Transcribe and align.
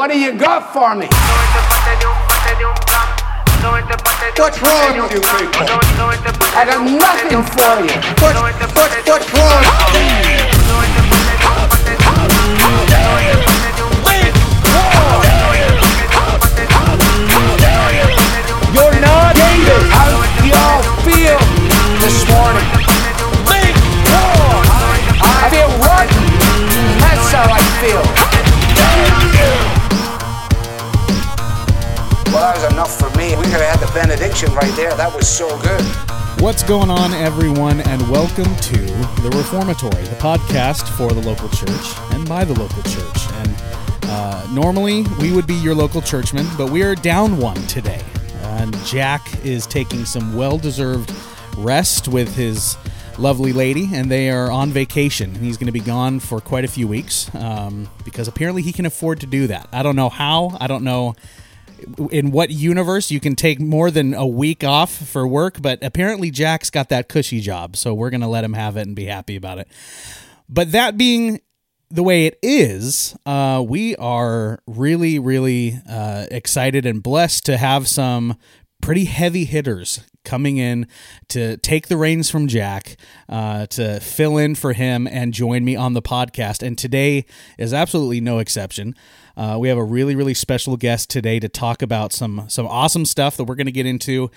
What 0.00 0.08
do 0.10 0.18
you 0.18 0.32
got 0.32 0.72
for 0.72 0.94
me? 0.96 1.04
What's 4.40 4.56
wrong 4.64 4.96
with 4.96 5.12
you 5.12 5.20
people? 5.20 5.68
I 6.56 6.64
got 6.64 6.80
nothing 6.88 7.44
for 7.44 7.84
you. 7.84 7.92
What, 8.16 8.32
what, 8.32 8.56
what's 9.04 9.28
wrong? 9.36 9.60
You're 18.72 18.96
not. 19.04 19.36
How 19.36 20.08
do 20.08 20.48
y'all 20.48 20.80
feel 21.04 21.36
this 22.00 22.24
morning? 22.32 22.64
I 25.20 25.52
feel 25.52 25.68
rotten. 25.84 26.24
That's 27.04 27.28
how 27.32 27.52
I 27.52 27.60
feel. 27.84 28.00
That 32.40 32.56
was 32.56 32.72
enough 32.72 32.98
for 32.98 33.10
me. 33.18 33.36
We 33.36 33.42
could 33.42 33.60
have 33.60 33.78
had 33.78 33.86
the 33.86 33.92
benediction 33.92 34.50
right 34.54 34.74
there. 34.74 34.96
That 34.96 35.14
was 35.14 35.28
so 35.28 35.46
good. 35.60 35.84
What's 36.42 36.62
going 36.62 36.88
on, 36.88 37.12
everyone, 37.12 37.82
and 37.82 38.00
welcome 38.10 38.56
to 38.56 38.78
The 39.20 39.30
Reformatory, 39.36 40.02
the 40.04 40.16
podcast 40.16 40.88
for 40.96 41.12
the 41.12 41.20
local 41.20 41.50
church 41.50 42.14
and 42.14 42.26
by 42.26 42.46
the 42.46 42.58
local 42.58 42.82
church. 42.84 43.30
And 43.30 43.54
uh, 44.04 44.48
normally 44.54 45.04
we 45.20 45.32
would 45.32 45.46
be 45.46 45.52
your 45.52 45.74
local 45.74 46.00
churchman, 46.00 46.46
but 46.56 46.70
we 46.70 46.82
are 46.82 46.94
down 46.94 47.36
one 47.36 47.60
today. 47.66 48.02
And 48.42 48.74
Jack 48.86 49.44
is 49.44 49.66
taking 49.66 50.06
some 50.06 50.34
well 50.34 50.56
deserved 50.56 51.12
rest 51.58 52.08
with 52.08 52.34
his 52.34 52.78
lovely 53.18 53.52
lady, 53.52 53.90
and 53.92 54.10
they 54.10 54.30
are 54.30 54.50
on 54.50 54.70
vacation. 54.70 55.34
He's 55.34 55.58
going 55.58 55.66
to 55.66 55.72
be 55.72 55.80
gone 55.80 56.20
for 56.20 56.40
quite 56.40 56.64
a 56.64 56.68
few 56.68 56.88
weeks 56.88 57.30
um, 57.34 57.90
because 58.02 58.28
apparently 58.28 58.62
he 58.62 58.72
can 58.72 58.86
afford 58.86 59.20
to 59.20 59.26
do 59.26 59.46
that. 59.48 59.68
I 59.72 59.82
don't 59.82 59.94
know 59.94 60.08
how, 60.08 60.56
I 60.58 60.68
don't 60.68 60.84
know 60.84 61.16
in 62.10 62.30
what 62.30 62.50
universe 62.50 63.10
you 63.10 63.20
can 63.20 63.36
take 63.36 63.60
more 63.60 63.90
than 63.90 64.14
a 64.14 64.26
week 64.26 64.64
off 64.64 64.90
for 64.90 65.26
work, 65.26 65.60
but 65.60 65.82
apparently 65.82 66.30
Jack's 66.30 66.70
got 66.70 66.88
that 66.88 67.08
cushy 67.08 67.40
job, 67.40 67.76
so 67.76 67.94
we're 67.94 68.10
going 68.10 68.20
to 68.20 68.26
let 68.26 68.44
him 68.44 68.54
have 68.54 68.76
it 68.76 68.86
and 68.86 68.96
be 68.96 69.06
happy 69.06 69.36
about 69.36 69.58
it. 69.58 69.68
But 70.48 70.72
that 70.72 70.96
being 70.96 71.40
the 71.90 72.02
way 72.02 72.26
it 72.26 72.38
is, 72.42 73.16
uh, 73.26 73.64
we 73.66 73.96
are 73.96 74.60
really, 74.66 75.18
really 75.18 75.78
uh, 75.88 76.26
excited 76.30 76.86
and 76.86 77.02
blessed 77.02 77.46
to 77.46 77.56
have 77.56 77.88
some 77.88 78.36
pretty 78.80 79.04
heavy 79.04 79.44
hitters 79.44 80.00
coming 80.24 80.58
in 80.58 80.86
to 81.28 81.56
take 81.58 81.88
the 81.88 81.96
reins 81.96 82.30
from 82.30 82.46
Jack, 82.46 82.96
uh, 83.28 83.66
to 83.66 84.00
fill 84.00 84.36
in 84.36 84.54
for 84.54 84.72
him 84.72 85.06
and 85.06 85.32
join 85.32 85.64
me 85.64 85.76
on 85.76 85.94
the 85.94 86.02
podcast. 86.02 86.62
And 86.62 86.76
today 86.76 87.24
is 87.58 87.72
absolutely 87.72 88.20
no 88.20 88.38
exception. 88.38 88.94
Uh, 89.40 89.56
we 89.58 89.70
have 89.70 89.78
a 89.78 89.82
really, 89.82 90.14
really 90.14 90.34
special 90.34 90.76
guest 90.76 91.08
today 91.08 91.40
to 91.40 91.48
talk 91.48 91.80
about 91.80 92.12
some 92.12 92.44
some 92.48 92.66
awesome 92.66 93.06
stuff 93.06 93.38
that 93.38 93.44
we're 93.44 93.54
going 93.54 93.64
to 93.64 93.72
get 93.72 93.86
into. 93.86 94.30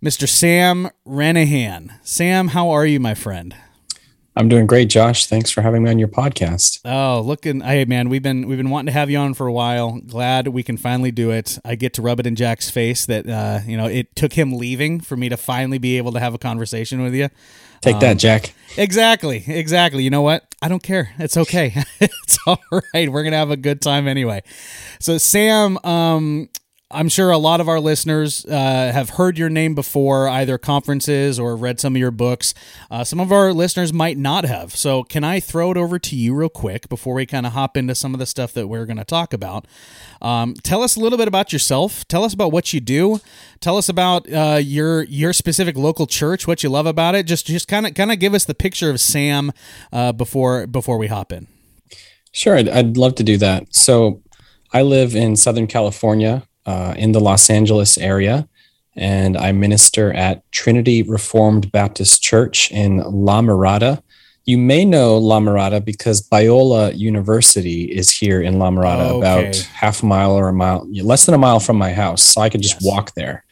Mr. 0.00 0.28
Sam 0.28 0.88
Renihan. 1.04 1.98
Sam, 2.06 2.48
how 2.48 2.70
are 2.70 2.86
you, 2.86 3.00
my 3.00 3.14
friend? 3.14 3.56
I'm 4.36 4.48
doing 4.48 4.66
great, 4.66 4.88
Josh. 4.88 5.26
Thanks 5.26 5.50
for 5.50 5.62
having 5.62 5.82
me 5.82 5.90
on 5.90 5.98
your 5.98 6.06
podcast. 6.06 6.80
Oh, 6.84 7.22
looking, 7.22 7.62
hey 7.62 7.86
man, 7.86 8.08
we've 8.08 8.22
been 8.22 8.46
we've 8.46 8.56
been 8.56 8.70
wanting 8.70 8.86
to 8.86 8.92
have 8.92 9.10
you 9.10 9.18
on 9.18 9.34
for 9.34 9.48
a 9.48 9.52
while. 9.52 10.00
Glad 10.06 10.46
we 10.46 10.62
can 10.62 10.76
finally 10.76 11.10
do 11.10 11.32
it. 11.32 11.58
I 11.64 11.74
get 11.74 11.92
to 11.94 12.02
rub 12.02 12.20
it 12.20 12.26
in 12.28 12.36
Jack's 12.36 12.70
face 12.70 13.04
that 13.06 13.28
uh, 13.28 13.60
you 13.66 13.76
know 13.76 13.86
it 13.86 14.14
took 14.14 14.34
him 14.34 14.52
leaving 14.52 15.00
for 15.00 15.16
me 15.16 15.28
to 15.28 15.36
finally 15.36 15.78
be 15.78 15.96
able 15.96 16.12
to 16.12 16.20
have 16.20 16.34
a 16.34 16.38
conversation 16.38 17.02
with 17.02 17.16
you. 17.16 17.30
Take 17.80 18.00
that, 18.00 18.18
Jack. 18.18 18.54
Exactly, 18.76 19.42
exactly. 19.46 20.02
You 20.04 20.10
know 20.10 20.22
what? 20.22 20.44
I 20.60 20.68
don't 20.68 20.82
care. 20.82 21.10
It's 21.18 21.36
okay. 21.36 21.72
it's 22.00 22.38
all 22.46 22.60
right. 22.92 23.10
We're 23.10 23.22
gonna 23.22 23.36
have 23.36 23.50
a 23.50 23.56
good 23.56 23.80
time 23.80 24.08
anyway. 24.08 24.42
So, 25.00 25.18
Sam, 25.18 25.78
um, 25.84 26.48
I'm 26.88 27.08
sure 27.08 27.32
a 27.32 27.38
lot 27.38 27.60
of 27.60 27.68
our 27.68 27.80
listeners 27.80 28.46
uh, 28.46 28.50
have 28.92 29.10
heard 29.10 29.36
your 29.36 29.48
name 29.48 29.74
before, 29.74 30.28
either 30.28 30.56
conferences 30.56 31.36
or 31.36 31.56
read 31.56 31.80
some 31.80 31.96
of 31.96 32.00
your 32.00 32.12
books. 32.12 32.54
Uh, 32.88 33.02
some 33.02 33.18
of 33.18 33.32
our 33.32 33.52
listeners 33.52 33.92
might 33.92 34.16
not 34.16 34.44
have. 34.44 34.76
So, 34.76 35.02
can 35.02 35.24
I 35.24 35.40
throw 35.40 35.72
it 35.72 35.76
over 35.76 35.98
to 35.98 36.14
you 36.14 36.32
real 36.32 36.48
quick 36.48 36.88
before 36.88 37.14
we 37.14 37.26
kind 37.26 37.44
of 37.44 37.54
hop 37.54 37.76
into 37.76 37.96
some 37.96 38.14
of 38.14 38.20
the 38.20 38.26
stuff 38.26 38.52
that 38.52 38.68
we're 38.68 38.86
going 38.86 38.98
to 38.98 39.04
talk 39.04 39.32
about? 39.32 39.66
Um, 40.22 40.54
tell 40.54 40.80
us 40.80 40.94
a 40.94 41.00
little 41.00 41.18
bit 41.18 41.26
about 41.26 41.52
yourself. 41.52 42.06
Tell 42.06 42.22
us 42.22 42.32
about 42.32 42.52
what 42.52 42.72
you 42.72 42.78
do. 42.78 43.18
Tell 43.58 43.76
us 43.76 43.88
about 43.88 44.32
uh, 44.32 44.60
your 44.62 45.02
your 45.04 45.32
specific 45.32 45.76
local 45.76 46.06
church, 46.06 46.46
what 46.46 46.62
you 46.62 46.68
love 46.68 46.86
about 46.86 47.16
it. 47.16 47.26
Just 47.26 47.46
just 47.46 47.66
kind 47.66 47.88
of 47.88 47.94
kind 47.94 48.12
of 48.12 48.20
give 48.20 48.32
us 48.32 48.44
the 48.44 48.54
picture 48.54 48.90
of 48.90 49.00
Sam 49.00 49.50
uh, 49.92 50.12
before 50.12 50.68
before 50.68 50.98
we 50.98 51.08
hop 51.08 51.32
in. 51.32 51.48
Sure, 52.30 52.54
I'd, 52.54 52.68
I'd 52.68 52.96
love 52.96 53.16
to 53.16 53.24
do 53.24 53.38
that. 53.38 53.74
So, 53.74 54.22
I 54.72 54.82
live 54.82 55.16
in 55.16 55.34
Southern 55.34 55.66
California, 55.66 56.46
uh, 56.66 56.94
in 56.96 57.12
the 57.12 57.20
Los 57.20 57.48
Angeles 57.48 57.96
area, 57.98 58.48
and 58.96 59.36
I 59.36 59.52
minister 59.52 60.12
at 60.12 60.42
Trinity 60.52 61.02
Reformed 61.02 61.70
Baptist 61.72 62.22
Church 62.22 62.70
in 62.70 62.98
La 62.98 63.40
Mirada. 63.42 64.02
You 64.44 64.58
may 64.58 64.84
know 64.84 65.18
La 65.18 65.40
Mirada 65.40 65.84
because 65.84 66.26
Biola 66.28 66.96
University 66.96 67.84
is 67.84 68.10
here 68.10 68.40
in 68.40 68.58
La 68.58 68.70
Mirada, 68.70 69.10
Okay. 69.10 69.18
about 69.18 69.56
half 69.74 70.02
a 70.02 70.06
mile 70.06 70.32
or 70.32 70.48
a 70.48 70.52
mile, 70.52 70.86
less 71.02 71.26
than 71.26 71.34
a 71.34 71.38
mile 71.38 71.60
from 71.60 71.76
my 71.76 71.92
house, 71.92 72.22
so 72.22 72.40
I 72.40 72.48
could 72.48 72.62
just 72.62 72.76
Yes. 72.80 72.84
walk 72.84 73.14
there. 73.14 73.44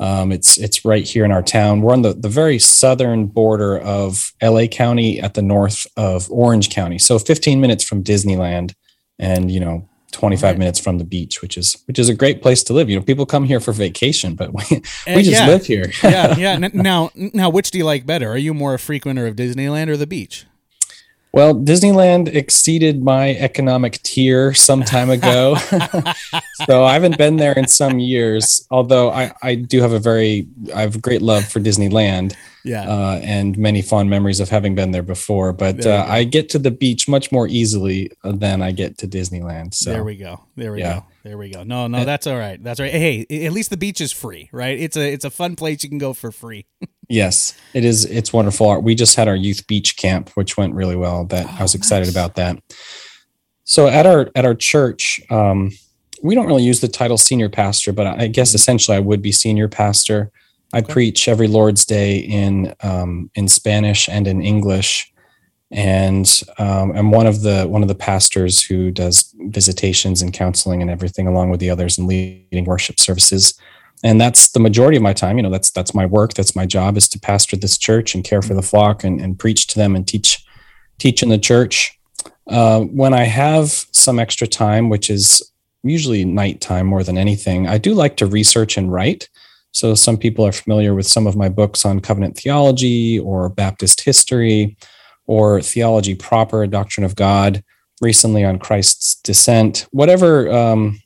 Um, 0.00 0.30
it's 0.30 0.56
it's 0.58 0.84
right 0.84 1.04
here 1.04 1.24
in 1.24 1.32
our 1.32 1.42
town. 1.42 1.80
We're 1.82 1.92
on 1.92 2.02
the, 2.02 2.12
the 2.14 2.28
very 2.28 2.60
southern 2.60 3.26
border 3.26 3.76
of 3.80 4.32
LA 4.40 4.68
County 4.68 5.20
at 5.20 5.34
the 5.34 5.42
north 5.42 5.88
of 5.96 6.30
Orange 6.30 6.70
County. 6.70 6.98
So 7.00 7.18
15 7.18 7.60
minutes 7.60 7.82
from 7.82 8.04
Disneyland 8.04 8.74
and 9.18 9.50
you 9.50 9.58
know 9.58 9.88
25 10.12 10.42
Right. 10.42 10.58
minutes 10.58 10.78
from 10.80 10.98
the 10.98 11.04
beach, 11.04 11.42
which 11.42 11.56
is 11.56 11.76
which 11.86 11.98
is 11.98 12.08
a 12.08 12.14
great 12.14 12.42
place 12.42 12.62
to 12.64 12.72
live. 12.72 12.88
You 12.90 12.96
know, 12.96 13.02
people 13.02 13.26
come 13.26 13.44
here 13.44 13.60
for 13.60 13.72
vacation, 13.72 14.34
but 14.34 14.52
we, 14.54 14.62
we 15.06 15.22
just 15.22 15.30
yeah. 15.40 15.46
live 15.46 15.66
here. 15.66 15.92
yeah, 16.02 16.36
yeah. 16.36 16.56
Now, 16.72 17.10
now, 17.14 17.50
which 17.50 17.70
do 17.70 17.78
you 17.78 17.84
like 17.84 18.06
better? 18.06 18.30
Are 18.30 18.38
you 18.38 18.54
more 18.54 18.74
a 18.74 18.78
frequenter 18.78 19.26
of 19.28 19.36
Disneyland 19.36 19.88
or 19.88 19.96
the 19.96 20.06
beach? 20.06 20.46
Well, 21.32 21.54
Disneyland 21.54 22.34
exceeded 22.34 23.02
my 23.02 23.34
economic 23.34 24.02
tier 24.02 24.54
some 24.54 24.82
time 24.82 25.10
ago. 25.10 25.56
so 26.66 26.84
I 26.84 26.94
haven't 26.94 27.18
been 27.18 27.36
there 27.36 27.52
in 27.52 27.68
some 27.68 27.98
years, 27.98 28.66
although 28.70 29.10
I, 29.10 29.32
I 29.42 29.54
do 29.54 29.82
have 29.82 29.92
a 29.92 29.98
very, 29.98 30.48
I 30.74 30.80
have 30.80 31.00
great 31.02 31.20
love 31.20 31.46
for 31.46 31.60
Disneyland 31.60 32.34
Yeah. 32.64 32.88
uh, 32.88 33.20
and 33.22 33.58
many 33.58 33.82
fond 33.82 34.08
memories 34.08 34.40
of 34.40 34.48
having 34.48 34.74
been 34.74 34.90
there 34.90 35.02
before. 35.02 35.52
But 35.52 35.82
There 35.82 36.00
uh. 36.00 36.06
I 36.06 36.24
get 36.24 36.48
to 36.50 36.58
the 36.58 36.70
beach 36.70 37.08
much 37.08 37.30
more 37.30 37.46
easily 37.46 38.10
than 38.24 38.62
I 38.62 38.72
get 38.72 38.96
to 38.98 39.06
Disneyland. 39.08 39.74
So 39.74 39.90
there 39.90 40.04
we 40.04 40.16
go. 40.16 40.40
There 40.56 40.72
we 40.72 40.80
yeah. 40.80 41.00
go. 41.00 41.04
There 41.28 41.36
we 41.36 41.50
go. 41.50 41.62
No, 41.62 41.88
no, 41.88 42.06
that's 42.06 42.26
all 42.26 42.38
right. 42.38 42.62
That's 42.62 42.80
all 42.80 42.84
right. 42.84 42.92
Hey, 42.94 43.26
at 43.44 43.52
least 43.52 43.68
the 43.68 43.76
beach 43.76 44.00
is 44.00 44.12
free, 44.12 44.48
right? 44.50 44.78
It's 44.80 44.96
a 44.96 45.12
it's 45.12 45.26
a 45.26 45.30
fun 45.30 45.56
place 45.56 45.82
you 45.82 45.90
can 45.90 45.98
go 45.98 46.12
for 46.14 46.32
free. 46.32 46.64
Yes, 47.10 47.56
it 47.72 47.86
is. 47.86 48.04
It's 48.04 48.34
wonderful. 48.34 48.82
We 48.82 48.94
just 48.94 49.16
had 49.16 49.28
our 49.28 49.34
youth 49.34 49.66
beach 49.66 49.96
camp, 49.96 50.28
which 50.34 50.58
went 50.58 50.74
really 50.74 50.94
well. 50.94 51.24
That 51.24 51.46
I 51.58 51.62
was 51.62 51.74
Oh, 51.74 51.78
excited 51.78 52.04
nice. 52.06 52.14
about 52.14 52.34
that. 52.34 52.58
So 53.64 53.88
at 53.88 54.04
our 54.06 54.30
at 54.34 54.44
our 54.44 54.54
church, 54.54 55.18
um, 55.30 55.70
we 56.22 56.34
don't 56.34 56.46
really 56.46 56.64
use 56.64 56.80
the 56.80 56.88
title 56.88 57.16
senior 57.16 57.48
pastor, 57.48 57.92
but 57.94 58.06
I 58.06 58.26
guess 58.26 58.54
essentially 58.54 58.94
I 58.96 59.00
would 59.00 59.22
be 59.22 59.32
senior 59.32 59.68
pastor. 59.68 60.30
I 60.74 60.78
Okay. 60.80 60.92
preach 60.92 61.28
every 61.28 61.48
Lord's 61.48 61.86
Day 61.86 62.18
in 62.18 62.74
um, 62.82 63.30
in 63.34 63.48
Spanish 63.48 64.06
and 64.10 64.26
in 64.26 64.42
English, 64.42 65.10
and 65.70 66.42
um, 66.58 66.92
I'm 66.92 67.10
one 67.10 67.26
of 67.26 67.42
the 67.42 67.66
one 67.66 67.82
of 67.82 67.88
the 67.88 67.94
pastors 67.94 68.62
who 68.62 68.90
does 68.90 69.34
visitations 69.38 70.22
and 70.22 70.32
counseling 70.32 70.80
and 70.80 70.90
everything, 70.90 71.26
along 71.26 71.50
with 71.50 71.60
the 71.60 71.70
others, 71.70 71.98
and 71.98 72.08
leading 72.08 72.64
worship 72.64 72.98
services. 72.98 73.58
And 74.02 74.20
that's 74.20 74.50
the 74.52 74.60
majority 74.60 74.96
of 74.96 75.02
my 75.02 75.12
time. 75.12 75.36
You 75.36 75.42
know, 75.42 75.50
that's 75.50 75.70
that's 75.70 75.94
my 75.94 76.06
work. 76.06 76.34
That's 76.34 76.56
my 76.56 76.64
job 76.64 76.96
is 76.96 77.08
to 77.10 77.20
pastor 77.20 77.56
this 77.56 77.76
church 77.76 78.14
and 78.14 78.24
care 78.24 78.40
for 78.40 78.54
the 78.54 78.62
flock 78.62 79.04
and, 79.04 79.20
and 79.20 79.38
preach 79.38 79.66
to 79.68 79.78
them 79.78 79.94
and 79.94 80.06
teach 80.06 80.44
teach 80.98 81.22
in 81.22 81.28
the 81.28 81.38
church. 81.38 81.98
Uh, 82.48 82.80
when 82.80 83.12
I 83.12 83.24
have 83.24 83.70
some 83.92 84.18
extra 84.18 84.46
time, 84.46 84.88
which 84.88 85.10
is 85.10 85.42
usually 85.82 86.24
nighttime 86.24 86.86
more 86.86 87.02
than 87.02 87.18
anything, 87.18 87.66
I 87.66 87.76
do 87.76 87.92
like 87.92 88.16
to 88.16 88.26
research 88.26 88.78
and 88.78 88.90
write. 88.90 89.28
So 89.72 89.94
some 89.94 90.16
people 90.16 90.46
are 90.46 90.52
familiar 90.52 90.94
with 90.94 91.06
some 91.06 91.26
of 91.26 91.36
my 91.36 91.50
books 91.50 91.84
on 91.84 92.00
covenant 92.00 92.38
theology 92.38 93.18
or 93.18 93.50
Baptist 93.50 94.00
history 94.00 94.78
or 95.28 95.62
theology 95.62 96.16
proper, 96.16 96.66
doctrine 96.66 97.04
of 97.04 97.14
God, 97.14 97.62
recently 98.00 98.44
on 98.44 98.58
Christ's 98.58 99.14
descent, 99.22 99.86
whatever 99.92 100.50
um, 100.50 101.00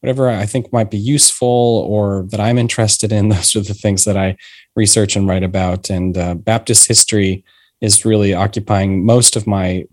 whatever 0.00 0.28
I 0.28 0.46
think 0.46 0.72
might 0.72 0.90
be 0.90 0.98
useful 0.98 1.86
or 1.88 2.26
that 2.28 2.40
I'm 2.40 2.58
interested 2.58 3.12
in. 3.12 3.28
Those 3.30 3.56
are 3.56 3.60
the 3.60 3.74
things 3.74 4.04
that 4.04 4.16
I 4.16 4.36
research 4.76 5.16
and 5.16 5.26
write 5.26 5.42
about. 5.42 5.90
And 5.90 6.16
uh, 6.16 6.34
Baptist 6.34 6.88
history 6.88 7.44
is 7.80 8.04
really 8.04 8.32
occupying 8.32 9.04
most 9.04 9.34
of 9.34 9.46
my 9.46 9.84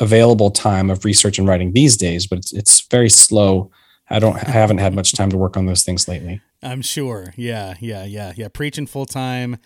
available 0.00 0.50
time 0.50 0.90
of 0.90 1.04
research 1.04 1.38
and 1.38 1.48
writing 1.48 1.72
these 1.72 1.96
days, 1.96 2.26
but 2.26 2.38
it's, 2.38 2.52
it's 2.52 2.86
very 2.88 3.08
slow. 3.08 3.70
I 4.10 4.18
don't 4.18 4.36
I 4.36 4.50
haven't 4.50 4.78
had 4.78 4.94
much 4.94 5.12
time 5.12 5.30
to 5.30 5.36
work 5.38 5.56
on 5.56 5.66
those 5.66 5.82
things 5.82 6.06
lately. 6.06 6.40
I'm 6.62 6.82
sure. 6.82 7.32
Yeah, 7.36 7.74
yeah, 7.80 8.04
yeah, 8.04 8.32
yeah. 8.36 8.48
Preaching 8.48 8.86
full 8.86 9.06
time 9.06 9.56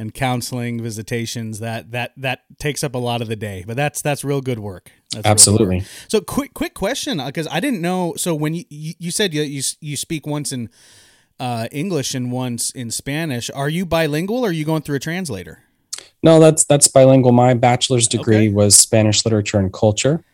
and 0.00 0.14
counseling 0.14 0.82
visitations 0.82 1.58
that 1.58 1.92
that 1.92 2.12
that 2.16 2.40
takes 2.58 2.82
up 2.82 2.94
a 2.94 2.98
lot 2.98 3.20
of 3.20 3.28
the 3.28 3.36
day 3.36 3.62
but 3.66 3.76
that's 3.76 4.00
that's 4.00 4.24
real 4.24 4.40
good 4.40 4.58
work. 4.58 4.90
That's 5.12 5.26
absolutely. 5.26 5.76
work. 5.76 5.86
so 6.08 6.20
quick 6.22 6.54
quick 6.54 6.72
question 6.72 7.18
because 7.24 7.46
i 7.50 7.60
didn't 7.60 7.82
know 7.82 8.14
so 8.16 8.34
when 8.34 8.54
you 8.54 8.64
you 8.70 9.10
said 9.10 9.34
you 9.34 9.42
you, 9.42 9.62
you 9.80 9.96
speak 9.96 10.26
once 10.26 10.52
in 10.52 10.70
uh, 11.38 11.68
english 11.70 12.14
and 12.14 12.32
once 12.32 12.70
in 12.70 12.90
spanish 12.90 13.50
are 13.54 13.68
you 13.68 13.84
bilingual 13.84 14.42
or 14.42 14.48
are 14.48 14.52
you 14.52 14.64
going 14.64 14.82
through 14.82 14.96
a 14.96 15.00
translator? 15.00 15.62
No 16.22 16.40
that's 16.40 16.64
that's 16.64 16.88
bilingual. 16.88 17.32
My 17.32 17.54
bachelor's 17.54 18.06
degree 18.08 18.36
okay. 18.36 18.48
was 18.50 18.76
spanish 18.76 19.24
literature 19.24 19.58
and 19.58 19.72
culture 19.72 20.24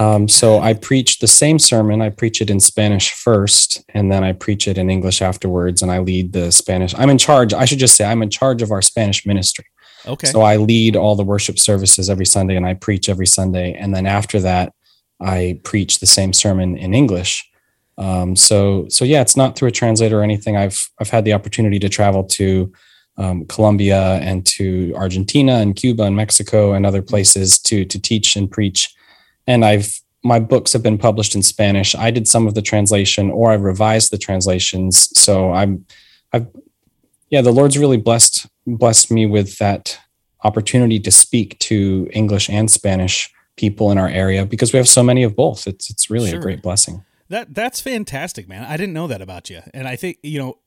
um, 0.00 0.28
so 0.28 0.60
I 0.60 0.74
preach 0.74 1.18
the 1.18 1.26
same 1.26 1.58
sermon. 1.58 2.02
I 2.02 2.10
preach 2.10 2.42
it 2.42 2.50
in 2.50 2.60
Spanish 2.60 3.12
first, 3.12 3.82
and 3.94 4.12
then 4.12 4.22
I 4.22 4.32
preach 4.32 4.68
it 4.68 4.76
in 4.76 4.90
English 4.90 5.22
afterwards. 5.22 5.80
And 5.80 5.90
I 5.90 5.98
lead 5.98 6.32
the 6.32 6.52
Spanish. 6.52 6.94
I'm 6.96 7.10
in 7.10 7.18
charge. 7.18 7.54
I 7.54 7.64
should 7.64 7.78
just 7.78 7.96
say 7.96 8.04
I'm 8.04 8.22
in 8.22 8.30
charge 8.30 8.60
of 8.60 8.70
our 8.70 8.82
Spanish 8.82 9.24
ministry. 9.24 9.64
Okay. 10.06 10.28
So 10.28 10.42
I 10.42 10.56
lead 10.56 10.94
all 10.94 11.16
the 11.16 11.24
worship 11.24 11.58
services 11.58 12.10
every 12.10 12.26
Sunday, 12.26 12.56
and 12.56 12.66
I 12.66 12.74
preach 12.74 13.08
every 13.08 13.26
Sunday. 13.26 13.74
And 13.74 13.94
then 13.94 14.06
after 14.06 14.40
that, 14.40 14.74
I 15.20 15.60
preach 15.64 16.00
the 16.00 16.06
same 16.06 16.32
sermon 16.32 16.76
in 16.76 16.92
English. 16.94 17.48
Um, 17.96 18.36
so 18.36 18.86
so 18.88 19.04
yeah, 19.04 19.22
it's 19.22 19.36
not 19.36 19.56
through 19.56 19.68
a 19.68 19.72
translator 19.72 20.20
or 20.20 20.22
anything. 20.22 20.56
I've 20.56 20.88
I've 21.00 21.10
had 21.10 21.24
the 21.24 21.32
opportunity 21.32 21.78
to 21.78 21.88
travel 21.88 22.24
to 22.24 22.72
um, 23.16 23.46
Colombia 23.46 24.16
and 24.16 24.46
to 24.46 24.92
Argentina 24.94 25.56
and 25.56 25.74
Cuba 25.74 26.04
and 26.04 26.14
Mexico 26.14 26.74
and 26.74 26.86
other 26.86 27.02
places 27.02 27.58
to 27.60 27.84
to 27.86 28.00
teach 28.00 28.36
and 28.36 28.50
preach 28.50 28.94
and 29.48 29.64
I've 29.64 30.00
my 30.24 30.38
books 30.38 30.72
have 30.72 30.82
been 30.82 30.98
published 30.98 31.34
in 31.34 31.42
Spanish. 31.42 31.94
I 31.94 32.10
did 32.10 32.28
some 32.28 32.46
of 32.46 32.54
the 32.54 32.62
translation 32.62 33.30
or 33.30 33.52
I've 33.52 33.62
revised 33.62 34.12
the 34.12 34.18
translations. 34.18 35.08
So 35.18 35.52
I'm 35.52 35.84
I've 36.32 36.46
yeah, 37.30 37.40
the 37.40 37.52
Lord's 37.52 37.78
really 37.78 37.96
blessed 37.96 38.46
blessed 38.66 39.10
me 39.10 39.26
with 39.26 39.58
that 39.58 39.98
opportunity 40.44 41.00
to 41.00 41.10
speak 41.10 41.58
to 41.58 42.08
English 42.12 42.48
and 42.48 42.70
Spanish 42.70 43.32
people 43.56 43.90
in 43.90 43.98
our 43.98 44.08
area 44.08 44.46
because 44.46 44.72
we 44.72 44.76
have 44.76 44.88
so 44.88 45.02
many 45.02 45.22
of 45.24 45.34
both. 45.34 45.66
It's 45.66 45.90
it's 45.90 46.10
really 46.10 46.30
sure. 46.30 46.38
a 46.38 46.42
great 46.42 46.62
blessing. 46.62 47.04
That 47.28 47.54
that's 47.54 47.80
fantastic, 47.80 48.48
man. 48.48 48.64
I 48.64 48.76
didn't 48.76 48.92
know 48.92 49.06
that 49.06 49.22
about 49.22 49.50
you. 49.50 49.62
And 49.72 49.88
I 49.88 49.96
think, 49.96 50.18
you 50.22 50.38
know, 50.38 50.58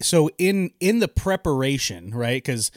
so 0.00 0.30
in 0.38 0.70
in 0.78 1.00
the 1.00 1.08
preparation, 1.08 2.14
right? 2.14 2.42
Cuz 2.44 2.70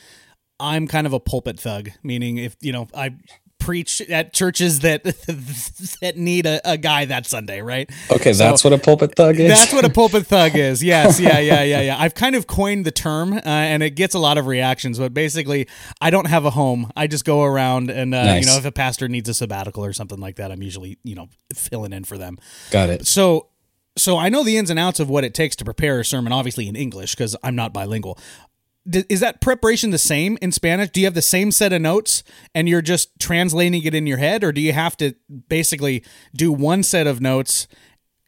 I'm 0.60 0.88
kind 0.88 1.06
of 1.06 1.14
a 1.14 1.20
pulpit 1.20 1.60
thug, 1.60 1.90
meaning 2.04 2.38
if, 2.38 2.56
you 2.62 2.72
know, 2.72 2.88
I 2.96 3.18
preach 3.64 4.02
at 4.02 4.34
churches 4.34 4.80
that 4.80 5.04
that 6.02 6.14
need 6.18 6.46
a, 6.46 6.60
a 6.70 6.78
guy 6.78 7.06
that 7.06 7.26
Sunday, 7.26 7.62
right? 7.62 7.90
Okay, 8.12 8.34
so 8.34 8.44
that's 8.44 8.64
what 8.64 8.74
a 8.74 8.78
pulpit 8.78 9.16
thug 9.16 9.40
is. 9.40 9.50
That's 9.50 9.72
what 9.74 9.86
a 9.86 9.90
pulpit 9.90 10.28
thug 10.28 10.56
is. 10.56 10.84
Yes, 10.94 11.20
yeah, 11.20 11.40
yeah, 11.40 11.64
yeah, 11.64 11.82
yeah. 11.82 11.96
I've 11.98 12.14
kind 12.14 12.36
of 12.36 12.46
coined 12.46 12.86
the 12.86 12.92
term, 12.92 13.34
uh, 13.34 13.40
and 13.46 13.82
it 13.82 13.92
gets 13.92 14.14
a 14.14 14.20
lot 14.20 14.38
of 14.38 14.48
reactions. 14.48 15.00
But 15.00 15.14
basically, 15.14 15.68
I 16.02 16.10
don't 16.10 16.28
have 16.28 16.46
a 16.46 16.50
home. 16.50 16.92
I 16.96 17.08
just 17.08 17.24
go 17.24 17.42
around, 17.42 17.90
and 17.90 18.14
uh, 18.14 18.24
nice. 18.24 18.42
you 18.42 18.52
know, 18.52 18.58
if 18.58 18.66
a 18.66 18.72
pastor 18.72 19.08
needs 19.08 19.30
a 19.30 19.34
sabbatical 19.34 19.84
or 19.84 19.94
something 19.94 20.20
like 20.20 20.36
that, 20.36 20.52
I'm 20.52 20.62
usually 20.62 20.98
you 21.04 21.16
know 21.16 21.30
filling 21.54 21.94
in 21.94 22.04
for 22.04 22.18
them. 22.18 22.38
Got 22.70 22.90
it. 22.90 23.08
So 23.08 23.48
so 23.96 24.18
I 24.18 24.30
know 24.30 24.44
the 24.44 24.58
ins 24.58 24.70
and 24.70 24.80
outs 24.80 25.00
of 25.00 25.10
what 25.10 25.24
it 25.24 25.34
takes 25.34 25.56
to 25.58 25.66
prepare 25.66 26.00
a 26.00 26.06
sermon, 26.06 26.34
obviously 26.34 26.68
in 26.68 26.76
English 26.76 27.16
because 27.16 27.36
I'm 27.44 27.56
not 27.56 27.74
bilingual 27.74 28.18
is 28.86 29.20
that 29.22 29.42
preparation 29.42 29.92
the 29.92 29.98
same 29.98 30.38
in 30.42 30.52
Spanish? 30.52 30.90
Do 30.90 31.00
you 31.00 31.08
have 31.08 31.14
the 31.14 31.22
same 31.22 31.52
set 31.52 31.72
of 31.72 31.82
notes 31.82 32.24
and 32.54 32.68
you're 32.68 32.82
just 32.82 33.18
translating 33.20 33.84
it 33.84 33.96
in 33.96 34.08
your 34.08 34.18
head, 34.18 34.44
or 34.44 34.52
do 34.52 34.62
you 34.62 34.74
have 34.74 34.98
to 34.98 35.16
basically 35.48 36.04
do 36.36 36.52
one 36.52 36.84
set 36.84 37.08
of 37.08 37.22
notes 37.22 37.68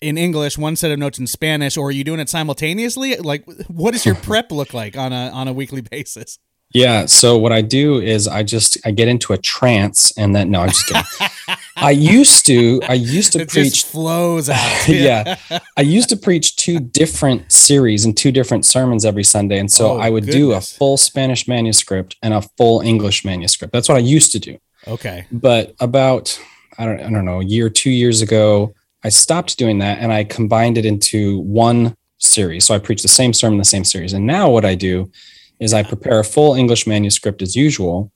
in 0.01 0.17
English, 0.17 0.57
one 0.57 0.75
set 0.75 0.91
of 0.91 0.99
notes 0.99 1.19
in 1.19 1.27
Spanish, 1.27 1.77
or 1.77 1.87
are 1.87 1.91
you 1.91 2.03
doing 2.03 2.19
it 2.19 2.29
simultaneously? 2.29 3.15
Like, 3.17 3.45
what 3.67 3.91
does 3.91 4.05
your 4.05 4.15
prep 4.23 4.51
look 4.51 4.73
like 4.73 4.97
on 4.97 5.11
a 5.11 5.29
on 5.29 5.47
a 5.47 5.53
weekly 5.53 5.81
basis? 5.81 6.39
Yeah. 6.73 7.05
So 7.05 7.37
what 7.37 7.51
I 7.51 7.61
do 7.61 7.99
is 7.99 8.27
I 8.27 8.43
just 8.43 8.77
I 8.85 8.91
get 8.91 9.07
into 9.07 9.33
a 9.33 9.37
trance 9.37 10.11
and 10.17 10.35
then 10.35 10.51
no, 10.51 10.61
I'm 10.61 10.69
just 10.69 10.87
kidding. 10.87 11.03
I 11.75 11.91
used 11.91 12.45
to 12.45 12.79
I 12.87 12.93
used 12.93 13.33
to 13.33 13.41
it 13.41 13.49
preach 13.49 13.83
flows 13.83 14.49
out. 14.49 14.87
yeah. 14.87 15.37
I 15.77 15.81
used 15.81 16.09
to 16.09 16.17
preach 16.17 16.55
two 16.55 16.79
different 16.79 17.51
series 17.51 18.05
and 18.05 18.15
two 18.15 18.31
different 18.31 18.65
sermons 18.65 19.03
every 19.03 19.23
Sunday. 19.23 19.59
And 19.59 19.71
so 19.71 19.91
oh, 19.91 19.97
I 19.97 20.09
would 20.09 20.25
goodness. 20.25 20.35
do 20.35 20.51
a 20.53 20.61
full 20.61 20.97
Spanish 20.97 21.47
manuscript 21.47 22.15
and 22.21 22.33
a 22.33 22.41
full 22.41 22.81
English 22.81 23.25
manuscript. 23.25 23.73
That's 23.73 23.89
what 23.89 23.97
I 23.97 24.01
used 24.01 24.31
to 24.33 24.39
do. 24.39 24.57
Okay. 24.87 25.25
But 25.31 25.75
about 25.79 26.39
I 26.77 26.85
don't 26.85 26.99
I 26.99 27.09
don't 27.09 27.25
know, 27.25 27.41
a 27.41 27.45
year, 27.45 27.69
two 27.69 27.91
years 27.91 28.21
ago, 28.21 28.73
I 29.03 29.09
stopped 29.09 29.57
doing 29.57 29.79
that 29.79 29.99
and 29.99 30.13
I 30.13 30.23
combined 30.23 30.77
it 30.77 30.85
into 30.85 31.39
one 31.39 31.95
series. 32.17 32.65
So 32.65 32.73
I 32.73 32.79
preach 32.79 33.01
the 33.01 33.07
same 33.07 33.33
sermon, 33.33 33.57
the 33.59 33.65
same 33.65 33.83
series. 33.83 34.13
And 34.13 34.25
now 34.25 34.49
what 34.49 34.65
I 34.65 34.75
do 34.75 35.11
is 35.59 35.73
I 35.73 35.83
prepare 35.83 36.19
a 36.19 36.23
full 36.23 36.53
English 36.55 36.87
manuscript 36.87 37.41
as 37.41 37.55
usual, 37.55 38.11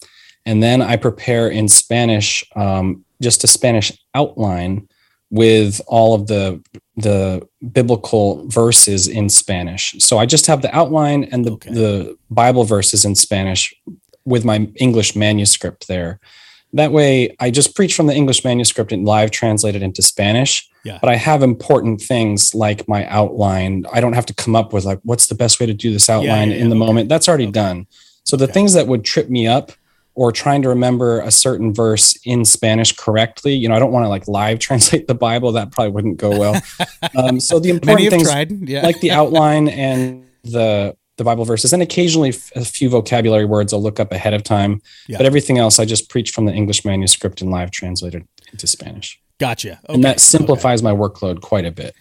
and 0.46 0.62
then 0.64 0.82
I 0.82 0.96
prepare 0.96 1.50
in 1.50 1.68
Spanish 1.68 2.44
um, 2.56 3.06
just 3.22 3.44
a 3.44 3.48
Spanish 3.48 3.92
outline 4.14 4.88
with 5.32 5.80
all 5.88 6.16
of 6.16 6.28
the 6.28 6.62
the 6.96 7.48
biblical 7.72 8.48
verses 8.48 9.08
in 9.08 9.30
Spanish. 9.30 9.96
So 10.00 10.18
I 10.18 10.26
just 10.26 10.48
have 10.48 10.62
the 10.62 10.76
outline 10.76 11.26
and 11.26 11.46
the, 11.46 11.52
okay. 11.54 11.72
the 11.72 12.18
Bible 12.30 12.66
verses 12.66 13.06
in 13.06 13.16
Spanish 13.16 13.74
with 14.26 14.44
my 14.44 14.68
English 14.76 15.16
manuscript 15.16 15.88
there. 15.88 16.20
That 16.74 16.92
way, 16.92 17.36
I 17.40 17.50
just 17.52 17.76
preach 17.76 17.96
from 17.96 18.08
the 18.08 18.14
English 18.14 18.44
manuscript 18.44 18.92
and 18.92 19.06
live 19.06 19.32
translate 19.32 19.76
it 19.76 19.82
into 19.82 20.02
Spanish. 20.02 20.70
Yeah. 20.84 21.00
But 21.02 21.10
I 21.10 21.16
have 21.16 21.42
important 21.42 22.02
things 22.02 22.54
like 22.54 22.88
my 22.88 23.08
outline. 23.08 23.86
I 23.92 24.02
don't 24.02 24.14
have 24.14 24.26
to 24.28 24.36
come 24.36 24.56
up 24.56 24.74
with 24.74 24.86
like 24.86 25.00
what's 25.04 25.28
the 25.28 25.36
best 25.36 25.60
way 25.60 25.66
to 25.66 25.74
do 25.74 25.92
this 25.92 26.10
outline 26.10 26.50
yeah, 26.50 26.58
yeah, 26.58 26.64
in 26.64 26.70
the 26.70 26.76
okay. 26.76 26.86
moment. 26.86 27.10
That's 27.10 27.28
already 27.28 27.46
okay. 27.46 27.54
done. 27.54 27.88
So 28.24 28.38
the 28.38 28.48
things 28.48 28.74
that 28.74 28.88
would 28.88 29.04
trip 29.04 29.30
me 29.30 29.48
up 29.48 29.72
or 30.20 30.34
trying 30.34 30.62
to 30.62 30.68
remember 30.68 31.22
a 31.22 31.32
certain 31.32 31.74
verse 31.74 32.14
in 32.26 32.44
Spanish 32.44 32.92
correctly, 32.92 33.54
you 33.54 33.70
know, 33.70 33.76
I 33.76 33.80
don't 33.80 33.94
want 33.94 34.04
to 34.04 34.10
like 34.10 34.28
live 34.28 34.60
translate 34.68 35.08
the 35.08 35.16
Bible. 35.16 35.54
That 35.54 35.72
probably 35.72 35.92
wouldn't 35.92 36.18
go 36.18 36.38
well. 36.38 36.62
Um, 37.16 37.40
so 37.40 37.58
the 37.58 37.70
important 37.78 38.10
things 38.10 38.30
yeah. 38.70 38.82
like 38.84 39.00
the 39.00 39.12
outline 39.12 39.70
and 39.70 40.28
the 40.44 40.98
the 41.16 41.24
Bible 41.24 41.46
verses, 41.46 41.72
and 41.72 41.82
occasionally 41.82 42.34
a 42.54 42.66
few 42.66 42.90
vocabulary 42.90 43.46
words 43.46 43.72
I'll 43.72 43.82
look 43.82 43.98
up 43.98 44.12
ahead 44.12 44.34
of 44.34 44.44
time. 44.44 44.82
Yeah. 45.08 45.16
But 45.16 45.26
everything 45.26 45.58
else 45.58 45.80
I 45.80 45.86
just 45.86 46.10
preach 46.10 46.32
from 46.32 46.46
the 46.46 46.54
English 46.54 46.84
manuscript 46.84 47.42
and 47.42 47.50
live 47.50 47.72
translated 47.72 48.28
into 48.52 48.68
Spanish. 48.68 49.22
Gotcha. 49.40 49.80
Okay. 49.86 49.94
And 49.94 50.04
that 50.04 50.20
simplifies 50.20 50.84
okay. 50.84 50.92
my 50.92 50.98
workload 50.98 51.40
quite 51.40 51.66
a 51.66 51.72
bit. 51.72 51.96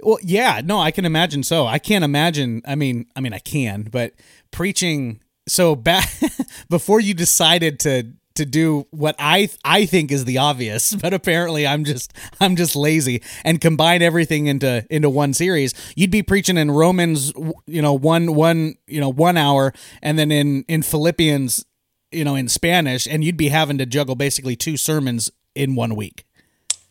Well, 0.00 0.18
yeah, 0.24 0.60
no, 0.64 0.80
I 0.80 0.90
can 0.90 1.04
imagine 1.04 1.44
so. 1.44 1.66
I 1.66 1.78
can't 1.78 2.04
imagine. 2.04 2.62
I 2.66 2.74
mean, 2.74 3.06
I 3.14 3.20
mean, 3.20 3.32
I 3.32 3.38
can, 3.38 3.82
but 3.84 4.14
preaching. 4.50 5.20
So 5.48 5.74
back 5.74 6.08
before 6.68 7.00
you 7.00 7.14
decided 7.14 7.80
to 7.80 8.12
to 8.36 8.46
do 8.46 8.86
what 8.90 9.16
I 9.18 9.50
I 9.64 9.86
think 9.86 10.10
is 10.10 10.24
the 10.24 10.38
obvious, 10.38 10.94
but 11.02 11.12
apparently 11.12 11.66
I'm 11.66 11.84
just 11.84 12.12
I'm 12.40 12.56
just 12.56 12.76
lazy 12.76 13.22
and 13.44 13.60
combine 13.60 14.02
everything 14.02 14.46
into 14.46 14.86
into 14.90 15.10
one 15.10 15.34
series. 15.34 15.74
You'd 15.96 16.10
be 16.10 16.22
preaching 16.22 16.56
in 16.56 16.70
Romans, 16.70 17.32
you 17.66 17.82
know, 17.82 17.94
one 17.94 18.34
one 18.34 18.74
you 18.86 19.00
know 19.00 19.10
one 19.10 19.36
hour, 19.36 19.72
and 20.02 20.18
then 20.18 20.30
in 20.30 20.64
in 20.68 20.82
Philippians, 20.82 21.64
you 22.12 22.24
know, 22.24 22.34
in 22.34 22.48
Spanish, 22.48 23.06
and 23.06 23.22
you'd 23.22 23.36
be 23.36 23.48
having 23.48 23.78
to 23.78 23.86
juggle 23.86 24.14
basically 24.14 24.56
two 24.56 24.76
sermons 24.76 25.30
in 25.54 25.74
one 25.74 25.94
week. 25.94 26.24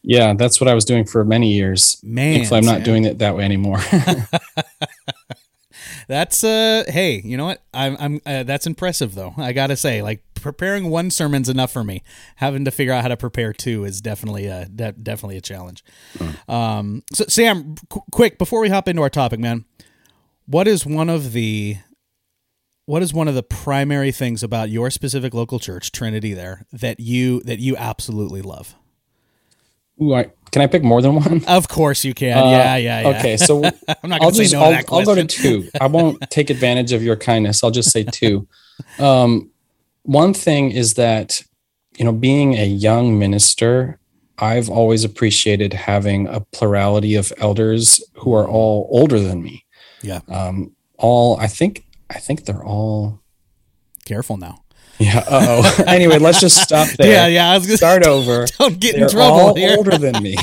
Yeah, 0.02 0.34
that's 0.34 0.62
what 0.62 0.70
I 0.70 0.74
was 0.74 0.86
doing 0.86 1.06
for 1.06 1.26
many 1.26 1.52
years. 1.52 2.00
Man, 2.04 2.36
Thankfully, 2.36 2.60
I'm 2.60 2.66
not 2.66 2.84
doing 2.84 3.04
it 3.04 3.20
that 3.20 3.36
way 3.36 3.44
anymore. 3.44 3.80
that's 6.10 6.44
uh 6.44 6.84
hey 6.88 7.22
you 7.24 7.38
know 7.38 7.46
what 7.46 7.64
i'm 7.74 7.96
i'm 8.00 8.22
uh, 8.26 8.44
that's 8.44 8.68
impressive 8.68 9.16
though 9.16 9.34
i 9.38 9.54
gotta 9.54 9.78
say 9.78 10.02
like 10.02 10.22
preparing 10.40 10.90
one 10.90 11.12
sermon's 11.12 11.50
enough 11.50 11.72
for 11.72 11.84
me. 11.84 12.04
Having 12.38 12.66
to 12.66 12.72
figure 12.72 12.94
out 12.94 13.02
how 13.02 13.10
to 13.10 13.18
prepare 13.18 13.54
two 13.54 13.84
is 13.84 14.02
definitely 14.02 14.48
a 14.48 14.66
de- 14.66 14.94
definitely 14.94 15.38
a 15.38 15.42
challenge. 15.42 15.84
Um, 16.48 17.04
so 17.14 17.26
Sam, 17.28 17.76
qu- 17.90 18.02
quick 18.12 18.38
before 18.38 18.60
we 18.60 18.70
hop 18.70 18.88
into 18.88 19.02
our 19.02 19.10
topic, 19.10 19.40
man, 19.40 19.66
what 20.46 20.68
is 20.68 20.86
one 20.86 21.10
of 21.10 21.34
the 21.34 21.78
what 22.86 23.04
is 23.04 23.14
one 23.14 23.28
of 23.28 23.36
the 23.36 23.44
primary 23.44 24.12
things 24.12 24.42
about 24.42 24.70
your 24.70 24.90
specific 24.90 25.34
local 25.34 25.60
church, 25.60 25.92
Trinity, 25.92 26.34
there 26.34 26.66
that 26.72 27.00
you 27.00 27.42
that 27.42 27.60
you 27.60 27.78
absolutely 27.78 28.42
love? 28.42 28.76
Ooh, 30.02 30.14
I, 30.14 30.32
can 30.52 30.62
I 30.62 30.68
pick 30.68 30.84
more 30.84 31.02
than 31.02 31.16
one? 31.16 31.44
Of 31.48 31.68
course 31.68 32.04
you 32.04 32.14
can. 32.14 32.38
Uh, 32.38 32.50
yeah, 32.50 32.76
yeah, 32.78 33.02
yeah. 33.02 33.08
Okay, 33.20 33.38
so 33.38 33.64
I'm 34.04 34.10
not 34.10 34.22
I'll 34.22 34.32
just 34.32 34.54
no 34.54 34.64
I'll, 34.64 34.72
that 34.72 34.86
I'll 34.92 35.06
go 35.06 35.16
to 35.16 35.26
two. 35.26 35.70
I 35.80 35.88
won't 35.88 36.22
take 36.30 36.50
advantage 36.50 36.92
of 36.94 37.04
your 37.04 37.16
kindness. 37.16 37.64
I'll 37.64 37.72
just 37.72 37.92
say 37.92 38.04
two. 38.04 38.48
Um, 38.98 39.52
one 40.04 40.34
thing 40.34 40.72
is 40.72 40.96
that 40.96 41.44
you 41.98 42.06
know, 42.06 42.14
being 42.14 42.56
a 42.56 42.66
young 42.66 43.20
minister, 43.20 44.00
I've 44.38 44.70
always 44.70 45.04
appreciated 45.04 45.74
having 45.74 46.28
a 46.28 46.40
plurality 46.40 47.16
of 47.16 47.34
elders 47.38 48.02
who 48.16 48.34
are 48.34 48.48
all 48.48 48.88
older 48.90 49.20
than 49.20 49.44
me. 49.44 49.66
Yeah. 50.02 50.22
Um, 50.30 50.76
all 50.98 51.38
I 51.38 51.48
think 51.48 51.86
I 52.10 52.20
think 52.20 52.46
they're 52.46 52.64
all 52.64 53.22
Careful 54.06 54.38
now. 54.38 54.64
Yeah. 55.00 55.20
Uh-oh. 55.28 55.84
anyway, 55.88 56.20
let's 56.20 56.40
just 56.42 56.62
stop 56.62 56.88
there. 56.98 57.12
Yeah, 57.12 57.28
yeah. 57.28 57.50
I 57.52 57.58
was 57.58 57.66
gonna 57.68 57.78
Start 57.78 58.06
over. 58.08 58.46
Don't 58.60 58.80
get 58.80 58.96
in 58.96 59.10
trouble. 59.10 59.16
They're 59.16 59.22
all 59.44 59.56
here. 59.56 59.76
older 59.78 59.98
than 59.98 60.22
me. 60.22 60.36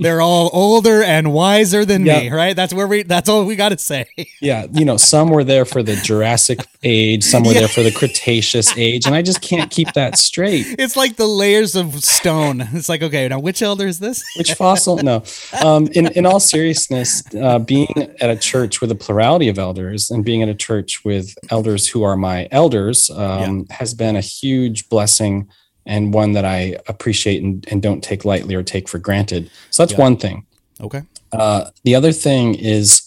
They're 0.00 0.20
all 0.20 0.50
older 0.52 1.02
and 1.02 1.32
wiser 1.32 1.84
than 1.84 2.02
me, 2.02 2.30
right? 2.30 2.54
That's 2.56 2.74
where 2.74 2.86
we. 2.86 3.02
That's 3.04 3.28
all 3.28 3.44
we 3.44 3.56
got 3.56 3.68
to 3.70 3.78
say. 3.78 4.06
yeah, 4.40 4.66
you 4.72 4.84
know, 4.84 4.96
some 4.96 5.30
were 5.30 5.44
there 5.44 5.64
for 5.64 5.82
the 5.82 5.96
Jurassic 5.96 6.60
age, 6.82 7.22
some 7.24 7.44
were 7.44 7.52
Yeah. 7.52 7.60
there 7.60 7.68
for 7.68 7.82
the 7.82 7.92
Cretaceous 7.92 8.76
age, 8.76 9.06
and 9.06 9.14
I 9.14 9.22
just 9.22 9.40
can't 9.42 9.70
keep 9.70 9.92
that 9.92 10.18
straight. 10.18 10.66
It's 10.78 10.96
like 10.96 11.16
the 11.16 11.26
layers 11.28 11.76
of 11.76 12.02
stone. 12.02 12.62
It's 12.72 12.88
like, 12.88 13.02
okay, 13.02 13.28
now 13.28 13.38
which 13.38 13.62
elder 13.62 13.86
is 13.86 13.98
this? 14.00 14.24
Which 14.36 14.54
fossil? 14.54 14.96
No. 14.98 15.22
Um, 15.62 15.86
in 15.92 16.06
in 16.08 16.26
all 16.26 16.40
seriousness, 16.40 17.22
uh, 17.36 17.58
being 17.58 17.92
at 18.20 18.30
a 18.30 18.36
church 18.36 18.80
with 18.80 18.90
a 18.90 18.94
plurality 18.94 19.48
of 19.48 19.58
elders 19.58 20.10
and 20.10 20.24
being 20.24 20.42
at 20.42 20.48
a 20.48 20.54
church 20.54 21.04
with 21.04 21.34
elders 21.50 21.86
who 21.88 22.02
are 22.02 22.16
my 22.16 22.48
elders 22.50 23.10
um, 23.10 23.66
has 23.70 23.94
been 24.00 24.16
a 24.16 24.20
huge 24.40 24.88
blessing 24.88 25.48
and 25.86 26.12
one 26.14 26.32
that 26.32 26.44
I 26.44 26.76
appreciate 26.88 27.42
and, 27.42 27.64
and 27.70 27.80
don't 27.82 28.02
take 28.02 28.24
lightly 28.24 28.54
or 28.54 28.62
take 28.62 28.88
for 28.88 28.98
granted. 28.98 29.50
So 29.70 29.82
that's 29.82 29.92
Yeah. 29.92 30.06
one 30.08 30.16
thing. 30.16 30.46
Okay. 30.80 31.02
Uh, 31.32 31.70
the 31.84 31.94
other 31.94 32.12
thing 32.12 32.54
is 32.56 33.02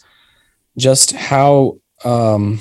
just 0.77 1.11
how 1.31 1.77
um, 2.05 2.59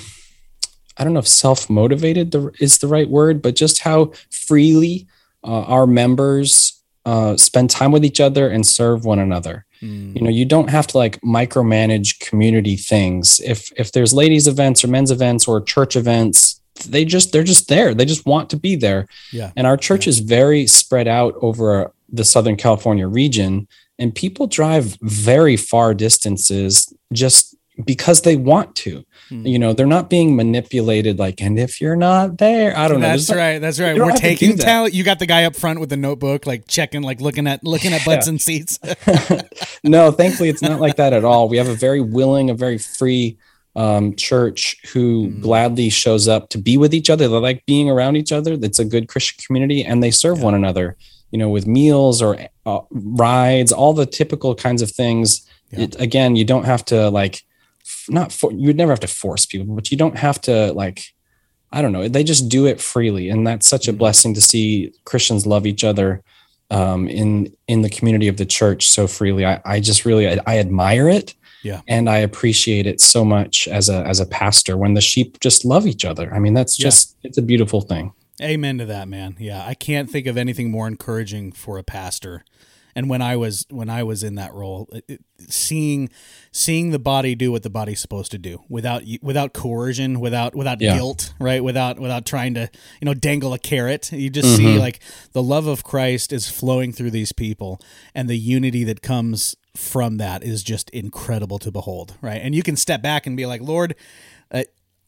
I 0.99 1.05
don't 1.05 1.12
know 1.12 1.19
if 1.21 1.29
self 1.29 1.69
motivated 1.71 2.35
is 2.61 2.79
the 2.79 2.87
right 2.89 3.09
word, 3.09 3.43
but 3.43 3.55
just 3.57 3.83
how 3.83 4.12
freely 4.31 5.07
uh, 5.45 5.62
our 5.77 5.87
members 5.87 6.83
uh, 7.05 7.37
spend 7.37 7.69
time 7.71 7.91
with 7.93 8.05
each 8.05 8.21
other 8.21 8.49
and 8.49 8.65
serve 8.67 9.05
one 9.05 9.19
another. 9.19 9.65
Mm, 9.83 10.15
You 10.15 10.23
know, 10.23 10.31
you 10.31 10.45
don't 10.45 10.71
have 10.71 10.87
to 10.89 10.99
like 10.99 11.21
micromanage 11.23 12.21
community 12.21 12.77
things. 12.77 13.41
If 13.41 13.73
if 13.77 13.91
there's 13.93 14.12
ladies 14.15 14.47
events 14.47 14.85
or 14.85 14.89
men's 14.89 15.11
events 15.11 15.49
or 15.49 15.61
church 15.61 15.97
events, 15.97 16.61
they 16.87 17.05
just 17.05 17.33
they're 17.33 17.45
just 17.45 17.69
there. 17.69 17.95
They 17.95 18.05
just 18.05 18.26
want 18.26 18.50
to 18.50 18.57
be 18.57 18.76
there. 18.76 19.07
Yeah. 19.33 19.52
And 19.57 19.67
our 19.67 19.76
church 19.76 20.07
is 20.07 20.19
very 20.21 20.67
spread 20.67 21.09
out 21.09 21.35
over 21.43 21.93
the 22.11 22.25
Southern 22.25 22.57
California 22.57 23.07
region, 23.07 23.69
and 23.99 24.14
people 24.14 24.47
drive 24.47 24.97
very 25.02 25.57
far 25.57 25.95
distances 25.95 26.93
just 27.12 27.55
because 27.85 28.21
they 28.23 28.37
want 28.37 28.76
to. 28.76 29.05
Hmm. 29.31 29.47
You 29.47 29.59
know, 29.59 29.73
they're 29.73 29.87
not 29.87 30.11
being 30.11 30.37
manipulated 30.37 31.19
like, 31.19 31.41
and 31.41 31.59
if 31.59 31.81
you're 31.81 31.97
not 31.97 32.37
there, 32.38 32.76
I 32.76 32.87
don't 32.88 33.00
know. 33.00 33.09
That's 33.09 33.31
right. 33.33 33.59
That's 33.59 33.81
right. 33.81 33.97
We're 33.99 34.07
have 34.11 34.17
to 34.17 34.21
do 34.21 34.29
taking 34.29 34.59
talent. 34.59 34.93
You 34.93 35.05
got 35.05 35.19
the 35.19 35.26
guy 35.26 35.45
up 35.45 35.57
front 35.57 35.81
with 35.81 35.88
the 35.88 35.97
notebook, 35.97 36.47
like 36.47 36.67
checking, 36.69 37.02
like 37.02 37.21
looking 37.21 37.47
at 37.47 37.64
looking 37.64 37.93
at 37.95 38.05
butts 38.05 38.26
Yeah. 38.26 38.31
and 38.31 38.43
seats. 38.43 38.79
no, 39.85 40.11
thankfully, 40.11 40.49
it's 40.49 40.62
not 40.62 40.81
like 40.81 40.97
that 40.97 41.12
at 41.12 41.25
all. 41.25 41.49
We 41.49 41.57
have 41.57 41.69
a 41.69 41.75
very 41.75 42.00
willing, 42.00 42.50
a 42.50 42.55
very 42.55 42.79
free 42.79 43.38
um, 43.75 44.14
church 44.17 44.76
who 44.93 45.29
Mm. 45.29 45.41
gladly 45.41 45.88
shows 45.91 46.29
up 46.29 46.49
to 46.50 46.59
be 46.59 46.76
with 46.76 46.93
each 46.95 47.09
other. 47.11 47.26
They 47.29 47.37
like 47.37 47.64
being 47.67 47.88
around 47.88 48.17
each 48.17 48.33
other. 48.33 48.57
That's 48.57 48.79
a 48.79 48.85
good 48.85 49.09
Christian 49.09 49.43
community, 49.47 49.83
and 49.85 50.02
they 50.02 50.11
serve 50.11 50.38
Yeah. 50.38 50.45
one 50.45 50.55
another. 50.55 50.97
You 51.31 51.38
know, 51.38 51.49
with 51.49 51.67
meals 51.67 52.21
or 52.21 52.37
uh, 52.67 52.81
rides, 52.91 53.73
all 53.73 53.95
the 53.95 54.05
typical 54.05 54.55
kinds 54.55 54.83
of 54.83 54.91
things. 54.91 55.47
Yeah. 55.71 55.81
It, 55.85 55.99
again, 55.99 56.37
you 56.37 56.45
don't 56.45 56.64
have 56.67 56.85
to 56.87 57.09
like, 57.09 57.43
f- 57.83 58.05
not 58.11 58.31
for 58.33 58.52
you 58.52 58.67
would 58.67 58.76
never 58.76 58.93
have 58.93 59.00
to 59.00 59.07
force 59.07 59.47
people, 59.47 59.75
but 59.75 59.91
you 59.91 59.97
don't 59.97 60.19
have 60.19 60.41
to 60.43 60.73
like. 60.75 61.14
I 61.75 61.81
don't 61.81 61.93
know. 61.93 62.07
They 62.07 62.23
just 62.23 62.50
do 62.50 62.67
it 62.67 62.79
freely, 62.83 63.31
and 63.31 63.47
that's 63.47 63.67
such 63.67 63.88
a 63.88 63.95
Mhm. 63.95 63.99
blessing 63.99 64.35
to 64.35 64.43
see 64.43 64.93
Christians 65.07 65.47
love 65.47 65.67
each 65.67 65.83
other 65.85 66.23
um, 66.71 67.09
in 67.09 67.50
in 67.67 67.81
the 67.81 67.88
community 67.88 68.29
of 68.29 68.37
the 68.37 68.45
church 68.45 68.88
so 68.91 69.07
freely. 69.07 69.47
I, 69.47 69.61
I 69.64 69.81
just 69.81 70.05
really 70.05 70.29
I, 70.29 70.38
I 70.47 70.59
admire 70.59 71.09
it, 71.09 71.35
Yeah. 71.62 71.81
and 71.88 72.09
I 72.11 72.19
appreciate 72.19 72.87
it 72.87 73.00
so 73.00 73.25
much 73.25 73.69
as 73.69 73.88
a 73.88 74.04
as 74.07 74.21
a 74.21 74.26
pastor 74.26 74.76
when 74.76 74.95
the 74.95 75.00
sheep 75.00 75.40
just 75.40 75.64
love 75.64 75.87
each 75.87 76.04
other. 76.04 76.33
I 76.35 76.38
mean, 76.38 76.54
that's 76.54 76.78
Yeah. 76.78 76.85
just 76.85 77.16
it's 77.23 77.38
a 77.38 77.42
beautiful 77.42 77.81
thing. 77.81 78.12
Amen 78.40 78.78
to 78.78 78.87
that, 78.87 79.09
man. 79.09 79.37
Yeah, 79.38 79.64
I 79.64 79.75
can't 79.75 80.11
think 80.11 80.26
of 80.26 80.37
anything 80.37 80.71
more 80.71 80.88
encouraging 80.88 81.52
for 81.52 81.78
a 81.78 81.83
pastor. 81.85 82.45
And 82.95 83.09
when 83.09 83.23
I 83.23 83.37
was 83.37 83.64
when 83.71 83.88
I 83.88 84.02
was 84.02 84.23
in 84.23 84.35
that 84.35 84.52
role, 84.52 84.87
it, 85.09 85.21
seeing 85.49 86.11
seeing 86.50 86.90
the 86.90 86.99
body 86.99 87.35
do 87.35 87.50
what 87.50 87.62
the 87.62 87.71
body's 87.71 88.00
supposed 88.00 88.31
to 88.33 88.38
do 88.38 88.64
without 88.69 89.02
without 89.23 89.54
coercion, 89.54 90.21
without 90.21 90.54
without 90.54 90.81
Yeah. 90.81 90.97
guilt, 90.97 91.33
right? 91.38 91.64
Without 91.64 91.99
without 91.99 92.26
trying 92.26 92.52
to 92.54 92.69
you 93.00 93.07
know 93.07 93.14
dangle 93.14 93.54
a 93.54 93.59
carrot. 93.59 94.12
You 94.12 94.28
just 94.28 94.57
see 94.57 94.64
mm-hmm. 94.64 94.78
like 94.78 95.00
the 95.33 95.42
love 95.42 95.66
of 95.66 95.85
Christ 95.85 96.33
is 96.33 96.49
flowing 96.50 96.92
through 96.92 97.12
these 97.12 97.33
people, 97.33 97.81
and 98.14 98.28
the 98.28 98.37
unity 98.38 98.85
that 98.85 99.00
comes 99.00 99.57
from 99.75 100.19
that 100.19 100.43
is 100.43 100.62
just 100.62 100.91
incredible 100.91 101.59
to 101.61 101.71
behold, 101.73 102.14
right? 102.21 102.41
And 102.43 102.55
you 102.55 102.62
can 102.62 102.76
step 102.76 103.02
back 103.02 103.26
and 103.26 103.37
be 103.37 103.47
like, 103.47 103.61
Lord. 103.62 103.95
Uh, 104.50 104.64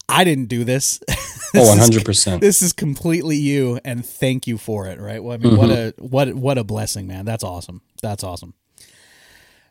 I 0.07 0.23
didn't 0.23 0.45
do 0.45 0.63
this. 0.63 0.99
Oh, 1.57 1.59
This 1.59 1.67
one 1.69 1.77
is 1.77 1.83
hundred 1.85 2.05
percent. 2.11 2.41
this 2.41 2.61
is 2.61 2.73
completely 2.73 3.37
you 3.37 3.79
and 3.85 4.05
thank 4.05 4.45
you 4.45 4.57
for 4.57 4.87
it 4.87 4.99
right 4.99 5.23
well 5.23 5.35
i 5.35 5.37
mean 5.37 5.55
what 5.55 5.69
a 5.69 5.93
what 5.99 6.33
what 6.33 6.57
a 6.57 6.65
blessing 6.65 7.07
man 7.07 7.23
that's 7.23 7.45
awesome 7.45 7.81
that's 8.01 8.21
awesome 8.25 8.53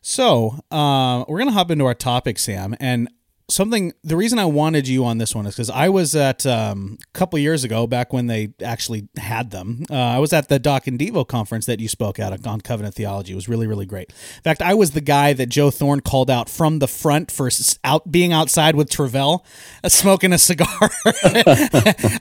so 0.01 0.59
uh, 0.71 1.25
we're 1.29 1.39
gonna 1.39 1.53
hop 1.53 1.71
into 1.71 1.85
our 1.85 1.93
topic 1.95 2.39
sam 2.39 2.75
and 2.81 3.11
something 3.49 3.93
the 4.03 4.17
reason 4.17 4.39
i 4.39 4.45
wanted 4.45 4.89
you 4.89 5.05
on 5.05 5.19
this 5.19 5.35
one 5.35 5.47
is 5.47 5.55
because 5.55 5.71
i 5.71 5.89
was 5.89 6.17
at 6.17 6.47
um, 6.47 6.97
a 7.03 7.19
couple 7.19 7.39
years 7.39 7.65
ago 7.65 7.87
back 7.87 8.13
when 8.13 8.27
they 8.27 8.53
actually 8.65 9.09
had 9.19 9.51
them 9.51 9.85
uh, 9.91 9.95
i 9.95 10.19
was 10.19 10.33
at 10.33 10.49
the 10.49 10.59
doc 10.59 10.87
and 10.87 10.99
devo 10.99 11.27
conference 11.27 11.67
that 11.67 11.81
you 11.81 11.89
spoke 11.89 12.19
at 12.19 12.47
on 12.47 12.61
covenant 12.61 12.95
theology 12.95 13.33
it 13.33 13.37
was 13.37 13.49
really 13.49 13.67
really 13.67 13.87
great 13.87 14.09
in 14.37 14.43
fact 14.43 14.63
i 14.63 14.73
was 14.73 14.93
the 14.93 15.01
guy 15.01 15.33
that 15.33 15.47
joe 15.49 15.71
thorn 15.71 16.01
called 16.01 16.31
out 16.31 16.49
from 16.49 16.79
the 16.79 16.89
front 16.89 17.31
for 17.31 17.51
out 17.85 18.11
being 18.11 18.33
outside 18.33 18.75
with 18.77 18.89
travell 18.89 19.45
uh, 19.83 19.89
smoking 19.89 20.33
a 20.33 20.39
cigar 20.39 20.91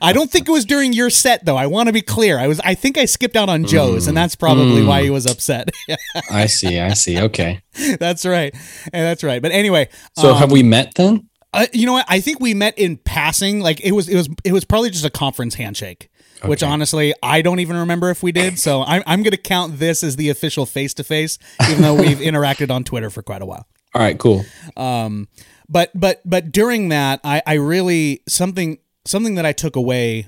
I 0.00 0.12
don't 0.12 0.30
think 0.30 0.48
it 0.48 0.52
was 0.52 0.64
during 0.64 0.92
your 0.92 1.10
set 1.10 1.44
though. 1.44 1.56
I 1.56 1.66
want 1.66 1.88
to 1.88 1.92
be 1.92 2.02
clear. 2.02 2.38
I 2.38 2.46
was 2.46 2.60
I 2.60 2.74
think 2.74 2.98
I 2.98 3.04
skipped 3.04 3.36
out 3.36 3.48
on 3.48 3.64
Joe's 3.64 4.06
and 4.06 4.16
that's 4.16 4.34
probably 4.34 4.84
why 4.84 5.02
he 5.02 5.10
was 5.10 5.26
upset. 5.26 5.70
I 6.30 6.46
see. 6.46 6.78
I 6.78 6.94
see. 6.94 7.18
Okay. 7.20 7.62
that's 7.98 8.24
right. 8.26 8.54
And 8.92 9.06
that's 9.06 9.22
right. 9.24 9.40
But 9.42 9.52
anyway, 9.52 9.88
So 10.16 10.32
um, 10.32 10.38
have 10.38 10.52
we 10.52 10.62
met 10.62 10.94
then? 10.94 11.28
uh, 11.52 11.66
you 11.72 11.86
know 11.86 11.92
what? 11.94 12.06
I 12.08 12.20
think 12.20 12.40
we 12.40 12.54
met 12.54 12.78
in 12.78 12.96
passing. 12.96 13.60
Like 13.60 13.80
it 13.80 13.92
was 13.92 14.08
it 14.08 14.16
was 14.16 14.28
it 14.44 14.52
was 14.52 14.64
probably 14.64 14.90
just 14.90 15.04
a 15.04 15.10
conference 15.10 15.54
handshake. 15.54 16.08
Which 16.44 16.62
honestly, 16.62 17.14
I 17.22 17.40
don't 17.40 17.60
even 17.60 17.76
remember 17.76 18.10
if 18.10 18.22
we 18.22 18.30
did. 18.30 18.58
So 18.58 18.82
I'm, 18.86 19.02
I'm 19.06 19.22
going 19.22 19.30
to 19.30 19.38
count 19.38 19.78
this 19.78 20.02
as 20.02 20.16
the 20.16 20.28
official 20.28 20.66
face 20.66 20.92
to 20.94 21.04
face, 21.04 21.38
even 21.70 21.80
though 21.80 21.94
we've 21.94 22.18
interacted 22.30 22.70
on 22.70 22.84
Twitter 22.84 23.08
for 23.08 23.22
quite 23.22 23.40
a 23.40 23.46
while. 23.46 23.66
All 23.94 24.02
right. 24.02 24.18
Cool. 24.18 24.44
Um, 24.76 25.28
but 25.70 25.90
but 25.94 26.20
but 26.26 26.52
during 26.52 26.90
that, 26.90 27.20
I, 27.24 27.40
I 27.46 27.54
really 27.54 28.22
something 28.28 28.76
something 29.06 29.36
that 29.36 29.46
I 29.46 29.52
took 29.52 29.74
away 29.76 30.26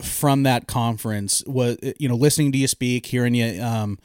from 0.00 0.42
that 0.42 0.66
conference 0.66 1.42
was 1.46 1.78
you 1.98 2.08
know 2.08 2.16
listening 2.16 2.52
to 2.52 2.58
you 2.58 2.68
speak, 2.68 3.06
hearing 3.06 3.34
you 3.34 3.62
um, 3.62 3.98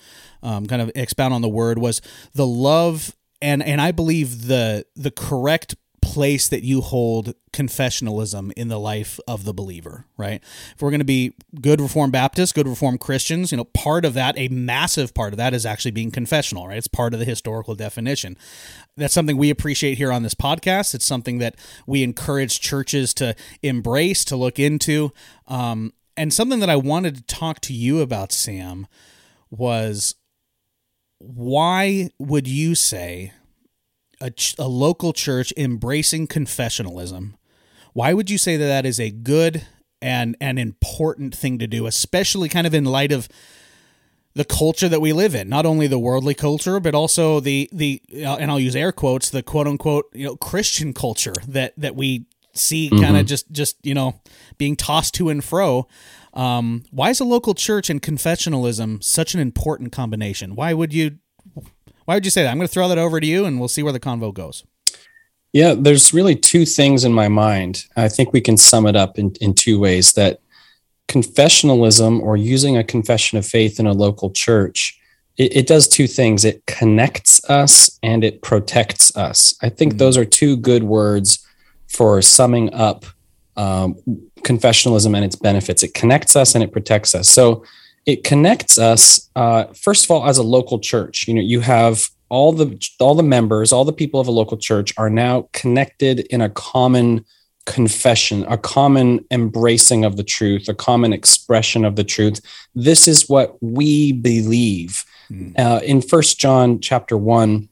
um, 0.43 0.65
kind 0.65 0.81
of 0.81 0.91
expound 0.95 1.33
on 1.33 1.41
the 1.41 1.49
word 1.49 1.77
was 1.77 2.01
the 2.33 2.47
love 2.47 3.15
and 3.41 3.63
and 3.63 3.81
I 3.81 3.91
believe 3.91 4.47
the 4.47 4.85
the 4.95 5.11
correct 5.11 5.75
place 6.11 6.49
that 6.49 6.61
you 6.61 6.81
hold 6.81 7.33
confessionalism 7.53 8.51
in 8.57 8.67
the 8.67 8.77
life 8.77 9.17
of 9.29 9.45
the 9.45 9.53
believer, 9.53 10.05
right? 10.17 10.43
If 10.75 10.81
we're 10.81 10.89
going 10.89 10.99
to 10.99 11.05
be 11.05 11.35
good 11.61 11.79
Reformed 11.79 12.11
Baptists, 12.11 12.51
good 12.51 12.67
Reformed 12.67 12.99
Christians, 12.99 13.49
you 13.49 13.57
know, 13.57 13.63
part 13.63 14.03
of 14.03 14.13
that, 14.15 14.37
a 14.37 14.49
massive 14.49 15.13
part 15.13 15.31
of 15.31 15.37
that 15.37 15.53
is 15.53 15.65
actually 15.65 15.91
being 15.91 16.11
confessional, 16.11 16.67
right? 16.67 16.77
It's 16.77 16.89
part 16.89 17.13
of 17.13 17.19
the 17.21 17.25
historical 17.25 17.75
definition. 17.75 18.37
That's 18.97 19.13
something 19.13 19.37
we 19.37 19.49
appreciate 19.49 19.97
here 19.97 20.11
on 20.11 20.21
this 20.21 20.33
podcast. 20.33 20.93
It's 20.93 21.05
something 21.05 21.37
that 21.37 21.55
we 21.87 22.03
encourage 22.03 22.59
churches 22.59 23.13
to 23.13 23.33
embrace, 23.63 24.25
to 24.25 24.35
look 24.35 24.59
into. 24.59 25.13
Um, 25.47 25.93
and 26.17 26.33
something 26.33 26.59
that 26.59 26.69
I 26.69 26.75
wanted 26.75 27.15
to 27.15 27.23
talk 27.23 27.61
to 27.61 27.73
you 27.73 28.01
about, 28.01 28.33
Sam, 28.33 28.85
was 29.49 30.15
why 31.19 32.09
would 32.19 32.49
you 32.49 32.75
say 32.75 33.31
a, 34.21 34.31
ch- 34.31 34.55
a 34.57 34.67
local 34.67 35.13
church 35.13 35.53
embracing 35.57 36.27
confessionalism, 36.27 37.33
why 37.93 38.13
would 38.13 38.29
you 38.29 38.37
say 38.37 38.57
that 38.57 38.65
that 38.65 38.85
is 38.85 38.99
a 38.99 39.11
good 39.11 39.65
and 40.01 40.35
an 40.39 40.57
important 40.57 41.35
thing 41.35 41.59
to 41.59 41.67
do, 41.67 41.85
especially 41.85 42.49
kind 42.49 42.65
of 42.65 42.73
in 42.73 42.85
light 42.85 43.11
of 43.11 43.27
the 44.33 44.45
culture 44.45 44.87
that 44.87 45.01
we 45.01 45.13
live 45.13 45.35
in 45.35 45.49
not 45.49 45.65
only 45.65 45.87
the 45.87 45.99
worldly 45.99 46.33
culture 46.33 46.79
but 46.79 46.95
also 46.95 47.39
the 47.39 47.69
the 47.73 48.01
uh, 48.15 48.37
and 48.37 48.49
I'll 48.49 48.59
use 48.59 48.75
air 48.75 48.91
quotes 48.91 49.29
the 49.29 49.43
quote 49.43 49.67
unquote 49.67 50.05
you 50.13 50.25
know 50.25 50.35
Christian 50.37 50.93
culture 50.93 51.33
that 51.47 51.73
that 51.77 51.95
we 51.95 52.25
see 52.53 52.89
mm-hmm. 52.89 53.03
kind 53.03 53.17
of 53.17 53.25
just 53.25 53.51
just 53.51 53.77
you 53.85 53.93
know 53.93 54.21
being 54.57 54.75
tossed 54.75 55.13
to 55.15 55.29
and 55.29 55.43
fro 55.43 55.87
um, 56.33 56.83
why 56.91 57.09
is 57.09 57.19
a 57.19 57.25
local 57.25 57.53
church 57.53 57.89
and 57.89 58.01
confessionalism 58.01 59.03
such 59.03 59.33
an 59.33 59.41
important 59.41 59.91
combination 59.91 60.55
why 60.55 60.73
would 60.73 60.93
you 60.93 61.17
why 62.11 62.15
would 62.15 62.25
you 62.25 62.31
say 62.31 62.43
that 62.43 62.49
i'm 62.49 62.57
going 62.57 62.67
to 62.67 62.73
throw 62.73 62.89
that 62.89 62.97
over 62.97 63.21
to 63.21 63.25
you 63.25 63.45
and 63.45 63.57
we'll 63.57 63.69
see 63.69 63.81
where 63.81 63.93
the 63.93 63.99
convo 63.99 64.33
goes 64.33 64.65
yeah 65.53 65.73
there's 65.73 66.13
really 66.13 66.35
two 66.35 66.65
things 66.65 67.05
in 67.05 67.13
my 67.13 67.29
mind 67.29 67.85
i 67.95 68.09
think 68.09 68.33
we 68.33 68.41
can 68.41 68.57
sum 68.57 68.85
it 68.85 68.97
up 68.97 69.17
in, 69.17 69.31
in 69.39 69.53
two 69.53 69.79
ways 69.79 70.11
that 70.11 70.41
confessionalism 71.07 72.19
or 72.19 72.35
using 72.35 72.75
a 72.75 72.83
confession 72.83 73.37
of 73.37 73.45
faith 73.45 73.79
in 73.79 73.87
a 73.87 73.93
local 73.93 74.29
church 74.29 74.99
it, 75.37 75.55
it 75.55 75.67
does 75.67 75.87
two 75.87 76.05
things 76.05 76.43
it 76.43 76.65
connects 76.65 77.49
us 77.49 77.97
and 78.03 78.25
it 78.25 78.41
protects 78.41 79.15
us 79.15 79.55
i 79.61 79.69
think 79.69 79.93
mm-hmm. 79.93 79.99
those 79.99 80.17
are 80.17 80.25
two 80.25 80.57
good 80.57 80.83
words 80.83 81.47
for 81.87 82.21
summing 82.21 82.73
up 82.73 83.05
um, 83.55 83.95
confessionalism 84.41 85.15
and 85.15 85.25
its 85.25 85.35
benefits. 85.35 85.83
It 85.83 85.93
connects 85.93 86.35
us 86.35 86.55
and 86.55 86.63
it 86.63 86.71
protects 86.71 87.13
us. 87.13 87.29
So 87.29 87.63
it 88.05 88.23
connects 88.23 88.77
us 88.77 89.29
uh, 89.35 89.65
first 89.73 90.05
of 90.05 90.11
all 90.11 90.27
as 90.27 90.37
a 90.37 90.43
local 90.43 90.79
church. 90.79 91.27
You 91.27 91.33
know, 91.35 91.41
you 91.41 91.59
have 91.61 92.07
all 92.29 92.53
the 92.53 92.79
all 92.99 93.15
the 93.15 93.23
members, 93.23 93.71
all 93.71 93.85
the 93.85 93.93
people 93.93 94.19
of 94.19 94.27
a 94.27 94.31
local 94.31 94.57
church 94.57 94.93
are 94.97 95.09
now 95.09 95.49
connected 95.53 96.21
in 96.31 96.41
a 96.41 96.49
common 96.49 97.25
confession, 97.65 98.45
a 98.47 98.57
common 98.57 99.23
embracing 99.29 100.03
of 100.03 100.17
the 100.17 100.23
truth, 100.23 100.67
a 100.67 100.73
common 100.73 101.13
expression 101.13 101.85
of 101.85 101.95
the 101.95 102.03
truth. 102.03 102.41
This 102.73 103.07
is 103.07 103.29
what 103.29 103.61
we 103.61 104.13
believe. 104.13 105.05
Mm. 105.31 105.59
Uh, 105.59 105.81
in 105.83 106.01
First 106.01 106.39
John 106.39 106.79
chapter 106.79 107.17
one, 107.17 107.69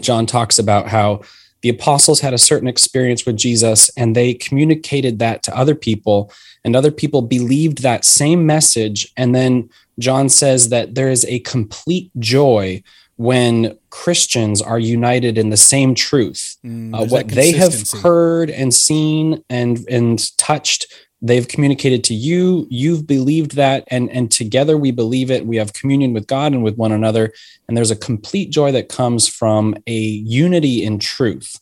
John 0.00 0.26
talks 0.26 0.58
about 0.58 0.88
how 0.88 1.22
the 1.62 1.68
apostles 1.68 2.20
had 2.20 2.34
a 2.34 2.38
certain 2.38 2.68
experience 2.68 3.24
with 3.24 3.36
Jesus 3.36 3.88
and 3.96 4.14
they 4.14 4.34
communicated 4.34 5.18
that 5.20 5.42
to 5.44 5.56
other 5.56 5.74
people, 5.74 6.32
and 6.64 6.76
other 6.76 6.92
people 6.92 7.22
believed 7.22 7.82
that 7.82 8.04
same 8.04 8.46
message. 8.46 9.12
And 9.16 9.34
then 9.34 9.70
John 9.98 10.28
says 10.28 10.68
that 10.68 10.94
there 10.94 11.10
is 11.10 11.24
a 11.24 11.40
complete 11.40 12.10
joy 12.18 12.82
when 13.16 13.78
Christians 13.90 14.62
are 14.62 14.78
united 14.78 15.38
in 15.38 15.50
the 15.50 15.56
same 15.56 15.94
truth. 15.94 16.56
Mm, 16.64 16.94
uh, 16.94 17.06
what 17.06 17.28
they 17.28 17.52
have 17.52 17.74
heard 18.02 18.50
and 18.50 18.74
seen 18.74 19.44
and 19.48 19.78
and 19.88 20.36
touched, 20.38 20.86
they've 21.22 21.46
communicated 21.46 22.02
to 22.04 22.14
you. 22.14 22.66
You've 22.68 23.06
believed 23.06 23.56
that, 23.56 23.84
and 23.88 24.10
and 24.10 24.30
together 24.30 24.76
we 24.76 24.90
believe 24.90 25.30
it. 25.30 25.46
We 25.46 25.56
have 25.56 25.72
communion 25.72 26.12
with 26.12 26.26
God 26.26 26.52
and 26.52 26.62
with 26.62 26.76
one 26.76 26.92
another, 26.92 27.32
and 27.68 27.76
there's 27.76 27.92
a 27.92 27.96
complete 27.96 28.50
joy 28.50 28.72
that 28.72 28.88
comes 28.88 29.28
from 29.28 29.74
a 29.86 29.98
unity 29.98 30.84
in 30.84 30.98
truth. 30.98 31.58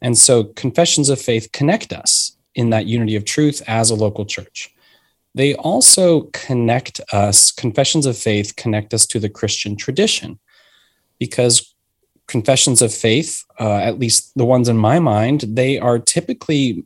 And 0.00 0.18
so, 0.18 0.44
confessions 0.44 1.08
of 1.08 1.20
faith 1.20 1.52
connect 1.52 1.92
us 1.92 2.36
in 2.54 2.70
that 2.70 2.86
unity 2.86 3.14
of 3.14 3.24
truth 3.24 3.62
as 3.66 3.90
a 3.90 3.94
local 3.94 4.26
church. 4.26 4.74
They 5.34 5.54
also 5.54 6.22
connect 6.32 7.00
us, 7.12 7.50
confessions 7.50 8.04
of 8.04 8.18
faith 8.18 8.56
connect 8.56 8.92
us 8.92 9.06
to 9.06 9.18
the 9.18 9.30
Christian 9.30 9.76
tradition 9.76 10.38
because 11.18 11.74
confessions 12.26 12.82
of 12.82 12.92
faith, 12.92 13.44
uh, 13.58 13.76
at 13.76 13.98
least 13.98 14.32
the 14.36 14.44
ones 14.44 14.68
in 14.68 14.76
my 14.76 14.98
mind, 14.98 15.44
they 15.48 15.78
are 15.78 15.98
typically 15.98 16.84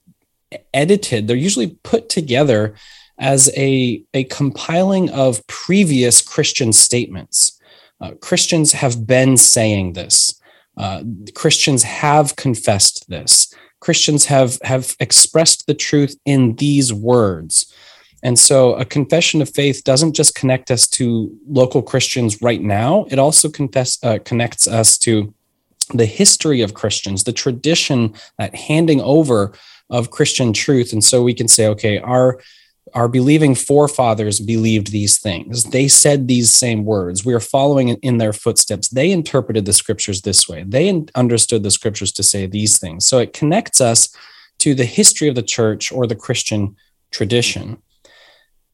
edited, 0.72 1.26
they're 1.26 1.36
usually 1.36 1.78
put 1.82 2.08
together 2.08 2.74
as 3.18 3.50
a, 3.56 4.02
a 4.14 4.24
compiling 4.24 5.10
of 5.10 5.46
previous 5.46 6.20
Christian 6.20 6.72
statements. 6.72 7.58
Uh, 8.00 8.12
Christians 8.20 8.72
have 8.72 9.06
been 9.06 9.36
saying 9.36 9.94
this. 9.94 10.40
Uh, 10.76 11.02
Christians 11.34 11.82
have 11.82 12.36
confessed 12.36 13.08
this. 13.08 13.52
Christians 13.80 14.26
have 14.26 14.58
have 14.62 14.94
expressed 15.00 15.66
the 15.66 15.74
truth 15.74 16.18
in 16.24 16.56
these 16.56 16.92
words. 16.92 17.72
And 18.22 18.38
so 18.38 18.74
a 18.74 18.84
confession 18.84 19.40
of 19.40 19.54
faith 19.54 19.84
doesn't 19.84 20.14
just 20.14 20.34
connect 20.34 20.70
us 20.70 20.88
to 20.88 21.30
local 21.46 21.82
Christians 21.82 22.42
right 22.42 22.60
now, 22.60 23.06
it 23.10 23.18
also 23.18 23.48
confess, 23.48 24.02
uh, 24.02 24.18
connects 24.24 24.66
us 24.66 24.98
to 24.98 25.32
the 25.94 26.06
history 26.06 26.62
of 26.62 26.74
Christians, 26.74 27.24
the 27.24 27.32
tradition, 27.32 28.14
that 28.38 28.54
handing 28.54 29.00
over 29.00 29.52
of 29.90 30.10
Christian 30.10 30.52
truth. 30.52 30.92
And 30.92 31.04
so 31.04 31.22
we 31.22 31.34
can 31.34 31.48
say, 31.48 31.66
okay, 31.68 31.98
our 31.98 32.40
our 32.94 33.08
believing 33.08 33.54
forefathers 33.54 34.38
believed 34.38 34.92
these 34.92 35.18
things. 35.18 35.64
They 35.64 35.88
said 35.88 36.28
these 36.28 36.54
same 36.54 36.84
words. 36.84 37.24
We 37.24 37.34
are 37.34 37.40
following 37.40 37.88
in 37.88 38.18
their 38.18 38.32
footsteps. 38.32 38.88
They 38.88 39.10
interpreted 39.10 39.64
the 39.64 39.72
scriptures 39.72 40.22
this 40.22 40.48
way. 40.48 40.64
They 40.66 41.04
understood 41.14 41.62
the 41.62 41.72
scriptures 41.72 42.12
to 42.12 42.22
say 42.22 42.46
these 42.46 42.78
things. 42.78 43.04
So 43.06 43.18
it 43.18 43.32
connects 43.32 43.80
us 43.80 44.08
to 44.58 44.74
the 44.74 44.84
history 44.84 45.28
of 45.28 45.34
the 45.34 45.42
church 45.42 45.90
or 45.90 46.06
the 46.06 46.14
Christian 46.14 46.76
tradition. 47.10 47.82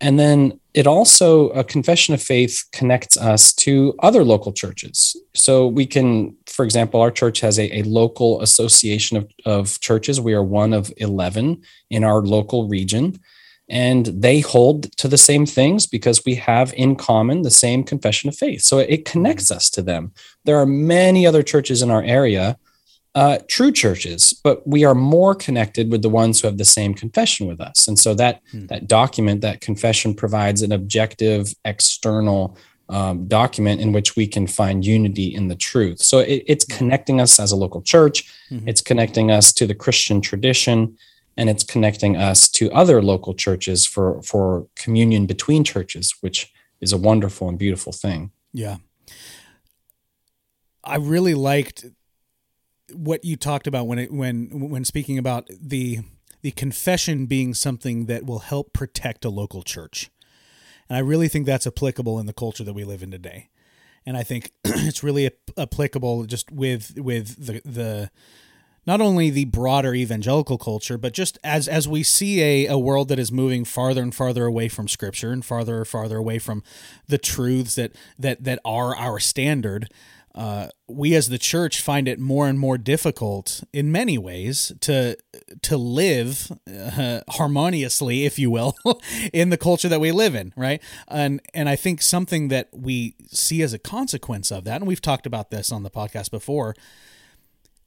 And 0.03 0.19
then 0.19 0.61
it 0.75 0.89
also, 0.89 1.51
a 1.51 1.63
confession 1.63 2.13
of 2.13 2.21
faith 2.21 2.65
connects 2.73 3.17
us 3.17 3.53
to 3.55 3.95
other 4.01 4.25
local 4.25 4.53
churches. 4.53 5.17
So 5.33 5.69
we 5.69 5.87
can, 5.87 6.37
for 6.47 6.65
example, 6.65 7.01
our 7.01 7.13
church 7.13 7.41
has 7.41 7.57
a, 7.59 7.79
a 7.79 7.83
local 7.85 8.43
association 8.43 9.17
of, 9.17 9.31
of 9.47 9.81
churches. 9.81 10.21
We 10.21 10.35
are 10.35 10.43
one 10.43 10.73
of 10.73 10.93
11 10.97 11.63
in 11.91 12.03
our 12.03 12.21
local 12.21 12.69
region. 12.69 13.21
And 13.69 14.07
they 14.07 14.41
hold 14.41 14.91
to 14.99 15.07
the 15.07 15.17
same 15.17 15.47
things 15.47 15.87
because 15.87 16.25
we 16.25 16.35
have 16.35 16.75
in 16.75 16.97
common 16.97 17.43
the 17.43 17.51
same 17.51 17.85
confession 17.85 18.29
of 18.29 18.37
faith. 18.37 18.63
So 18.63 18.79
it 18.79 19.05
connects 19.05 19.53
us 19.53 19.71
to 19.71 19.83
them. 19.83 20.13
There 20.45 20.59
are 20.59 20.67
many 20.67 21.29
other 21.29 21.45
churches 21.45 21.81
in 21.81 21.93
our 21.93 22.03
area 22.03 22.59
uh, 23.15 23.39
true 23.47 23.71
churches, 23.71 24.33
but 24.33 24.67
we 24.67 24.85
are 24.85 24.95
more 24.95 25.35
connected 25.35 25.91
with 25.91 26.03
the 26.03 26.09
ones 26.09 26.41
who 26.41 26.49
have 26.49 26.57
the 26.57 26.65
same 26.65 26.95
confession 26.95 27.47
with 27.47 27.61
us. 27.61 27.87
And 27.87 27.99
so 27.99 28.15
that 28.15 28.41
hmm. 28.51 28.67
that 28.67 28.87
document, 28.87 29.43
that 29.43 29.61
confession, 29.61 30.15
provides 30.15 30.63
an 30.63 30.73
objective 30.73 31.55
external 31.65 32.57
um, 32.89 33.27
document 33.29 33.81
in 33.81 33.93
which 33.93 34.17
we 34.17 34.27
can 34.27 34.47
find 34.47 34.85
unity 34.85 35.35
in 35.35 35.49
the 35.49 35.57
truth. 35.57 36.01
So 36.01 36.21
it, 36.21 36.43
it's 36.47 36.65
hmm. 36.65 36.79
connecting 36.79 37.21
us 37.21 37.39
as 37.39 37.53
a 37.53 37.57
local 37.57 37.83
church. 37.83 38.33
Mm-hmm. 38.51 38.69
It's 38.69 38.81
connecting 38.81 39.31
us 39.31 39.53
to 39.55 39.67
the 39.67 39.75
Christian 39.75 40.23
tradition, 40.23 40.97
and 41.37 41.51
it's 41.51 41.65
connecting 41.65 42.17
us 42.17 42.49
to 42.51 42.73
other 42.73 43.03
local 43.03 43.35
churches 43.35 43.87
for 43.87 44.23
for 44.23 44.67
communion 44.75 45.27
between 45.27 45.65
churches, 45.65 46.15
which 46.23 46.51
is 46.81 46.93
a 46.93 46.99
wonderful 46.99 47.49
and 47.49 47.59
beautiful 47.59 47.93
thing. 47.93 48.31
Yeah. 48.55 48.79
I 50.85 50.97
really 50.97 51.35
liked 51.35 51.85
what 52.95 53.25
you 53.25 53.37
talked 53.37 53.67
about 53.67 53.87
when 53.87 53.99
it 53.99 54.13
when 54.13 54.71
when 54.71 54.85
speaking 54.85 55.19
about 55.19 55.49
the 55.61 56.01
the 56.43 56.51
confession 56.51 57.27
being 57.27 57.55
something 57.55 58.07
that 58.07 58.27
will 58.27 58.41
help 58.41 58.73
protect 58.73 59.25
a 59.25 59.31
local 59.31 59.63
church. 59.63 60.11
And 60.89 60.97
I 60.97 61.01
really 61.01 61.29
think 61.29 61.47
that's 61.47 61.67
applicable 61.67 62.19
in 62.19 62.27
the 62.27 62.33
culture 62.33 62.65
that 62.65 62.73
we 62.73 62.85
live 62.85 63.03
in 63.03 63.11
today. 63.11 63.49
And 64.05 64.17
I 64.17 64.25
think 64.25 64.51
it's 64.65 65.03
really 65.03 65.31
applicable 65.57 66.25
just 66.25 66.51
with 66.51 66.95
with 66.99 67.47
the 67.47 67.63
the 67.65 68.11
not 68.85 69.01
only 69.01 69.31
the 69.31 69.45
broader 69.45 69.95
evangelical 69.95 70.59
culture, 70.59 70.99
but 70.99 71.13
just 71.13 71.39
as 71.45 71.69
as 71.69 71.87
we 71.87 72.03
see 72.03 72.43
a, 72.43 72.67
a 72.67 72.79
world 72.79 73.09
that 73.09 73.19
is 73.19 73.31
moving 73.31 73.65
farther 73.65 74.03
and 74.03 74.15
farther 74.15 74.45
away 74.45 74.69
from 74.69 74.89
scripture 74.89 75.31
and 75.31 75.45
farther 75.45 75.79
and 75.79 75.89
farther 75.89 76.17
away 76.17 76.39
from 76.39 76.63
the 77.07 77.19
truths 77.19 77.77
that 77.77 77.93
that 78.19 78.43
that 78.43 78.59
are 78.65 78.97
our 78.97 79.21
standard, 79.21 79.89
uh, 80.35 80.69
we 80.89 81.15
as 81.15 81.29
the 81.29 81.39
church 81.39 81.81
find 81.81 82.09
it 82.09 82.19
more 82.19 82.49
and 82.49 82.59
more 82.59 82.79
difficult 82.79 83.63
in 83.73 83.93
many 83.93 84.17
ways 84.17 84.73
to 84.81 85.17
to 85.63 85.77
live 85.77 86.51
uh, 86.67 87.21
harmoniously, 87.31 88.25
if 88.25 88.39
you 88.39 88.51
will, 88.51 88.77
in 89.33 89.51
the 89.51 89.59
culture 89.59 89.89
that 89.89 90.01
we 90.01 90.11
live 90.11 90.35
in, 90.35 90.53
right? 90.57 90.83
And 91.09 91.41
and 91.53 91.69
I 91.69 91.77
think 91.77 92.01
something 92.01 92.49
that 92.49 92.69
we 92.73 93.15
see 93.29 93.63
as 93.63 93.75
a 93.75 93.79
consequence 93.79 94.51
of 94.51 94.65
that, 94.65 94.77
and 94.77 94.87
we've 94.87 95.03
talked 95.03 95.27
about 95.27 95.51
this 95.51 95.71
on 95.71 95.83
the 95.83 95.91
podcast 95.91 96.31
before, 96.31 96.75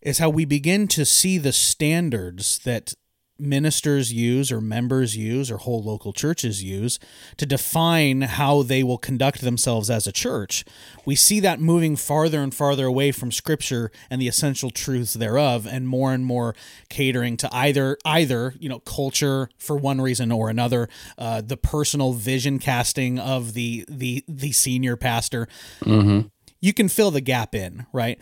is 0.02 0.20
how 0.20 0.30
we 0.30 0.46
begin 0.46 0.88
to 0.90 1.04
see 1.04 1.40
the 1.40 1.54
standards 1.54 2.60
that 2.60 2.94
ministers 3.38 4.14
use 4.14 4.52
or 4.52 4.62
members 4.62 5.18
use 5.18 5.52
or 5.52 5.58
whole 5.58 5.84
local 5.84 6.14
churches 6.14 6.64
use 6.64 7.00
to 7.38 7.46
define 7.46 8.22
how 8.22 8.64
they 8.64 8.84
will 8.84 8.98
conduct 8.98 9.42
themselves 9.42 9.90
as 9.90 10.08
a 10.08 10.12
church. 10.12 10.64
We 11.06 11.16
see 11.16 11.40
that 11.42 11.60
moving 11.60 11.96
farther 11.96 12.42
and 12.42 12.54
farther 12.54 12.86
away 12.86 13.12
from 13.12 13.32
scripture 13.32 13.92
and 14.10 14.22
the 14.22 14.28
essential 14.28 14.70
truths 14.70 15.14
thereof 15.14 15.68
and 15.68 15.88
more 15.88 16.14
and 16.14 16.26
more 16.26 16.56
catering 16.90 17.36
to 17.38 17.54
either 17.54 17.98
either, 18.06 18.56
you 18.60 18.70
know, 18.70 18.80
culture 18.80 19.50
for 19.58 19.76
one 19.76 20.00
reason 20.00 20.32
or 20.32 20.50
another, 20.50 20.88
uh, 21.18 21.42
the 21.42 21.58
personal 21.58 22.14
vision 22.14 22.60
casting 22.60 23.20
of 23.20 23.54
the 23.54 23.86
the 23.90 24.24
the 24.28 24.52
senior 24.52 24.96
pastor. 24.96 25.48
Mm-hmm. 25.82 26.28
You 26.62 26.74
can 26.74 26.88
fill 26.88 27.12
the 27.12 27.22
gap 27.22 27.54
in, 27.54 27.86
right? 27.92 28.20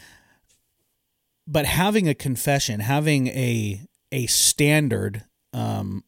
But 1.45 1.65
having 1.65 2.07
a 2.07 2.13
confession, 2.13 2.79
having 2.79 3.27
a 3.27 3.81
a 4.13 4.27
standard 4.27 5.25
um, 5.51 6.03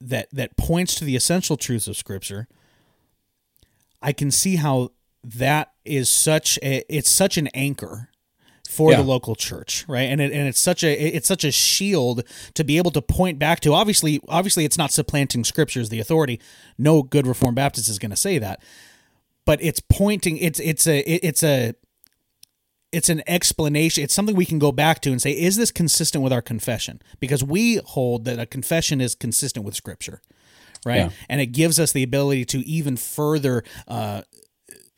that 0.00 0.28
that 0.32 0.56
points 0.56 0.94
to 0.96 1.04
the 1.04 1.16
essential 1.16 1.56
truths 1.58 1.86
of 1.88 1.96
Scripture, 1.96 2.48
I 4.00 4.12
can 4.12 4.30
see 4.30 4.56
how 4.56 4.90
that 5.22 5.72
is 5.84 6.08
such 6.10 6.58
a 6.62 6.82
it's 6.88 7.10
such 7.10 7.36
an 7.36 7.48
anchor 7.48 8.08
for 8.68 8.92
Yeah. 8.92 8.98
the 8.98 9.02
local 9.02 9.34
church, 9.34 9.84
right? 9.88 10.04
And 10.04 10.20
it, 10.20 10.32
and 10.32 10.46
it's 10.48 10.60
such 10.60 10.82
a 10.84 10.92
it's 10.92 11.26
such 11.28 11.44
a 11.44 11.50
shield 11.50 12.22
to 12.54 12.64
be 12.64 12.76
able 12.78 12.92
to 12.92 13.02
point 13.02 13.38
back 13.38 13.60
to. 13.60 13.74
Obviously, 13.74 14.20
obviously, 14.28 14.64
it's 14.64 14.78
not 14.78 14.92
supplanting 14.92 15.44
Scripture 15.44 15.80
as 15.80 15.88
the 15.90 16.00
authority. 16.00 16.40
No 16.78 17.02
good 17.02 17.26
Reformed 17.26 17.56
Baptist 17.56 17.88
is 17.88 17.98
going 17.98 18.10
to 18.12 18.16
say 18.16 18.38
that, 18.38 18.62
but 19.44 19.62
it's 19.62 19.80
pointing. 19.80 20.38
It's 20.38 20.60
it's 20.60 20.86
a 20.86 21.00
it- 21.00 21.24
it's 21.24 21.42
a 21.42 21.74
it's 22.92 23.08
an 23.08 23.22
explanation. 23.26 24.02
It's 24.04 24.14
something 24.14 24.34
we 24.34 24.46
can 24.46 24.58
go 24.58 24.72
back 24.72 25.00
to 25.02 25.10
and 25.10 25.22
say, 25.22 25.32
is 25.32 25.56
this 25.56 25.70
consistent 25.70 26.24
with 26.24 26.32
our 26.32 26.42
confession? 26.42 27.00
Because 27.20 27.44
we 27.44 27.76
hold 27.76 28.24
that 28.24 28.38
a 28.38 28.46
confession 28.46 29.00
is 29.00 29.14
consistent 29.14 29.64
with 29.64 29.74
Scripture, 29.74 30.20
right? 30.84 30.96
Yeah. 30.96 31.10
And 31.28 31.40
it 31.40 31.46
gives 31.46 31.78
us 31.78 31.92
the 31.92 32.02
ability 32.02 32.44
to 32.46 32.58
even 32.66 32.96
further 32.96 33.62
uh, 33.86 34.22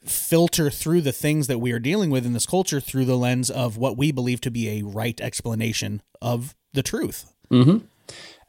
filter 0.05 0.71
through 0.71 1.03
the 1.03 1.13
things 1.13 1.47
that 1.49 1.59
we 1.59 1.73
are 1.73 1.79
dealing 1.79 2.11
with 2.11 2.25
in 2.25 2.33
this 2.33 2.47
culture 2.47 2.81
through 2.81 3.05
the 3.05 3.17
lens 3.17 3.51
of 3.51 3.77
what 3.77 3.97
we 3.97 4.11
believe 4.11 4.41
to 4.43 4.51
be 4.51 4.81
a 4.81 4.83
right 4.83 5.21
explanation 5.21 6.03
of 6.21 6.55
the 6.73 6.83
truth. 6.83 7.33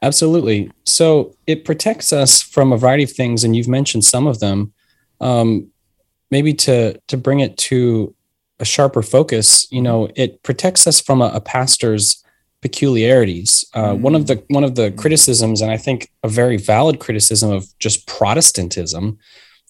Absolutely. 0.02 0.70
So 0.84 1.34
it 1.46 1.64
protects 1.64 2.12
us 2.12 2.42
from 2.42 2.72
a 2.72 2.76
variety 2.76 3.04
of 3.04 3.12
things, 3.12 3.44
and 3.44 3.54
you've 3.54 3.68
mentioned 3.68 4.04
some 4.04 4.26
of 4.26 4.40
them. 4.40 4.72
Um, 5.20 5.70
maybe 6.30 6.52
to 6.52 6.98
to 7.06 7.16
bring 7.16 7.40
it 7.40 7.56
to 7.56 8.14
a 8.58 8.64
sharper 8.64 9.02
focus, 9.02 9.66
you 9.70 9.82
know, 9.82 10.08
it 10.14 10.42
protects 10.42 10.86
us 10.86 11.00
from 11.00 11.20
a, 11.22 11.30
a 11.34 11.40
pastor's 11.40 12.22
peculiarities. 12.62 13.64
Uh, 13.74 13.94
One 13.94 14.14
of 14.14 14.26
the 14.26 14.42
one 14.48 14.64
of 14.64 14.74
the 14.74 14.90
criticisms, 14.92 15.60
and 15.60 15.70
I 15.70 15.76
think 15.76 16.10
a 16.22 16.28
very 16.28 16.56
valid 16.56 16.98
criticism 16.98 17.50
of 17.50 17.66
just 17.78 18.06
Protestantism, 18.06 19.18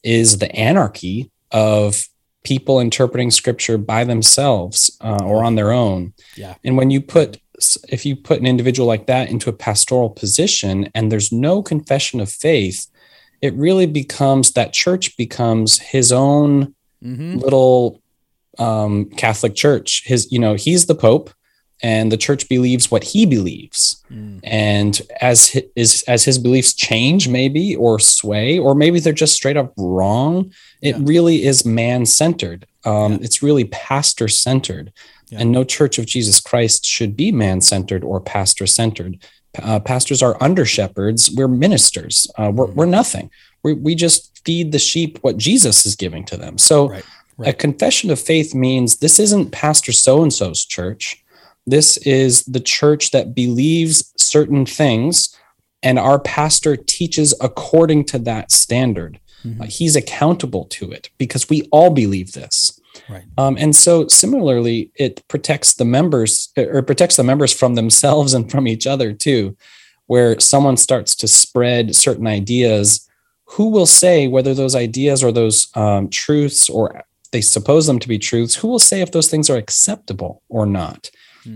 is 0.02 0.38
the 0.38 0.54
anarchy 0.54 1.30
of 1.50 2.06
people 2.44 2.78
interpreting 2.78 3.30
Scripture 3.30 3.78
by 3.78 4.04
themselves 4.04 4.96
uh, 5.00 5.24
or 5.24 5.42
on 5.44 5.54
their 5.54 5.72
own. 5.72 6.12
Yeah. 6.36 6.54
And 6.62 6.76
when 6.76 6.90
you 6.90 7.00
put, 7.00 7.40
if 7.88 8.04
you 8.04 8.14
put 8.14 8.38
an 8.38 8.46
individual 8.46 8.86
like 8.86 9.06
that 9.06 9.30
into 9.30 9.50
a 9.50 9.54
pastoral 9.54 10.10
position 10.10 10.90
and 10.94 11.10
there's 11.10 11.32
no 11.32 11.62
confession 11.62 12.20
of 12.20 12.30
faith, 12.30 12.86
it 13.40 13.54
really 13.54 13.86
becomes 13.86 14.52
that 14.52 14.72
church 14.72 15.16
becomes 15.16 15.78
his 15.78 16.12
own 16.12 16.74
Mm-hmm. 17.04 17.36
little 17.40 18.00
um, 18.58 19.06
Catholic 19.16 19.54
church. 19.54 20.02
His, 20.04 20.30
you 20.32 20.38
know, 20.38 20.54
he's 20.54 20.86
the 20.86 20.94
Pope, 20.94 21.30
and 21.82 22.10
the 22.10 22.16
church 22.16 22.48
believes 22.48 22.90
what 22.90 23.04
he 23.04 23.26
believes. 23.26 24.02
Mm. 24.10 24.40
And 24.44 25.02
as 25.20 25.48
his, 25.48 25.64
is 25.76 26.04
as 26.08 26.24
his 26.24 26.38
beliefs 26.38 26.72
change, 26.72 27.28
maybe 27.28 27.74
or 27.76 27.98
sway, 27.98 28.58
or 28.58 28.74
maybe 28.74 29.00
they're 29.00 29.12
just 29.12 29.34
straight 29.34 29.56
up 29.56 29.72
wrong. 29.76 30.52
It 30.80 30.96
Yeah. 30.96 31.02
really 31.04 31.44
is 31.44 31.64
man 31.66 32.06
centered. 32.06 32.66
Um, 32.84 33.12
Yeah. 33.12 33.18
It's 33.22 33.42
really 33.42 33.64
pastor 33.64 34.28
centered, 34.28 34.92
Yeah. 35.30 35.40
and 35.40 35.52
no 35.52 35.64
Church 35.64 35.98
of 35.98 36.06
Jesus 36.06 36.40
Christ 36.40 36.86
should 36.86 37.16
be 37.16 37.32
man 37.32 37.60
centered 37.60 38.04
or 38.04 38.20
pastor 38.20 38.66
centered. 38.66 39.18
Uh, 39.62 39.78
pastors 39.80 40.22
are 40.22 40.36
under 40.42 40.64
shepherds. 40.64 41.30
We're 41.30 41.48
ministers. 41.48 42.26
Uh, 42.38 42.50
we're, 42.54 42.66
Mm-hmm. 42.66 42.74
we're 42.78 42.86
nothing. 42.86 43.30
We, 43.62 43.72
we 43.74 43.94
just 43.94 44.40
feed 44.44 44.72
the 44.72 44.78
sheep 44.78 45.18
what 45.22 45.36
Jesus 45.38 45.86
is 45.86 45.96
giving 45.96 46.24
to 46.26 46.36
them. 46.36 46.58
So 46.58 46.88
Right. 46.90 47.04
A 47.38 47.52
confession 47.52 48.10
of 48.10 48.20
faith 48.20 48.54
means 48.54 48.96
this 48.96 49.18
isn't 49.18 49.50
Pastor 49.50 49.92
so 49.92 50.22
and 50.22 50.32
so's 50.32 50.64
church. 50.64 51.22
This 51.66 51.96
is 51.98 52.44
the 52.44 52.60
church 52.60 53.10
that 53.12 53.34
believes 53.34 54.12
certain 54.16 54.66
things, 54.66 55.34
and 55.82 55.98
our 55.98 56.18
pastor 56.18 56.76
teaches 56.76 57.34
according 57.40 58.04
to 58.06 58.18
that 58.20 58.52
standard. 58.52 59.18
Mhm. 59.44 59.60
Uh, 59.60 59.64
he's 59.64 59.96
accountable 59.96 60.64
to 60.66 60.90
it 60.90 61.10
because 61.18 61.48
we 61.48 61.62
all 61.70 61.90
believe 61.90 62.32
this. 62.32 62.78
Right. 63.08 63.24
Um, 63.36 63.56
and 63.58 63.74
so, 63.74 64.06
similarly, 64.08 64.90
it 64.94 65.26
protects 65.28 65.74
the 65.74 65.84
members 65.84 66.50
or 66.56 66.82
protects 66.82 67.16
the 67.16 67.24
members 67.24 67.52
from 67.52 67.74
themselves 67.74 68.34
and 68.34 68.50
from 68.50 68.68
each 68.68 68.86
other 68.86 69.12
too. 69.12 69.56
Where 70.06 70.38
someone 70.38 70.76
starts 70.76 71.14
to 71.16 71.28
spread 71.28 71.96
certain 71.96 72.26
ideas, 72.26 73.08
who 73.46 73.68
will 73.68 73.86
say 73.86 74.28
whether 74.28 74.52
those 74.54 74.74
ideas 74.74 75.24
or 75.24 75.32
those 75.32 75.68
um, 75.74 76.08
truths 76.08 76.68
or 76.68 77.04
they 77.34 77.42
suppose 77.42 77.86
them 77.86 77.98
to 77.98 78.08
be 78.08 78.18
truths? 78.18 78.54
Who 78.54 78.68
will 78.68 78.78
say 78.78 79.02
if 79.02 79.10
those 79.10 79.28
things 79.28 79.50
are 79.50 79.56
acceptable 79.58 80.42
or 80.48 80.64
not? 80.64 81.10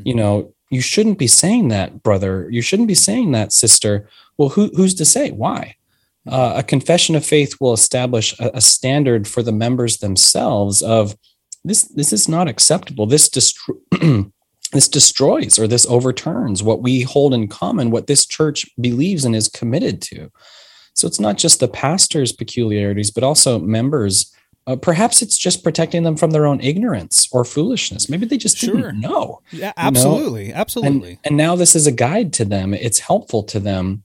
You 0.04 0.14
know, 0.14 0.52
you 0.70 0.82
shouldn't 0.82 1.18
be 1.18 1.28
saying 1.28 1.68
that, 1.68 2.02
brother. 2.02 2.48
You 2.50 2.60
shouldn't 2.60 2.88
be 2.88 2.94
saying 2.94 3.32
that, 3.32 3.52
sister. 3.52 4.10
Well, 4.36 4.50
who, 4.50 4.70
who's 4.74 4.94
to 4.96 5.04
say? 5.04 5.30
Why? 5.30 5.76
Uh, 6.28 6.54
a 6.56 6.62
confession 6.62 7.14
of 7.14 7.24
faith 7.24 7.54
will 7.60 7.72
establish 7.72 8.38
a, 8.38 8.50
a 8.54 8.60
standard 8.60 9.26
for 9.26 9.42
the 9.42 9.52
members 9.52 9.98
themselves 9.98 10.82
of 10.82 11.16
this. 11.64 11.84
This 11.84 12.12
is 12.12 12.28
not 12.28 12.48
acceptable. 12.48 13.06
This 13.06 13.30
destro- 13.30 14.30
this 14.72 14.88
destroys 14.88 15.58
or 15.58 15.66
this 15.66 15.86
overturns 15.86 16.62
what 16.62 16.82
we 16.82 17.02
hold 17.02 17.32
in 17.32 17.48
common, 17.48 17.90
what 17.90 18.08
this 18.08 18.26
church 18.26 18.66
believes 18.78 19.24
and 19.24 19.34
is 19.34 19.48
committed 19.48 20.02
to. 20.02 20.30
So 20.92 21.06
it's 21.06 21.20
not 21.20 21.38
just 21.38 21.60
the 21.60 21.68
pastor's 21.68 22.32
peculiarities, 22.32 23.12
but 23.12 23.22
also 23.22 23.58
members. 23.60 24.34
Uh, 24.68 24.76
perhaps 24.76 25.22
it's 25.22 25.38
just 25.38 25.64
protecting 25.64 26.02
them 26.02 26.14
from 26.14 26.30
their 26.32 26.44
own 26.44 26.60
ignorance 26.60 27.26
or 27.32 27.42
foolishness. 27.44 28.08
Maybe 28.10 28.26
they 28.26 28.36
just 28.36 28.58
Sure. 28.58 28.76
didn't 28.76 29.00
know. 29.00 29.40
Yeah, 29.50 29.58
You 29.58 29.62
know? 29.68 29.72
absolutely. 29.78 30.46
And, 30.50 30.56
Absolutely. 30.56 31.18
and 31.24 31.36
now 31.38 31.56
this 31.56 31.74
is 31.74 31.86
a 31.86 31.92
guide 31.92 32.34
to 32.34 32.44
them. 32.44 32.74
It's 32.74 32.98
helpful 32.98 33.42
to 33.44 33.58
them. 33.58 34.02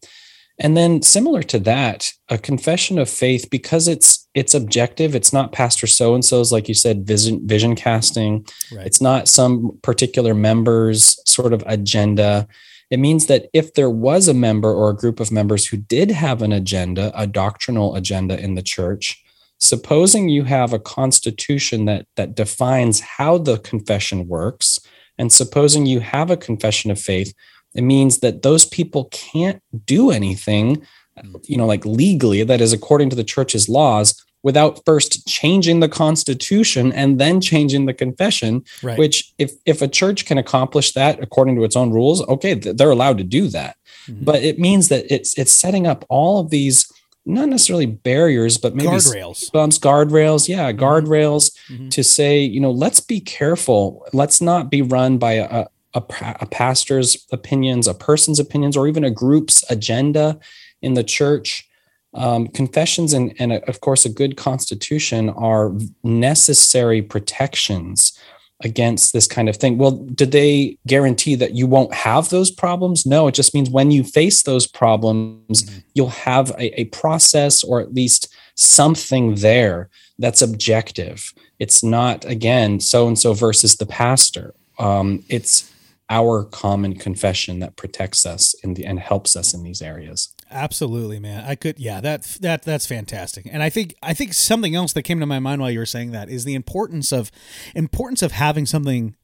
And 0.59 0.77
then 0.77 1.01
similar 1.01 1.43
to 1.43 1.59
that, 1.59 2.13
a 2.29 2.37
confession 2.37 2.97
of 2.99 3.09
faith, 3.09 3.49
because 3.49 3.87
it's 3.87 4.27
it's 4.35 4.53
objective, 4.53 5.13
it's 5.15 5.33
not 5.33 5.51
Pastor 5.51 5.85
so 5.87 6.13
and 6.15 6.23
so's, 6.23 6.51
like 6.51 6.67
you 6.69 6.73
said, 6.75 7.05
vision 7.05 7.45
vision 7.45 7.75
casting. 7.75 8.45
right. 8.71 8.85
It's 8.87 9.01
not 9.01 9.27
some 9.27 9.77
particular 9.81 10.33
member's 10.33 11.19
sort 11.29 11.53
of 11.53 11.63
agenda. 11.65 12.47
It 12.89 12.99
means 12.99 13.25
that 13.25 13.49
if 13.53 13.73
there 13.73 13.89
was 13.89 14.27
a 14.27 14.33
member 14.33 14.71
or 14.71 14.89
a 14.91 14.95
group 14.95 15.19
of 15.19 15.31
members 15.31 15.65
who 15.67 15.77
did 15.77 16.11
have 16.11 16.41
an 16.43 16.51
agenda, 16.51 17.11
a 17.15 17.25
doctrinal 17.27 17.95
agenda 17.95 18.39
in 18.39 18.53
the 18.53 18.61
church, 18.61 19.22
supposing 19.63 20.29
you 20.29 20.43
have 20.43 20.73
a 20.73 20.79
constitution 20.79 21.85
that 21.85 22.05
that 22.15 22.35
defines 22.35 22.99
how 22.99 23.37
the 23.37 23.57
confession 23.59 24.27
works, 24.27 24.79
and 25.17 25.31
supposing 25.31 25.85
you 25.85 25.99
have 25.99 26.29
a 26.31 26.37
confession 26.37 26.91
of 26.91 26.99
faith, 26.99 27.33
it 27.75 27.83
means 27.83 28.19
that 28.19 28.41
those 28.41 28.65
people 28.65 29.05
can't 29.11 29.61
do 29.85 30.11
anything, 30.11 30.85
you 31.43 31.57
know, 31.57 31.65
like 31.67 31.85
legally, 31.85 32.43
that 32.43 32.61
is 32.61 32.73
according 32.73 33.09
to 33.09 33.15
the 33.15 33.23
church's 33.23 33.69
laws, 33.69 34.23
without 34.43 34.81
first 34.85 35.25
changing 35.27 35.79
the 35.79 35.87
constitution 35.89 36.91
and 36.91 37.19
then 37.19 37.39
changing 37.39 37.85
the 37.85 37.93
confession 37.93 38.61
right. 38.83 38.99
which 38.99 39.33
if 39.37 39.51
if 39.65 39.81
a 39.81 39.87
church 39.87 40.25
can 40.25 40.37
accomplish 40.37 40.91
that 40.93 41.17
according 41.23 41.55
to 41.55 41.63
its 41.63 41.77
own 41.77 41.91
rules 41.91 42.21
okay 42.27 42.53
they're 42.53 42.91
allowed 42.91 43.17
to 43.17 43.23
do 43.23 43.47
that 43.47 43.77
Mhm. 44.07 44.25
but 44.25 44.43
it 44.43 44.59
means 44.59 44.89
that 44.89 45.05
it's 45.15 45.31
it's 45.39 45.53
setting 45.53 45.87
up 45.87 46.03
all 46.09 46.39
of 46.41 46.49
these 46.49 46.91
not 47.25 47.47
necessarily 47.49 47.85
barriers 47.85 48.57
but 48.57 48.75
maybe 48.75 48.89
guardrails. 48.89 49.51
bumps 49.51 49.79
guardrails 49.79 50.47
yeah 50.49 50.71
guardrails 50.73 51.51
Mhm. 51.69 51.89
to 51.91 52.03
say 52.03 52.41
you 52.41 52.59
know 52.59 52.71
let's 52.71 52.99
be 52.99 53.19
careful 53.19 54.05
let's 54.13 54.41
not 54.41 54.69
be 54.69 54.81
run 54.81 55.17
by 55.17 55.33
a, 55.33 55.65
a, 55.93 56.01
a 56.41 56.45
pastor's 56.45 57.25
opinions 57.31 57.87
a 57.87 57.93
person's 57.93 58.39
opinions 58.39 58.75
or 58.75 58.87
even 58.87 59.03
a 59.03 59.11
group's 59.11 59.63
agenda 59.69 60.37
in 60.81 60.95
the 60.95 61.03
church 61.03 61.67
um, 62.15 62.47
confessions 62.47 63.13
and, 63.13 63.33
and 63.39 63.53
of 63.53 63.79
course 63.81 64.05
a 64.05 64.09
good 64.09 64.35
constitution 64.37 65.29
are 65.29 65.71
necessary 66.03 67.01
protections 67.01 68.17
against 68.63 69.13
this 69.13 69.27
kind 69.27 69.49
of 69.49 69.57
thing. 69.57 69.77
Well 69.77 69.91
did 69.91 70.31
they 70.31 70.77
guarantee 70.87 71.35
that 71.35 71.53
you 71.55 71.67
won't 71.67 71.93
have 71.93 72.29
those 72.29 72.51
problems? 72.51 73.05
No 73.05 73.27
it 73.27 73.35
just 73.35 73.53
means 73.53 73.69
when 73.69 73.91
you 73.91 74.03
face 74.03 74.43
those 74.43 74.67
problems 74.67 75.63
Mhm. 75.63 75.83
you'll 75.93 76.09
have 76.09 76.49
a, 76.51 76.81
a 76.81 76.85
process 76.85 77.63
or 77.63 77.79
at 77.81 77.93
least 77.93 78.27
something 78.55 79.35
there 79.35 79.89
that's 80.19 80.41
objective. 80.41 81.33
It's 81.59 81.83
not 81.83 82.25
again 82.25 82.79
so 82.79 83.07
and 83.07 83.17
so 83.17 83.33
versus 83.33 83.75
the 83.75 83.85
pastor. 83.85 84.53
Um, 84.79 85.23
it's 85.29 85.69
our 86.13 86.45
common 86.45 86.93
confession 86.95 87.59
that 87.59 87.75
protects 87.75 88.25
us 88.25 88.53
the 88.63 88.85
and 88.85 88.99
helps 88.99 89.35
us 89.35 89.53
in 89.53 89.63
these 89.63 89.81
areas 89.81 90.33
Absolutely, 90.53 91.19
man. 91.19 91.43
I 91.45 91.55
could 91.55 91.79
yeah, 91.79 91.99
that 92.01 92.23
that 92.41 92.61
that's 92.61 92.85
fantastic. 92.85 93.47
And 93.51 93.63
I 93.63 93.69
think 93.69 93.95
I 94.03 94.13
think 94.13 94.33
something 94.33 94.75
else 94.75 94.93
that 94.93 95.01
came 95.01 95.19
to 95.19 95.25
my 95.25 95.39
mind 95.39 95.61
while 95.61 95.71
you 95.71 95.79
were 95.79 95.85
saying 95.85 96.11
that 96.11 96.29
is 96.29 96.45
the 96.45 96.53
importance 96.53 97.11
of 97.11 97.31
importance 97.73 98.21
of 98.21 98.33
having 98.33 98.67
something 98.67 99.15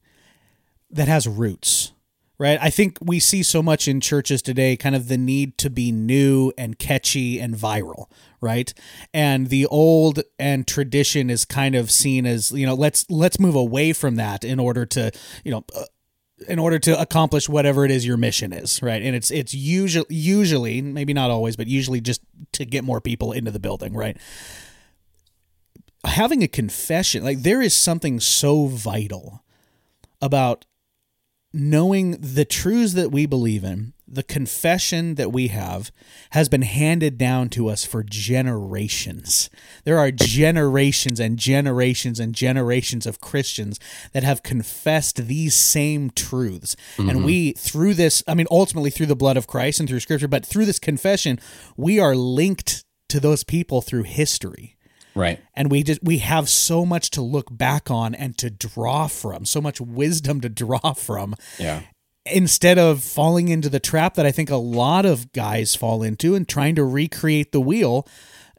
that 0.90 1.08
has 1.08 1.28
roots. 1.28 1.94
Right? 2.40 2.58
I 2.62 2.70
think 2.70 2.98
we 3.02 3.20
see 3.20 3.44
so 3.44 3.62
much 3.62 3.86
in 3.86 4.00
churches 4.00 4.42
today 4.42 4.78
kind 4.78 4.96
of 4.96 5.10
the 5.10 5.18
need 5.18 5.58
to 5.58 5.70
be 5.70 5.92
new 5.92 6.54
and 6.58 6.80
catchy 6.80 7.38
and 7.38 7.54
viral, 7.54 8.06
right? 8.40 8.74
And 9.14 9.48
the 9.48 9.66
old 9.66 10.22
and 10.40 10.66
tradition 10.66 11.30
is 11.30 11.44
kind 11.44 11.76
of 11.76 11.92
seen 11.92 12.26
as, 12.26 12.52
you 12.52 12.66
know, 12.66 12.76
let's 12.76 13.06
let's 13.10 13.42
move 13.42 13.56
away 13.56 13.92
from 13.92 14.16
that 14.16 14.46
in 14.46 14.58
order 14.58 14.86
to, 14.86 15.12
you 15.44 15.52
know, 15.52 15.66
uh, 15.76 15.84
in 16.48 16.60
order 16.60 16.80
to 16.80 17.00
accomplish 17.00 17.50
whatever 17.50 17.86
it 17.86 17.92
is 17.92 18.06
your 18.06 18.18
mission 18.18 18.54
is, 18.54 18.82
right? 18.82 19.02
And 19.02 19.16
it's 19.16 19.32
it's 19.32 19.54
usually 19.54 20.06
usually 20.10 20.82
maybe 20.82 21.14
not 21.14 21.32
always, 21.32 21.56
but 21.56 21.68
usually 21.68 22.02
just 22.02 22.22
to 22.54 22.66
get 22.66 22.84
more 22.84 23.02
people 23.02 23.32
into 23.32 23.52
the 23.52 23.60
building, 23.60 23.94
right? 23.94 24.18
Having 26.06 26.44
a 26.44 26.48
confession, 26.48 27.24
like 27.24 27.42
there 27.42 27.62
is 27.62 27.76
something 27.76 28.20
so 28.20 28.68
vital 28.68 29.44
about 30.22 30.66
knowing 31.54 32.12
the 32.12 32.46
truths 32.46 32.94
that 32.94 33.12
we 33.12 33.26
believe 33.26 33.64
in, 33.64 33.94
the 34.12 34.24
confession 34.24 35.16
that 35.16 35.32
we 35.32 35.48
have 35.48 35.92
has 36.32 36.50
been 36.50 36.64
handed 36.64 37.18
down 37.18 37.50
to 37.50 37.68
us 37.68 37.86
for 37.86 38.04
generations. 38.04 39.50
There 39.84 39.98
are 39.98 40.12
generations 40.12 41.20
and 41.20 41.38
generations 41.38 42.20
and 42.20 42.34
generations 42.34 43.06
of 43.06 43.22
Christians 43.22 43.80
that 44.14 44.24
have 44.24 44.44
confessed 44.44 45.28
these 45.28 45.56
same 45.56 46.10
truths. 46.10 46.76
And 46.98 47.10
mm-hmm. 47.10 47.26
we, 47.26 47.52
through 47.54 47.94
this, 47.94 48.24
I 48.28 48.34
mean, 48.34 48.48
ultimately 48.52 48.90
through 48.90 49.08
the 49.08 49.16
blood 49.16 49.38
of 49.38 49.48
Christ 49.48 49.80
and 49.80 49.88
through 49.88 50.00
scripture, 50.00 50.28
but 50.28 50.46
through 50.46 50.66
this 50.66 50.80
confession, 50.80 51.40
we 51.78 52.00
are 52.00 52.16
linked 52.16 52.84
to 53.10 53.20
those 53.20 53.44
people 53.44 53.82
through 53.82 54.04
history 54.04 54.78
Right. 55.16 55.40
and 55.56 55.72
we 55.72 55.84
just 55.84 56.04
we 56.04 56.20
have 56.20 56.48
so 56.50 56.86
much 56.86 57.10
to 57.12 57.22
look 57.22 57.48
back 57.52 57.90
on 57.92 58.16
and 58.16 58.38
to 58.38 58.50
draw 58.50 59.08
from 59.08 59.46
so 59.46 59.60
much 59.60 59.82
wisdom 59.82 60.40
to 60.42 60.50
draw 60.64 60.94
from 60.94 61.36
Yeah. 61.58 61.82
Instead 62.32 62.78
of 62.78 63.04
falling 63.04 63.48
into 63.50 63.70
the 63.70 63.80
trap 63.80 64.16
that 64.16 64.26
i 64.26 64.32
think 64.32 64.50
a 64.50 64.56
lot 64.56 65.06
of 65.06 65.32
guys 65.34 65.76
fall 65.76 66.04
into 66.04 66.36
and 66.36 66.48
trying 66.48 66.76
to 66.76 66.84
recreate 66.84 67.52
the 67.52 67.60
wheel 67.62 68.08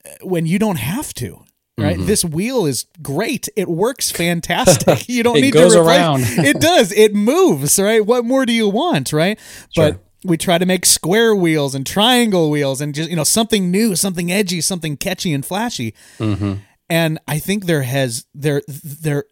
uh, 0.05 0.11
when 0.23 0.47
you 0.47 0.59
don't 0.59 0.79
have 0.79 1.13
to 1.15 1.43
right 1.79 1.97
Mm-hmm. 1.97 2.07
this 2.07 2.25
wheel 2.25 2.67
is 2.67 2.87
great 3.01 3.49
it 3.57 3.69
works 3.69 4.11
fantastic 4.11 5.09
you 5.09 5.23
don't 5.23 5.41
need 5.41 5.53
to 5.55 5.59
replace 5.67 5.75
around. 5.77 6.21
it 6.27 6.61
does 6.61 6.93
it 6.93 7.15
moves 7.15 7.79
right 7.79 8.05
what 8.05 8.25
more 8.25 8.45
do 8.45 8.53
you 8.53 8.69
want 8.69 9.13
right 9.13 9.39
Sure. 9.75 9.93
but 9.93 10.05
we 10.23 10.37
try 10.37 10.59
to 10.59 10.67
make 10.67 10.85
square 10.85 11.35
wheels 11.35 11.75
and 11.75 11.87
triangle 11.87 12.51
wheels 12.51 12.83
and 12.83 12.95
just 12.95 13.09
you 13.09 13.17
know 13.17 13.25
something 13.25 13.71
new 13.71 13.97
something 13.97 14.31
edgy 14.31 14.61
something 14.61 14.97
catchy 14.99 15.33
and 15.33 15.47
flashy 15.47 15.95
Mm-hmm. 16.19 16.55
and 16.91 17.19
I 17.27 17.39
think 17.39 17.65
there 17.65 17.83
has 17.83 18.27
there 18.35 18.61
there 18.69 19.25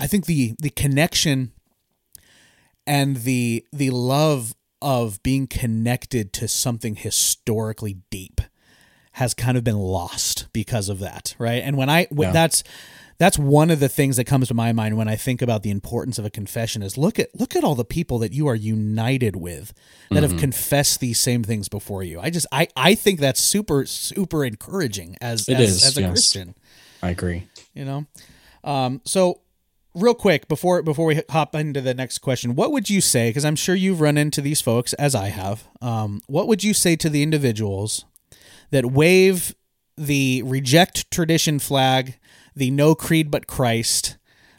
I 0.00 0.08
think 0.08 0.26
the 0.26 0.54
the 0.58 0.70
connection 0.70 1.52
and 2.86 3.18
the 3.18 3.64
the 3.72 3.90
love 3.90 4.54
of 4.80 5.22
being 5.22 5.46
connected 5.46 6.32
to 6.34 6.48
something 6.48 6.96
historically 6.96 7.98
deep 8.10 8.40
has 9.16 9.34
kind 9.34 9.58
of 9.58 9.62
been 9.64 9.78
lost 9.78 10.48
because 10.52 10.88
of 10.88 10.98
that, 10.98 11.34
right? 11.38 11.62
And 11.62 11.76
when 11.76 11.88
I 11.90 12.06
when 12.10 12.28
Yeah. 12.28 12.32
that's 12.32 12.62
that's 13.18 13.38
one 13.38 13.70
of 13.70 13.78
the 13.78 13.88
things 13.88 14.16
that 14.16 14.24
comes 14.24 14.48
to 14.48 14.54
my 14.54 14.72
mind 14.72 14.96
when 14.96 15.06
I 15.06 15.14
think 15.14 15.42
about 15.42 15.62
the 15.62 15.70
importance 15.70 16.18
of 16.18 16.24
a 16.24 16.30
confession 16.30 16.82
is 16.82 16.96
look 16.98 17.18
at 17.20 17.28
look 17.38 17.54
at 17.54 17.62
all 17.62 17.74
the 17.76 17.84
people 17.84 18.18
that 18.18 18.32
you 18.32 18.48
are 18.48 18.54
united 18.56 19.36
with 19.36 19.72
that 20.10 20.22
Mm-hmm. 20.24 20.32
have 20.32 20.40
confessed 20.40 20.98
these 21.00 21.20
same 21.20 21.44
things 21.44 21.68
before 21.68 22.02
you. 22.02 22.18
I 22.20 22.30
just 22.30 22.46
I 22.50 22.66
I 22.74 22.94
think 22.96 23.20
that's 23.20 23.38
super 23.40 23.86
super 23.86 24.44
encouraging 24.44 25.16
as 25.20 25.48
It 25.48 25.54
as, 25.60 25.70
is, 25.76 25.84
as 25.84 25.96
a 25.98 26.00
yes. 26.00 26.10
Christian 26.10 26.54
I 27.02 27.10
agree. 27.10 27.46
you 27.74 27.84
know 27.84 28.06
um, 28.64 29.00
so 29.04 29.40
real 29.94 30.14
quick 30.14 30.48
before 30.48 30.82
before 30.82 31.06
we 31.06 31.20
hop 31.30 31.54
into 31.54 31.80
the 31.80 31.94
next 31.94 32.18
question 32.18 32.54
what 32.54 32.72
would 32.72 32.88
you 32.88 33.00
say 33.00 33.28
because 33.28 33.44
i'm 33.44 33.56
sure 33.56 33.74
you've 33.74 34.00
run 34.00 34.16
into 34.16 34.40
these 34.40 34.60
folks 34.60 34.92
as 34.94 35.14
i 35.14 35.28
have 35.28 35.68
um, 35.80 36.20
what 36.26 36.48
would 36.48 36.64
you 36.64 36.72
say 36.72 36.96
to 36.96 37.10
the 37.10 37.22
individuals 37.22 38.04
that 38.70 38.86
wave 38.86 39.54
the 39.96 40.42
reject 40.44 41.10
tradition 41.10 41.58
flag 41.58 42.18
the 42.56 42.70
no 42.70 42.94
creed 42.94 43.30
but 43.30 43.46
christ 43.46 44.16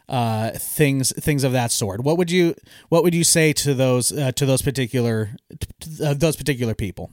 uh, 0.08 0.50
things 0.50 1.12
things 1.12 1.44
of 1.44 1.52
that 1.52 1.72
sort 1.72 2.02
what 2.02 2.18
would 2.18 2.30
you 2.30 2.54
what 2.90 3.02
would 3.02 3.14
you 3.14 3.24
say 3.24 3.52
to 3.52 3.74
those 3.74 4.12
uh, 4.12 4.30
to 4.32 4.44
those 4.46 4.62
particular 4.62 5.30
to, 5.58 6.10
uh, 6.10 6.14
those 6.14 6.36
particular 6.36 6.74
people 6.74 7.10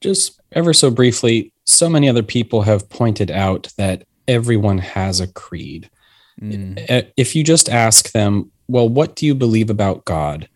Just 0.00 0.40
ever 0.52 0.72
so 0.72 0.90
briefly, 0.90 1.52
so 1.64 1.88
many 1.88 2.08
other 2.08 2.22
people 2.22 2.62
have 2.62 2.88
pointed 2.88 3.30
out 3.30 3.72
that 3.76 4.04
everyone 4.26 4.78
has 4.78 5.20
a 5.20 5.26
creed. 5.26 5.90
Uh, 6.88 7.02
If 7.16 7.34
you 7.34 7.44
just 7.44 7.68
ask 7.68 8.12
them, 8.12 8.50
well, 8.68 8.88
what 8.88 9.16
do 9.16 9.26
you 9.26 9.34
believe 9.34 9.70
about 9.70 10.04
God? 10.04 10.48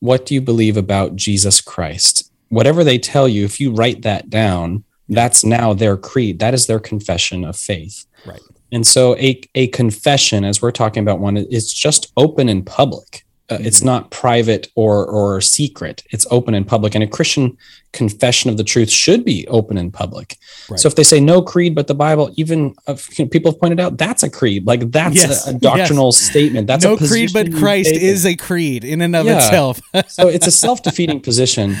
What 0.00 0.26
do 0.26 0.34
you 0.34 0.40
believe 0.40 0.76
about 0.76 1.16
Jesus 1.16 1.60
Christ? 1.60 2.30
Whatever 2.48 2.82
they 2.82 2.98
tell 2.98 3.28
you, 3.28 3.44
if 3.44 3.60
you 3.60 3.72
write 3.72 4.02
that 4.02 4.28
down, 4.28 4.84
that's 5.08 5.44
now 5.44 5.74
their 5.74 5.96
creed. 5.96 6.38
That 6.38 6.54
is 6.54 6.66
their 6.66 6.80
confession 6.80 7.44
of 7.44 7.56
faith. 7.56 8.06
right 8.26 8.40
And 8.72 8.86
so 8.86 9.16
a, 9.16 9.40
a 9.54 9.66
confession, 9.68 10.44
as 10.44 10.62
we're 10.62 10.70
talking 10.70 11.02
about 11.02 11.20
one, 11.20 11.36
it's 11.36 11.72
just 11.72 12.12
open 12.16 12.48
and 12.48 12.64
public. 12.64 13.24
Uh, 13.50 13.58
It's 13.60 13.82
not 13.82 14.10
private 14.10 14.68
or 14.74 15.06
or 15.06 15.40
secret. 15.40 16.02
It's 16.10 16.26
open 16.30 16.54
and 16.54 16.66
public. 16.66 16.94
And 16.94 17.04
a 17.04 17.06
Christian 17.06 17.56
confession 17.92 18.50
of 18.50 18.56
the 18.56 18.64
truth 18.64 18.90
should 18.90 19.24
be 19.24 19.46
open 19.48 19.76
in 19.76 19.90
public. 19.90 20.36
Right. 20.68 20.78
So 20.80 20.86
if 20.86 20.94
they 20.94 21.02
say 21.02 21.18
no 21.20 21.42
creed 21.42 21.74
but 21.74 21.86
the 21.88 21.94
Bible, 21.94 22.30
even 22.36 22.74
uh, 22.86 22.96
you 23.16 23.24
know, 23.24 23.28
people 23.28 23.50
have 23.50 23.60
pointed 23.60 23.80
out 23.80 23.98
that's 23.98 24.22
a 24.22 24.30
creed. 24.30 24.66
Like 24.66 24.90
that's 24.92 25.16
Yes, 25.16 25.46
a, 25.46 25.50
a 25.50 25.54
doctrinal 25.58 26.12
statement. 26.12 26.66
That's 26.68 26.84
no 26.84 26.94
a 26.94 26.98
creed 26.98 27.30
but 27.32 27.52
christ 27.52 27.90
is 27.92 28.24
a 28.24 28.36
creed 28.36 28.84
in 28.84 29.00
and 29.02 29.16
of 29.16 29.26
Yeah. 29.26 29.36
itself 29.38 29.80
so 30.08 30.28
it's 30.28 30.46
a 30.46 30.50
self-defeating 30.50 31.20
position 31.20 31.76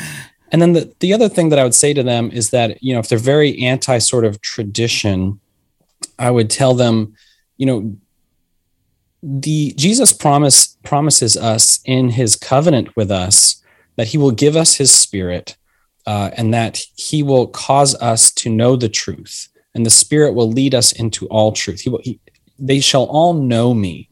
and 0.52 0.60
then 0.60 0.72
the, 0.72 0.92
the 1.00 1.12
other 1.14 1.28
thing 1.28 1.50
that 1.50 1.58
i 1.58 1.62
would 1.62 1.74
say 1.74 1.94
to 1.94 2.02
them 2.02 2.30
is 2.32 2.50
that 2.50 2.82
you 2.82 2.92
know 2.92 2.98
if 3.00 3.08
they're 3.08 3.18
very 3.34 3.52
anti 3.72 3.98
sort 3.98 4.24
of 4.24 4.40
tradition 4.40 5.38
i 6.18 6.30
would 6.30 6.50
tell 6.50 6.74
them 6.74 7.14
you 7.56 7.66
know 7.66 7.78
the 9.22 9.72
jesus 9.76 10.12
promise 10.12 10.76
promises 10.82 11.36
us 11.36 11.80
in 11.84 12.10
his 12.10 12.36
covenant 12.36 12.94
with 12.96 13.10
us 13.10 13.62
that 13.96 14.08
he 14.08 14.18
will 14.18 14.30
give 14.30 14.56
us 14.56 14.76
his 14.76 14.90
spirit 14.92 15.56
uh, 16.06 16.30
and 16.36 16.54
that 16.54 16.80
he 16.96 17.22
will 17.22 17.46
cause 17.46 17.94
us 17.96 18.30
to 18.32 18.48
know 18.48 18.76
the 18.76 18.88
truth 18.88 19.48
and 19.74 19.84
the 19.84 19.90
spirit 19.90 20.32
will 20.32 20.50
lead 20.50 20.74
us 20.74 20.92
into 20.92 21.26
all 21.26 21.52
truth 21.52 21.80
he 21.80 21.90
will 21.90 22.00
he, 22.02 22.18
they 22.58 22.80
shall 22.80 23.04
all 23.04 23.34
know 23.34 23.74
me 23.74 24.10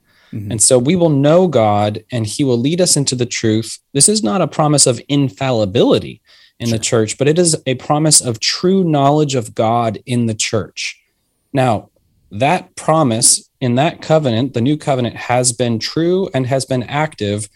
and 0.50 0.62
so 0.62 0.78
we 0.78 0.96
will 0.96 1.10
know 1.10 1.48
God 1.48 2.04
and 2.12 2.26
he 2.26 2.44
will 2.44 2.58
lead 2.58 2.80
us 2.80 2.96
into 2.96 3.14
the 3.14 3.26
truth. 3.26 3.78
This 3.94 4.08
is 4.08 4.22
not 4.22 4.42
a 4.42 4.48
promise 4.48 4.86
of 4.86 5.00
infallibility 5.08 6.20
in 6.60 6.70
the 6.70 6.78
church, 6.78 7.16
but 7.16 7.28
it 7.28 7.38
is 7.38 7.56
a 7.66 7.76
promise 7.76 8.20
of 8.20 8.40
true 8.40 8.84
knowledge 8.84 9.34
of 9.34 9.54
God 9.54 9.98
in 10.06 10.26
the 10.26 10.34
church. 10.34 11.00
Now, 11.52 11.90
that 12.30 12.74
promise 12.76 13.48
in 13.60 13.74
that 13.76 14.02
covenant, 14.02 14.54
the 14.54 14.60
new 14.60 14.76
covenant, 14.76 15.16
has 15.16 15.52
been 15.52 15.78
true 15.78 16.28
and 16.34 16.46
has 16.46 16.64
been 16.64 16.82
active 16.84 17.48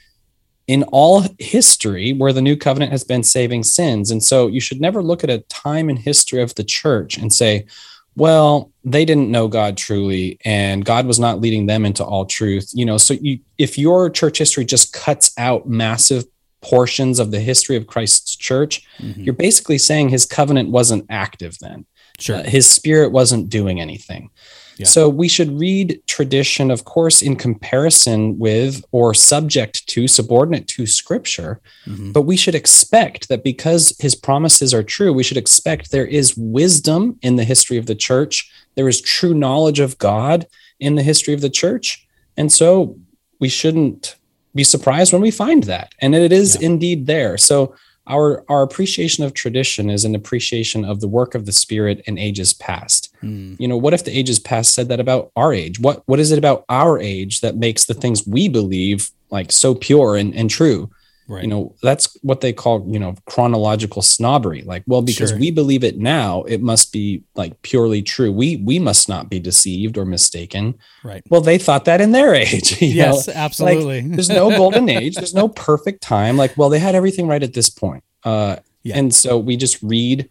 in 0.67 0.85
all 0.85 1.25
history 1.39 2.13
where 2.13 2.33
the 2.33 2.43
new 2.43 2.57
covenant 2.57 2.93
has 2.93 3.05
been 3.05 3.23
saving 3.23 3.63
sins. 3.65 4.11
And 4.11 4.23
so 4.23 4.47
you 4.47 4.61
should 4.61 4.81
never 4.81 5.03
look 5.03 5.25
at 5.25 5.31
a 5.31 5.41
time 5.49 5.91
in 5.91 5.97
history 5.97 6.41
of 6.41 6.55
the 6.55 6.65
church 6.65 7.19
and 7.19 7.33
say, 7.33 7.67
well, 8.15 8.71
they 8.85 9.05
didn't 9.05 9.31
know 9.31 9.49
God 9.49 9.77
truly, 9.77 10.39
and 10.45 10.85
God 10.85 11.07
was 11.07 11.19
not 11.19 11.41
leading 11.41 11.67
them 11.67 11.85
into 11.87 12.05
all 12.05 12.27
truth. 12.27 12.71
You 12.75 12.85
know, 12.85 12.99
so 12.99 13.15
you, 13.15 13.39
if 13.59 13.79
your 13.79 14.11
church 14.11 14.39
history 14.39 14.65
just 14.65 14.93
cuts 14.93 15.33
out 15.39 15.67
massive 15.69 16.27
portions 16.61 17.19
of 17.19 17.31
the 17.31 17.41
history 17.41 17.75
of 17.75 17.87
Christ's 17.87 18.37
church, 18.37 18.87
you're 19.25 19.35
basically 19.35 19.79
saying 19.79 20.11
his 20.11 20.27
covenant 20.27 20.69
wasn't 20.69 21.07
active 21.09 21.59
then. 21.59 21.87
Sure. 22.19 22.37
Uh, 22.37 22.43
his 22.45 22.69
spirit 22.69 23.13
wasn't 23.13 23.49
doing 23.49 23.81
anything. 23.81 24.31
Yeah. 24.79 24.87
So 24.87 25.09
we 25.09 25.29
should 25.29 25.59
read 25.59 26.01
tradition, 26.07 26.71
of 26.71 26.85
course, 26.85 27.23
in 27.23 27.37
comparison 27.37 28.39
with 28.39 28.83
or 28.93 29.13
subject 29.15 29.87
to, 29.89 30.09
subordinate 30.09 30.67
to 30.69 30.87
scripture. 30.87 31.61
Mhm. 31.87 32.13
But 32.13 32.23
we 32.23 32.37
should 32.37 32.55
expect 32.55 33.29
that 33.29 33.45
because 33.45 33.95
his 33.99 34.15
promises 34.15 34.73
are 34.73 34.83
true, 34.83 35.13
we 35.13 35.23
should 35.23 35.37
expect 35.37 35.91
there 35.91 36.07
is 36.07 36.37
wisdom 36.37 37.19
in 37.23 37.37
the 37.37 37.45
history 37.45 37.77
of 37.77 37.87
the 37.87 37.95
church. 37.95 38.51
There 38.75 38.89
is 38.89 39.01
true 39.01 39.35
knowledge 39.35 39.81
of 39.81 39.99
God 39.99 40.47
in 40.81 40.95
the 40.95 41.03
history 41.03 41.35
of 41.35 41.41
the 41.43 41.51
church. 41.51 42.07
And 42.37 42.51
so 42.51 42.97
we 43.41 43.49
shouldn't 43.49 44.17
be 44.55 44.65
surprised 44.65 45.13
when 45.13 45.23
we 45.23 45.31
find 45.31 45.65
that. 45.65 45.95
And 46.01 46.15
it 46.15 46.33
is 46.33 46.57
Yeah. 46.61 46.67
indeed 46.67 47.07
there. 47.07 47.37
So 47.37 47.75
our 48.07 48.45
our 48.49 48.63
appreciation 48.63 49.23
of 49.23 49.33
tradition 49.33 49.89
is 49.89 50.05
an 50.05 50.15
appreciation 50.15 50.85
of 50.85 51.01
the 51.01 51.07
work 51.09 51.35
of 51.37 51.47
the 51.47 51.53
spirit 51.53 52.03
in 52.07 52.19
ages 52.19 52.53
past. 52.53 53.11
Mm. 53.23 53.57
You 53.61 53.69
know, 53.69 53.77
what 53.77 53.95
if 53.95 54.05
the 54.05 54.17
ages 54.17 54.39
past 54.39 54.75
said 54.75 54.89
that 54.89 55.01
about 55.01 55.31
our 55.37 55.53
age? 55.53 55.79
What 55.81 56.03
what 56.07 56.21
is 56.21 56.31
it 56.33 56.39
about 56.39 56.65
our 56.69 56.99
age 56.99 57.41
that 57.41 57.57
makes 57.57 57.85
the 57.87 57.95
things 57.95 58.27
we 58.27 58.49
believe 58.49 59.11
like 59.31 59.53
so 59.53 59.75
pure 59.75 60.17
and, 60.17 60.35
and 60.35 60.51
true? 60.51 60.91
Right. 61.29 61.45
You 61.45 61.49
know, 61.49 61.75
that's 61.83 62.15
what 62.23 62.41
they 62.41 62.53
call, 62.53 62.85
you 62.93 62.99
know, 62.99 63.15
chronological 63.27 64.03
snobbery. 64.03 64.63
Like, 64.63 64.83
well, 64.89 65.03
because 65.03 65.31
Sure. 65.31 65.39
we 65.39 65.51
believe 65.53 65.85
it 65.85 65.97
now, 65.97 66.43
it 66.43 66.61
must 66.61 66.93
be 66.93 67.23
like 67.37 67.63
purely 67.63 68.03
true. 68.03 68.33
We 68.33 68.57
we 68.57 68.79
must 68.81 69.09
not 69.09 69.31
be 69.31 69.39
deceived 69.39 69.97
or 69.97 70.05
mistaken. 70.05 70.75
right. 71.05 71.23
Well, 71.31 71.41
they 71.41 71.59
thought 71.59 71.85
that 71.85 72.01
in 72.01 72.11
their 72.11 72.35
age. 72.45 72.83
you 72.83 72.89
know? 72.89 73.13
Yes, 73.15 73.29
absolutely. 73.29 74.01
there's 74.17 74.29
no 74.29 74.51
golden 74.51 74.89
age 74.89 75.15
there's 75.15 75.33
no 75.35 75.49
perfect 75.69 76.03
time 76.03 76.37
like 76.37 76.57
well 76.59 76.69
they 76.69 76.81
had 76.81 76.95
everything 76.97 77.29
right 77.29 77.43
at 77.43 77.55
this 77.55 77.71
point 77.71 78.03
uh 78.25 78.57
Yeah. 78.83 78.99
and 78.99 79.15
so 79.15 79.39
we 79.39 79.57
just 79.57 79.81
read 79.83 80.29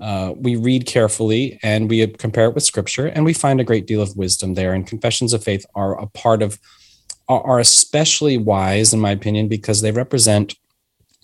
uh 0.00 0.32
we 0.36 0.56
read 0.56 0.86
carefully 0.86 1.58
and 1.62 1.88
we 1.88 2.06
compare 2.06 2.46
it 2.48 2.54
with 2.54 2.64
scripture 2.64 3.06
and 3.06 3.24
we 3.24 3.32
find 3.32 3.60
a 3.60 3.64
great 3.64 3.86
deal 3.86 4.02
of 4.02 4.16
wisdom 4.16 4.54
there 4.54 4.72
and 4.72 4.86
confessions 4.86 5.32
of 5.32 5.44
faith 5.44 5.64
are 5.74 6.00
a 6.00 6.06
part 6.06 6.42
of 6.42 6.58
are, 7.28 7.58
especially 7.58 8.36
wise, 8.36 8.92
in 8.92 9.00
my 9.00 9.10
opinion, 9.10 9.48
because 9.48 9.80
they 9.80 9.92
represent 9.92 10.56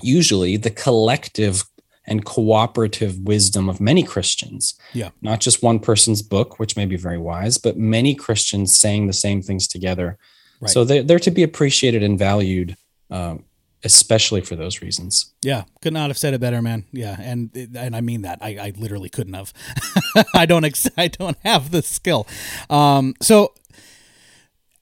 usually 0.02 0.56
the 0.56 0.70
collective 0.70 1.64
and 2.06 2.24
cooperative 2.24 3.18
wisdom 3.20 3.68
of 3.68 3.80
many 3.80 4.02
Christians. 4.02 4.74
Yeah. 4.94 5.10
Not 5.20 5.40
just 5.40 5.62
one 5.62 5.78
person's 5.78 6.22
book, 6.22 6.58
which 6.58 6.76
may 6.76 6.86
be 6.86 6.96
very 6.96 7.18
wise, 7.18 7.58
but 7.58 7.76
many 7.76 8.14
Christians 8.14 8.76
saying 8.76 9.06
the 9.06 9.12
same 9.12 9.42
things 9.42 9.68
together. 9.68 10.18
Right. 10.60 10.70
So 10.70 10.84
they're, 10.84 11.02
they're 11.02 11.18
to 11.18 11.30
be 11.30 11.42
appreciated 11.42 12.02
and 12.02 12.18
valued, 12.18 12.76
um, 13.10 13.44
especially 13.84 14.40
for 14.40 14.56
those 14.56 14.82
reasons. 14.82 15.32
Yeah, 15.42 15.64
could 15.80 15.92
not 15.92 16.10
have 16.10 16.18
said 16.18 16.34
it 16.34 16.40
better, 16.40 16.60
man. 16.60 16.84
Yeah, 16.92 17.16
and 17.18 17.50
and 17.74 17.96
I 17.96 18.00
mean 18.00 18.22
that. 18.22 18.38
I, 18.40 18.48
I 18.50 18.72
literally 18.76 19.08
couldn't 19.08 19.34
have. 19.34 19.52
I 20.34 20.46
don't 20.46 20.64
ex- 20.64 20.88
I 20.96 21.08
don't 21.08 21.38
have 21.44 21.70
the 21.70 21.82
skill. 21.82 22.26
Um, 22.68 23.14
so 23.20 23.54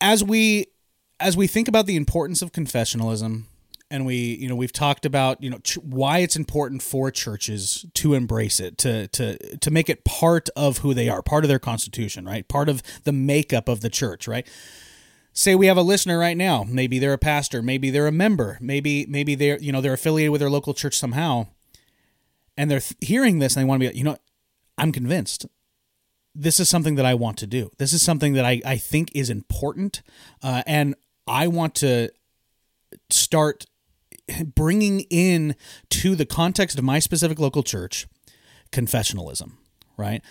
as 0.01 0.25
we 0.25 0.67
as 1.21 1.37
we 1.37 1.47
think 1.47 1.69
about 1.69 1.87
the 1.87 1.97
importance 1.97 2.43
of 2.43 2.53
confessionalism, 2.53 3.45
and 3.91 4.05
we 4.05 4.17
you 4.17 4.49
know 4.49 4.57
we've 4.57 4.73
talked 4.73 5.07
about 5.07 5.43
you 5.43 5.51
know 5.51 5.59
ch- 5.59 5.79
why 5.79 6.19
it's 6.19 6.37
important 6.37 6.83
for 6.83 7.11
churches 7.11 7.87
to 7.95 8.15
embrace 8.15 8.61
it, 8.61 8.79
to 8.79 9.09
to 9.09 9.57
to 9.59 9.71
make 9.71 9.89
it 9.89 10.05
part 10.05 10.49
of 10.57 10.79
who 10.79 10.95
they 10.95 11.09
are, 11.09 11.23
part 11.23 11.45
of 11.45 11.49
their 11.49 11.59
constitution, 11.59 12.25
right? 12.25 12.47
Part 12.49 12.69
of 12.69 12.83
the 13.05 13.13
makeup 13.13 13.69
of 13.69 13.81
the 13.81 13.91
church, 13.91 14.29
right? 14.29 14.47
Say 15.39 15.55
we 15.55 15.69
have 15.69 15.77
a 15.77 15.83
listener 15.83 16.19
right 16.19 16.37
now. 16.37 16.65
Maybe 16.69 16.99
they're 16.99 17.13
a 17.13 17.19
pastor. 17.19 17.63
Maybe 17.63 17.91
they're 17.91 18.09
a 18.09 18.13
member. 18.13 18.59
Maybe 18.61 19.07
maybe 19.07 19.35
they're 19.35 19.59
you 19.59 19.71
know 19.71 19.81
they're 19.81 19.93
affiliated 19.93 20.33
with 20.33 20.41
their 20.41 20.51
local 20.51 20.75
church 20.75 20.99
somehow. 20.99 21.47
And 22.57 22.69
they're 22.69 22.81
th- 22.81 22.97
hearing 23.01 23.39
this 23.39 23.55
and 23.55 23.63
they 23.63 23.69
want 23.69 23.79
to 23.79 23.85
be 23.85 23.87
like, 23.87 23.97
you 23.97 24.05
know 24.05 24.17
i'm 24.77 24.93
convinced. 24.93 25.47
This 26.35 26.61
is 26.61 26.69
something 26.69 26.97
that 26.97 27.07
i 27.07 27.15
want 27.15 27.39
to 27.39 27.47
do. 27.47 27.71
This 27.79 27.93
is 27.93 28.03
something 28.03 28.35
that 28.35 28.45
i, 28.45 28.61
I 28.65 28.77
think 28.77 29.11
is 29.15 29.31
important 29.31 30.03
uh, 30.43 30.63
and 30.67 30.95
i 31.27 31.47
want 31.47 31.75
to 31.77 32.11
start 33.11 33.67
bringing 34.45 35.01
in 35.11 35.55
to 35.91 36.17
the 36.17 36.27
context 36.27 36.79
of 36.79 36.85
my 36.85 36.99
specific 36.99 37.39
local 37.39 37.63
church 37.63 38.07
confessionalism 38.73 39.53
right 39.97 40.23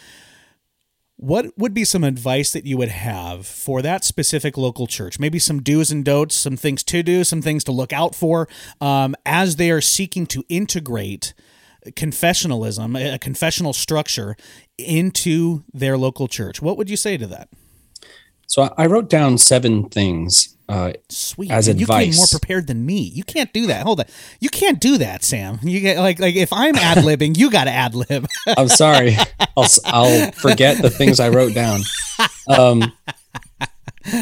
what 1.18 1.58
would 1.58 1.74
be 1.74 1.84
some 1.84 2.04
advice 2.04 2.54
that 2.54 2.66
you 2.66 2.78
would 2.78 2.90
have 2.90 3.46
for 3.46 3.82
that 3.82 4.04
specific 4.04 4.56
local 4.56 4.86
church? 4.86 5.20
Maybe 5.20 5.40
some 5.40 5.62
do's 5.62 5.92
and 5.92 6.06
don'ts, 6.06 6.36
some 6.36 6.56
things 6.56 6.84
to 6.84 7.04
do, 7.04 7.24
some 7.24 7.42
things 7.42 7.64
to 7.66 7.72
look 7.72 7.92
out 7.92 8.14
for 8.14 8.48
um, 8.80 9.16
as 9.26 9.56
they 9.56 9.72
are 9.72 9.82
seeking 9.82 10.28
to 10.28 10.44
integrate 10.48 11.34
confessionalism, 11.92 13.14
a 13.14 13.18
confessional 13.18 13.74
structure, 13.74 14.36
into 14.78 15.64
their 15.74 15.98
local 15.98 16.28
church. 16.28 16.62
What 16.62 16.78
would 16.78 16.90
you 16.90 16.98
say 16.98 17.18
to 17.18 17.28
that? 17.28 17.50
So 18.48 18.74
I 18.78 18.88
wrote 18.88 19.10
down 19.10 19.38
seven 19.38 19.90
things. 19.90 20.56
Uh, 20.70 20.94
Sweet. 21.10 21.50
As 21.52 21.68
Man, 21.68 21.78
You 21.78 21.86
came 21.86 21.96
advice. 22.00 22.18
more 22.18 22.28
prepared 22.40 22.68
than 22.68 22.86
me. 22.86 23.00
You 23.00 23.24
can't 23.24 23.52
do 23.54 23.68
that. 23.68 23.84
Hold 23.84 24.02
on. 24.02 24.06
You 24.42 24.50
can't 24.50 24.80
do 24.82 24.98
that, 24.98 25.24
Sam. 25.24 25.60
You 25.62 25.80
get 25.80 25.98
like 25.98 26.20
like 26.20 26.36
if 26.36 26.52
I'm 26.52 26.76
ad 26.76 26.98
libbing, 27.00 27.38
you 27.38 27.50
got 27.52 27.66
to 27.66 27.72
ad 27.72 27.96
lib. 27.96 28.26
I'm 28.58 28.68
sorry. 28.68 29.16
I'll 29.56 29.68
I'll 29.86 30.32
forget 30.34 30.82
the 30.82 30.90
things 30.90 31.20
I 31.22 31.30
wrote 31.30 31.54
down. 31.54 31.82
Um, 32.50 32.92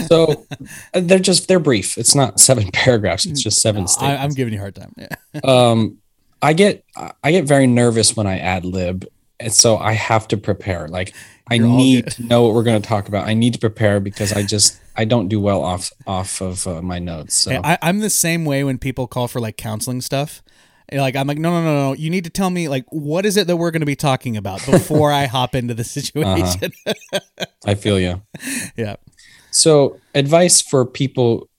so 0.07 0.45
uh, 0.93 0.99
they're 1.01 1.19
just 1.19 1.47
they're 1.47 1.59
brief. 1.59 1.97
It's 1.97 2.15
not 2.15 2.39
seven 2.39 2.69
paragraphs. 2.73 3.25
It's 3.25 3.41
just 3.41 3.61
seven 3.61 3.83
I, 3.83 3.85
statements. 3.85 4.23
I'm 4.23 4.29
giving 4.31 4.53
you 4.53 4.59
a 4.59 4.61
hard 4.61 4.75
time. 4.75 4.93
Yeah. 4.97 5.15
um, 5.43 5.97
I 6.41 6.53
get 6.53 6.83
I 7.23 7.31
get 7.31 7.45
very 7.45 7.65
nervous 7.67 8.15
when 8.15 8.27
I 8.27 8.37
ad 8.37 8.65
lib, 8.65 9.05
and 9.39 9.51
so 9.53 9.77
I 9.77 9.93
have 9.93 10.27
to 10.29 10.37
prepare. 10.37 10.87
Like 10.87 11.13
I 11.49 11.57
need 11.57 12.07
to 12.11 12.23
know 12.23 12.43
what 12.43 12.53
we're 12.53 12.63
going 12.63 12.81
to 12.81 12.87
talk 12.87 13.07
about. 13.07 13.27
I 13.27 13.33
need 13.33 13.53
to 13.53 13.59
prepare 13.59 13.99
because 13.99 14.33
I 14.33 14.43
just 14.43 14.79
I 14.95 15.05
don't 15.05 15.27
do 15.27 15.39
well 15.39 15.63
off 15.63 15.91
off 16.07 16.41
of 16.41 16.65
uh, 16.67 16.81
my 16.81 16.99
notes. 16.99 17.35
So 17.35 17.61
I, 17.63 17.77
I'm 17.81 17.99
the 17.99 18.09
same 18.09 18.45
way 18.45 18.63
when 18.63 18.77
people 18.77 19.07
call 19.07 19.27
for 19.27 19.39
like 19.39 19.57
counseling 19.57 20.01
stuff. 20.01 20.41
Like 20.91 21.15
I'm 21.15 21.27
like 21.27 21.39
no 21.39 21.51
no 21.51 21.63
no 21.63 21.73
no 21.73 21.93
you 21.93 22.11
need 22.11 22.25
to 22.25 22.29
tell 22.29 22.51
me 22.51 22.67
like 22.67 22.85
what 22.89 23.25
is 23.25 23.37
it 23.37 23.47
that 23.47 23.57
we're 23.57 23.71
going 23.71 23.81
to 23.81 23.87
be 23.87 23.95
talking 23.95 24.37
about 24.37 24.63
before 24.65 25.11
I 25.11 25.25
hop 25.25 25.55
into 25.55 25.73
the 25.73 25.83
situation. 25.83 26.71
I 27.65 27.75
feel 27.75 27.99
you. 27.99 28.21
yeah. 28.75 28.95
So, 29.55 30.01
advice 30.13 30.59
for 30.61 30.85
people 30.85 31.49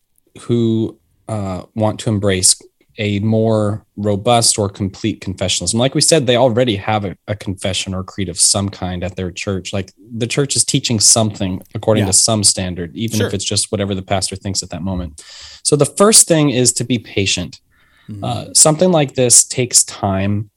who 0.43 0.99
uh, 1.29 1.63
want 1.75 1.99
to 2.01 2.11
embrace 2.11 2.61
a 2.99 3.21
more 3.21 3.85
robust 3.97 4.59
or 4.59 4.69
complete 4.69 5.21
confessionalism. 5.21 5.75
Like 5.75 5.95
we 5.95 6.01
said, 6.01 6.27
they 6.27 6.37
already 6.37 6.77
have 6.77 7.05
a, 7.05 7.17
a 7.29 7.35
confession 7.37 7.95
or 7.95 8.03
creed 8.03 8.29
of 8.29 8.39
some 8.39 8.69
kind 8.69 9.05
at 9.05 9.17
their 9.17 9.31
church. 9.31 9.73
Like 9.73 9.93
the 10.17 10.27
church 10.27 10.57
is 10.57 10.65
teaching 10.65 10.99
something 11.01 11.63
according 11.75 12.03
Yeah. 12.05 12.07
to 12.09 12.13
some 12.15 12.43
standard, 12.45 12.95
even 12.97 13.19
Sure. 13.19 13.27
if 13.27 13.35
it's 13.35 13.45
just 13.45 13.71
whatever 13.71 13.95
the 13.95 14.03
pastor 14.03 14.37
thinks 14.37 14.63
at 14.63 14.71
that 14.71 14.83
moment. 14.83 15.23
So, 15.63 15.77
the 15.77 15.87
first 15.87 16.27
thing 16.29 16.51
is 16.51 16.73
to 16.75 16.85
be 16.85 16.99
patient. 16.99 17.61
Mm-hmm. 18.09 18.25
Uh, 18.25 18.45
something 18.55 18.93
like 18.93 19.15
this 19.15 19.45
takes 19.45 19.83
time, 19.85 20.51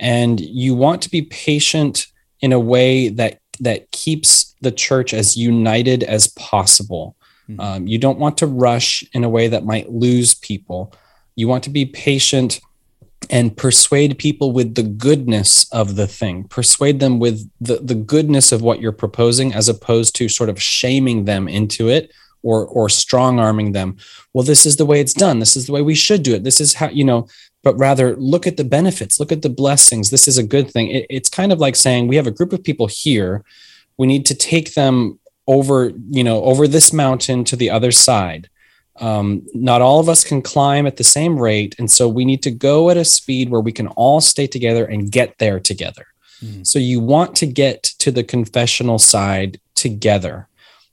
and 0.00 0.40
you 0.40 0.74
want 0.74 1.02
to 1.02 1.10
be 1.10 1.22
patient 1.22 2.06
in 2.40 2.52
a 2.52 2.60
way 2.60 3.08
that 3.08 3.40
that 3.60 3.90
keeps 3.90 4.54
the 4.60 4.70
church 4.70 5.12
as 5.12 5.36
united 5.36 6.02
as 6.04 6.28
possible. 6.28 7.16
Mhm. 7.50 7.60
Um, 7.60 7.86
you 7.88 7.98
don't 7.98 8.18
want 8.18 8.36
to 8.38 8.46
rush 8.46 9.02
in 9.12 9.24
a 9.24 9.28
way 9.28 9.48
that 9.48 9.64
might 9.64 9.90
lose 9.90 10.34
people. 10.34 10.92
You 11.38 11.46
want 11.46 11.62
to 11.64 11.70
be 11.70 11.86
patient 11.86 12.60
and 13.30 13.56
persuade 13.56 14.18
people 14.18 14.50
with 14.50 14.74
the 14.74 14.82
goodness 14.82 15.70
of 15.70 15.94
the 15.94 16.08
thing. 16.08 16.44
Persuade 16.48 16.98
them 16.98 17.20
with 17.20 17.48
the, 17.60 17.76
the 17.76 17.94
goodness 17.94 18.50
of 18.50 18.60
what 18.60 18.80
you're 18.80 18.90
proposing, 18.90 19.54
as 19.54 19.68
opposed 19.68 20.16
to 20.16 20.28
sort 20.28 20.50
of 20.50 20.60
shaming 20.60 21.26
them 21.26 21.46
into 21.46 21.88
it 21.88 22.10
or 22.42 22.66
or 22.66 22.88
strong 22.88 23.38
arming 23.38 23.70
them. 23.70 23.96
Well, 24.34 24.42
this 24.42 24.66
is 24.66 24.78
the 24.78 24.86
way 24.86 25.00
it's 25.00 25.12
done. 25.12 25.38
This 25.38 25.54
is 25.54 25.66
the 25.66 25.72
way 25.72 25.82
we 25.82 25.94
should 25.94 26.24
do 26.24 26.34
it. 26.34 26.42
This 26.42 26.60
is 26.60 26.74
how 26.74 26.88
you 26.88 27.04
know. 27.04 27.28
But 27.62 27.78
rather, 27.78 28.16
look 28.16 28.48
at 28.48 28.56
the 28.56 28.64
benefits. 28.64 29.20
Look 29.20 29.30
at 29.30 29.42
the 29.42 29.48
blessings. 29.62 30.10
This 30.10 30.26
is 30.26 30.38
a 30.38 30.42
good 30.42 30.68
thing. 30.72 30.88
It, 30.88 31.06
it's 31.08 31.28
kind 31.28 31.52
of 31.52 31.60
like 31.60 31.76
saying 31.76 32.08
we 32.08 32.16
have 32.16 32.26
a 32.26 32.32
group 32.32 32.52
of 32.52 32.64
people 32.64 32.88
here. 32.88 33.44
We 33.96 34.08
need 34.08 34.26
to 34.26 34.34
take 34.34 34.74
them 34.74 35.20
over, 35.46 35.92
you 36.10 36.24
know, 36.24 36.42
over 36.42 36.66
this 36.66 36.92
mountain 36.92 37.44
to 37.44 37.54
the 37.54 37.70
other 37.70 37.92
side. 37.92 38.48
Um, 39.00 39.42
not 39.54 39.80
all 39.82 40.00
of 40.00 40.08
us 40.08 40.24
can 40.24 40.42
climb 40.42 40.86
at 40.86 40.96
the 40.96 41.04
same 41.04 41.38
rate, 41.38 41.74
and 41.78 41.90
so 41.90 42.08
we 42.08 42.24
need 42.24 42.42
to 42.42 42.50
go 42.50 42.90
at 42.90 42.96
a 42.96 43.04
speed 43.04 43.48
where 43.50 43.60
we 43.60 43.72
can 43.72 43.86
all 43.88 44.20
stay 44.20 44.46
together 44.46 44.84
and 44.84 45.10
get 45.10 45.38
there 45.38 45.60
together. 45.60 46.06
Mhm. 46.44 46.66
So 46.66 46.78
you 46.78 47.00
want 47.00 47.36
to 47.36 47.46
get 47.46 47.82
to 47.98 48.10
the 48.10 48.24
confessional 48.24 48.98
side 48.98 49.60
together. 49.74 50.46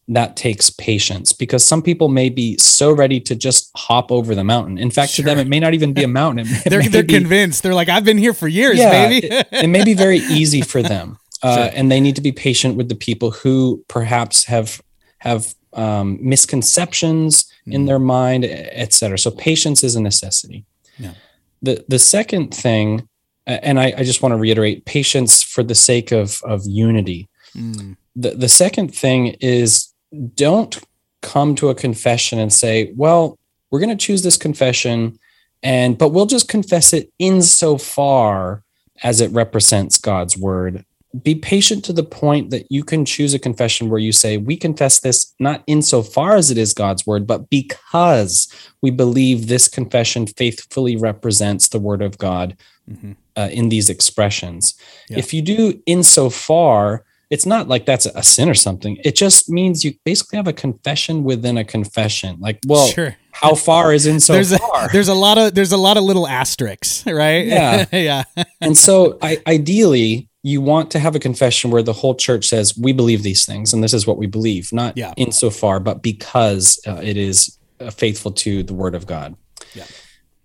That 0.07 0.35
takes 0.35 0.69
patience 0.69 1.33
because 1.33 1.65
some 1.65 1.81
people 1.81 2.09
may 2.09 2.29
be 2.29 2.57
so 2.59 2.91
ready 2.91 3.19
to 3.21 3.35
just 3.35 3.71
hop 3.75 4.11
over 4.11 4.35
the 4.35 4.43
mountain. 4.43 4.77
In 4.77 4.91
fact, 4.91 5.15
to 5.15 5.23
them, 5.23 5.39
it 5.39 5.47
may 5.47 5.59
not 5.59 5.73
even 5.73 5.93
be 5.93 6.03
a 6.03 6.07
mountain. 6.07 6.45
It 6.65 6.69
They're 6.69 6.83
they're 6.83 7.01
be- 7.03 7.13
convinced. 7.15 7.63
They're 7.63 7.73
like 7.73 7.89
I've 7.89 8.05
been 8.05 8.19
here 8.19 8.33
for 8.33 8.47
years, 8.47 8.77
Yeah, 8.77 8.91
baby. 9.07 9.25
it, 9.27 9.47
it 9.51 9.67
may 9.67 9.83
be 9.83 9.95
very 9.95 10.19
easy 10.19 10.61
for 10.61 10.83
them, 10.93 11.17
uh, 11.41 11.55
Sure. 11.55 11.71
and 11.73 11.91
they 11.91 11.99
need 11.99 12.15
to 12.17 12.21
be 12.21 12.31
patient 12.31 12.75
with 12.75 12.87
the 12.87 12.95
people 12.95 13.31
who 13.31 13.83
perhaps 13.87 14.45
have 14.45 14.79
have 15.19 15.55
um, 15.75 16.17
misconceptions 16.21 17.45
in 17.67 17.83
Mm. 17.83 17.87
their 17.87 17.99
mind, 17.99 18.45
et 18.45 18.93
cetera. 18.93 19.17
So 19.17 19.31
patience 19.31 19.83
is 19.83 19.95
a 19.95 20.01
necessity. 20.01 20.65
Yeah. 20.99 21.13
The 21.61 21.83
the 21.87 21.99
second 21.99 22.53
thing, 22.53 23.07
and 23.47 23.79
I, 23.79 23.93
I 23.97 24.03
just 24.03 24.21
want 24.21 24.33
to 24.33 24.37
reiterate, 24.37 24.85
patience 24.85 25.43
for 25.43 25.63
the 25.63 25.75
sake 25.75 26.11
of 26.11 26.41
of 26.43 26.61
unity. 26.65 27.27
Mm, 27.55 27.97
The 28.15 28.31
the 28.31 28.49
second 28.49 28.95
thing 28.95 29.35
is 29.41 29.93
don't 30.35 30.79
come 31.21 31.55
to 31.55 31.69
a 31.69 31.75
confession 31.75 32.39
and 32.39 32.53
say, 32.53 32.91
well, 32.95 33.37
we're 33.69 33.79
going 33.79 33.97
to 33.97 34.05
choose 34.07 34.21
this 34.21 34.37
confession 34.37 35.17
and 35.63 35.97
but 35.97 36.09
we'll 36.09 36.27
just 36.27 36.47
confess 36.47 36.93
it 36.93 37.09
insofar 37.19 38.63
as 39.03 39.21
it 39.21 39.31
represents 39.31 39.97
God's 39.97 40.37
word. 40.37 40.85
Be 41.21 41.35
patient 41.35 41.85
to 41.85 41.93
the 41.93 42.03
point 42.03 42.49
that 42.49 42.65
you 42.69 42.83
can 42.83 43.05
choose 43.05 43.33
a 43.33 43.39
confession 43.39 43.89
where 43.89 43.99
you 43.99 44.11
say, 44.11 44.37
we 44.37 44.57
confess 44.57 44.99
this 44.99 45.33
not 45.39 45.63
insofar 45.67 46.35
as 46.35 46.51
it 46.51 46.57
is 46.57 46.73
God's 46.73 47.05
word, 47.05 47.25
but 47.27 47.49
because 47.49 48.47
we 48.81 48.91
believe 48.91 49.47
this 49.47 49.67
confession 49.67 50.27
faithfully 50.27 50.95
represents 50.95 51.69
the 51.69 51.79
word 51.79 52.01
of 52.01 52.17
God 52.17 52.57
mhm. 52.89 53.15
uh, 53.35 53.49
in 53.51 53.69
these 53.69 53.89
expressions. 53.89 54.75
Yeah. 55.09 55.19
If 55.19 55.33
you 55.33 55.41
do 55.41 55.81
insofar, 55.85 57.05
it's 57.29 57.45
not 57.45 57.67
like 57.67 57.85
that's 57.85 58.05
a 58.05 58.23
sin 58.23 58.49
or 58.49 58.53
something. 58.53 58.97
It 59.03 59.15
just 59.15 59.49
means 59.49 59.83
you 59.83 59.93
basically 60.03 60.37
have 60.37 60.47
a 60.47 60.53
confession 60.53 61.23
within 61.23 61.57
a 61.57 61.63
confession. 61.63 62.37
Like, 62.39 62.59
well, 62.67 62.87
sure. 62.87 63.15
how 63.31 63.55
far 63.55 63.93
is 63.93 64.05
insofar? 64.05 64.35
There's 64.43 64.53
a, 64.53 64.59
there's 64.93 65.07
a 65.07 65.13
lot 65.13 65.37
of 65.37 65.55
there's 65.55 65.71
a 65.71 65.77
lot 65.77 65.97
of 65.97 66.03
little 66.03 66.27
asterisks, 66.27 67.05
right? 67.05 67.45
Yeah. 67.45 67.85
yeah. 67.91 68.23
and 68.61 68.77
so, 68.77 69.17
I, 69.21 69.41
ideally, 69.47 70.29
you 70.51 70.59
want 70.61 70.87
to 70.91 70.99
have 70.99 71.15
a 71.15 71.19
confession 71.29 71.71
where 71.71 71.81
the 71.89 71.97
whole 72.01 72.15
church 72.27 72.45
says, 72.53 72.77
"We 72.77 72.91
believe 72.93 73.21
these 73.23 73.43
things, 73.49 73.73
and 73.73 73.83
this 73.83 73.93
is 73.99 74.05
what 74.07 74.17
we 74.21 74.27
believe." 74.27 74.65
Not 74.71 74.91
Yeah. 74.95 75.13
insofar, 75.17 75.79
but 75.79 75.97
because 76.11 76.65
uh, 76.89 77.01
it 77.11 77.17
is 77.29 77.57
uh, 77.79 77.89
faithful 77.89 78.31
to 78.43 78.51
the 78.69 78.73
Word 78.73 78.95
of 78.95 79.03
God. 79.15 79.35
Yeah. 79.73 79.87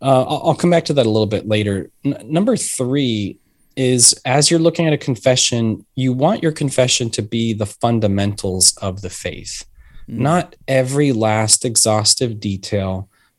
Uh, 0.03 0.23
I'll, 0.31 0.43
I'll 0.47 0.55
come 0.63 0.71
back 0.71 0.87
to 0.87 0.95
that 0.95 1.05
a 1.07 1.11
little 1.17 1.27
bit 1.37 1.47
later. 1.47 1.91
N- 2.05 2.17
number 2.25 2.57
three 2.57 3.39
is 3.77 4.15
as 4.25 4.51
you're 4.51 4.65
looking 4.67 4.87
at 4.87 4.93
a 4.95 4.99
confession, 5.11 5.85
you 5.97 6.13
want 6.15 6.43
your 6.43 6.53
confession 6.53 7.11
to 7.11 7.23
be 7.23 7.53
the 7.53 7.67
fundamentals 7.67 8.75
of 8.79 9.03
the 9.03 9.11
faith. 9.11 9.65
not 10.09 10.57
every 10.67 11.13
last 11.13 11.65
exhaustive 11.65 12.41
detail, 12.41 12.93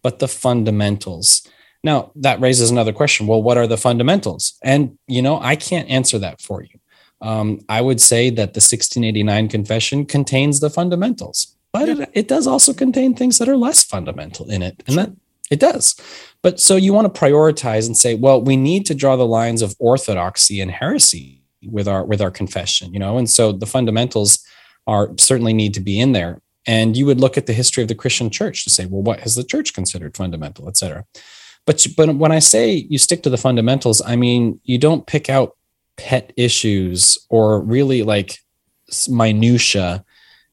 but 0.04 0.20
the 0.20 0.28
fundamentals. 0.28 1.42
Now, 1.84 2.12
that 2.16 2.40
raises 2.40 2.70
another 2.70 2.94
question. 2.94 3.28
Well, 3.28 3.42
what 3.42 3.58
are 3.58 3.68
the 3.68 3.78
fundamentals? 3.78 4.54
And, 4.64 4.98
you 5.08 5.22
know, 5.22 5.40
I 5.40 5.56
can't 5.56 5.90
answer 5.90 6.20
that 6.20 6.42
for 6.42 6.62
you. 6.62 6.80
Um, 7.22 7.60
I 7.70 7.82
would 7.82 8.02
say 8.02 8.30
that 8.30 8.54
the 8.54 8.60
1689 8.60 9.48
confession 9.48 10.06
contains 10.06 10.60
the 10.60 10.70
fundamentals, 10.70 11.56
but 11.72 11.88
it, 11.88 12.10
it 12.14 12.28
does 12.28 12.48
also 12.48 12.74
contain 12.74 13.16
things 13.16 13.38
that 13.38 13.48
are 13.48 13.58
less 13.58 13.84
fundamental 13.84 14.50
in 14.50 14.64
it. 14.64 14.84
And 14.88 14.98
that 14.98 15.12
it 15.52 15.60
does. 15.60 15.96
But 16.42 16.60
so 16.60 16.76
you 16.78 16.94
want 16.94 17.14
to 17.14 17.20
prioritize 17.20 17.86
and 17.86 17.96
say, 17.96 18.16
well, 18.16 18.42
we 18.42 18.58
need 18.58 18.86
to 18.88 18.96
draw 18.96 19.16
the 19.18 19.26
lines 19.26 19.62
of 19.62 19.76
orthodoxy 19.80 20.62
and 20.62 20.72
heresy 20.72 21.44
with 21.64 21.88
our 21.88 22.04
with 22.04 22.22
our 22.22 22.32
confession, 22.32 22.92
you 22.92 23.00
know, 23.00 23.20
and 23.20 23.30
so 23.30 23.52
the 23.52 23.68
fundamentals 23.68 24.44
are 24.88 25.12
certainly 25.20 25.54
need 25.54 25.76
to 25.76 25.80
be 25.80 26.00
in 26.00 26.14
there. 26.14 26.42
And 26.66 26.98
you 26.98 27.06
would 27.06 27.20
look 27.20 27.38
at 27.38 27.46
the 27.46 27.54
history 27.54 27.84
of 27.84 27.90
the 27.90 27.96
Christian 27.96 28.30
church 28.30 28.64
to 28.64 28.70
say, 28.70 28.86
well, 28.86 29.02
what 29.02 29.20
has 29.20 29.36
the 29.36 29.44
church 29.44 29.74
considered 29.74 30.16
fundamental, 30.16 30.68
et 30.68 30.78
cetera. 30.78 31.06
But, 31.66 31.86
but 31.96 32.16
when 32.16 32.32
I 32.32 32.40
say 32.40 32.88
you 32.90 32.98
stick 32.98 33.24
to 33.24 33.30
the 33.30 33.38
fundamentals, 33.38 34.02
I 34.06 34.16
mean, 34.16 34.60
you 34.64 34.78
don't 34.78 35.06
pick 35.06 35.30
out 35.30 35.56
pet 35.98 36.34
issues 36.36 37.18
or 37.30 37.62
really 37.62 38.04
like 38.04 38.40
minutia 39.08 40.04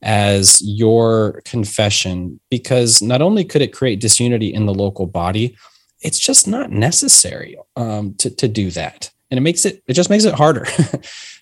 as 0.03 0.63
your 0.63 1.41
confession 1.45 2.39
because 2.51 3.03
not 3.03 3.21
only 3.23 3.45
could 3.45 3.63
it 3.63 3.73
create 3.73 4.01
disunity 4.01 4.53
in 4.53 4.67
the 4.67 4.75
local 4.75 5.07
body 5.07 5.57
it's 6.01 6.19
just 6.19 6.47
not 6.47 6.71
necessary 6.71 7.57
um, 7.77 8.15
to, 8.15 8.31
to 8.31 8.49
do 8.49 8.71
that. 8.71 9.11
And 9.31 9.39
it 9.39 9.43
makes 9.43 9.67
it 9.67 9.83
it 9.87 9.93
just 9.93 10.11
makes 10.11 10.25
it 10.25 10.35
harder. 10.35 10.67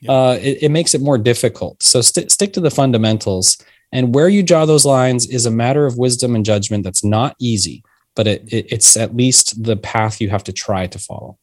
Uh, 0.06 0.38
it, 0.42 0.64
it, 0.64 0.68
makes 0.68 0.94
it 0.94 1.00
more 1.00 1.16
difficult. 1.16 1.82
So 1.82 2.02
st- 2.02 2.30
stick 2.30 2.52
to 2.52 2.60
the 2.60 2.70
fundamentals. 2.70 3.56
And 3.90 4.14
where 4.14 4.28
you 4.28 4.42
draw 4.42 4.66
those 4.66 4.84
lines 4.84 5.26
is 5.26 5.46
a 5.46 5.50
matter 5.50 5.86
of 5.86 5.96
wisdom 5.96 6.36
and 6.36 6.44
judgment 6.44 6.84
that's 6.84 7.02
not 7.02 7.34
easy 7.40 7.82
but 8.16 8.26
it, 8.26 8.52
it, 8.52 8.66
it's 8.72 8.96
at 8.96 9.14
least 9.14 9.62
the 9.62 9.76
path 9.76 10.20
you 10.20 10.30
have 10.30 10.42
to 10.44 10.52
try 10.52 10.88
to 10.88 10.98
follow. 10.98 11.38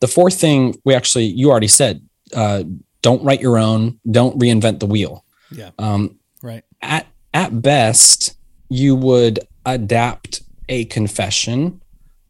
The 0.00 0.08
fourth 0.08 0.40
thing 0.40 0.74
we 0.84 0.94
actually 0.94 1.26
you 1.26 1.50
already 1.50 1.68
said 1.68 2.02
uh, 2.34 2.64
don't 3.02 3.22
write 3.22 3.40
your 3.40 3.58
own 3.58 4.00
don't 4.10 4.38
reinvent 4.38 4.80
the 4.80 4.86
wheel. 4.86 5.24
Yeah. 5.52 5.70
Um, 5.78 6.18
right. 6.42 6.64
at 6.82 7.06
at 7.32 7.62
best 7.62 8.36
you 8.68 8.96
would 8.96 9.40
adapt 9.66 10.42
a 10.68 10.86
confession 10.86 11.80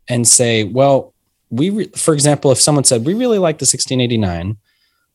and 0.09 0.27
say 0.27 0.65
well 0.65 1.15
we 1.49 1.71
re- 1.71 1.91
for 1.97 2.13
example 2.13 2.51
if 2.51 2.61
someone 2.61 2.85
said 2.85 3.07
we 3.07 3.15
really 3.15 3.39
like 3.39 3.59
the 3.59 3.65
1689 3.65 4.57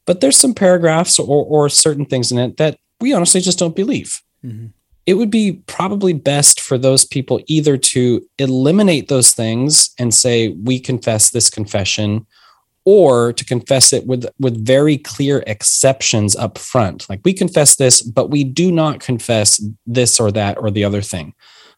but 0.06 0.22
there's 0.22 0.38
some 0.38 0.54
paragraphs 0.54 1.20
or, 1.20 1.46
or 1.46 1.68
certain 1.70 2.06
things 2.06 2.32
in 2.32 2.38
it 2.38 2.58
that 2.58 2.78
we 3.02 3.14
honestly 3.14 3.42
just 3.42 3.60
don't 3.60 3.76
believe. 3.76 4.22
Mm-hmm. 4.44 4.68
It 5.06 5.16
would 5.16 5.30
be 5.30 5.64
probably 5.68 6.14
best 6.14 6.60
for 6.60 6.78
those 6.78 7.06
people 7.06 7.40
either 7.48 7.78
to 7.78 8.28
eliminate 8.40 9.08
those 9.08 9.34
things 9.34 9.92
and 10.00 10.14
say 10.14 10.50
we 10.50 10.80
confess 10.80 11.30
this 11.30 11.50
confession 11.50 12.26
or 12.86 13.34
to 13.34 13.46
confess 13.46 13.94
it 13.94 14.06
with 14.06 14.28
with 14.40 14.66
very 14.66 14.98
clear 14.98 15.44
exceptions 15.48 16.36
up 16.36 16.58
front. 16.58 17.08
Like 17.10 17.22
we 17.24 17.34
confess 17.34 17.76
this 17.76 18.02
but 18.02 18.30
we 18.30 18.44
do 18.44 18.72
not 18.72 19.00
confess 19.00 19.64
this 19.86 20.20
or 20.20 20.32
that 20.32 20.58
or 20.58 20.72
the 20.72 20.84
other 20.84 21.02
thing. 21.02 21.34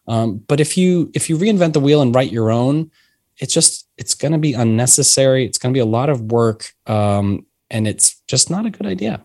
Um, 0.06 0.38
but 0.48 0.60
if 0.60 0.76
you 0.76 1.10
if 1.14 1.28
you 1.28 1.36
reinvent 1.36 1.74
the 1.74 1.80
wheel 1.80 2.02
and 2.02 2.14
write 2.14 2.32
your 2.32 2.50
own 2.50 2.90
it's 3.38 3.54
just 3.54 3.86
it's 3.96 4.14
going 4.14 4.32
to 4.32 4.38
be 4.38 4.52
unnecessary. 4.52 5.44
It's 5.44 5.58
going 5.58 5.72
to 5.72 5.76
be 5.76 5.80
a 5.80 5.86
lot 5.86 6.08
of 6.08 6.32
work 6.32 6.72
um, 6.86 7.46
and 7.70 7.86
it's 7.86 8.20
just 8.26 8.50
not 8.50 8.66
a 8.66 8.70
good 8.70 8.86
idea 8.86 9.24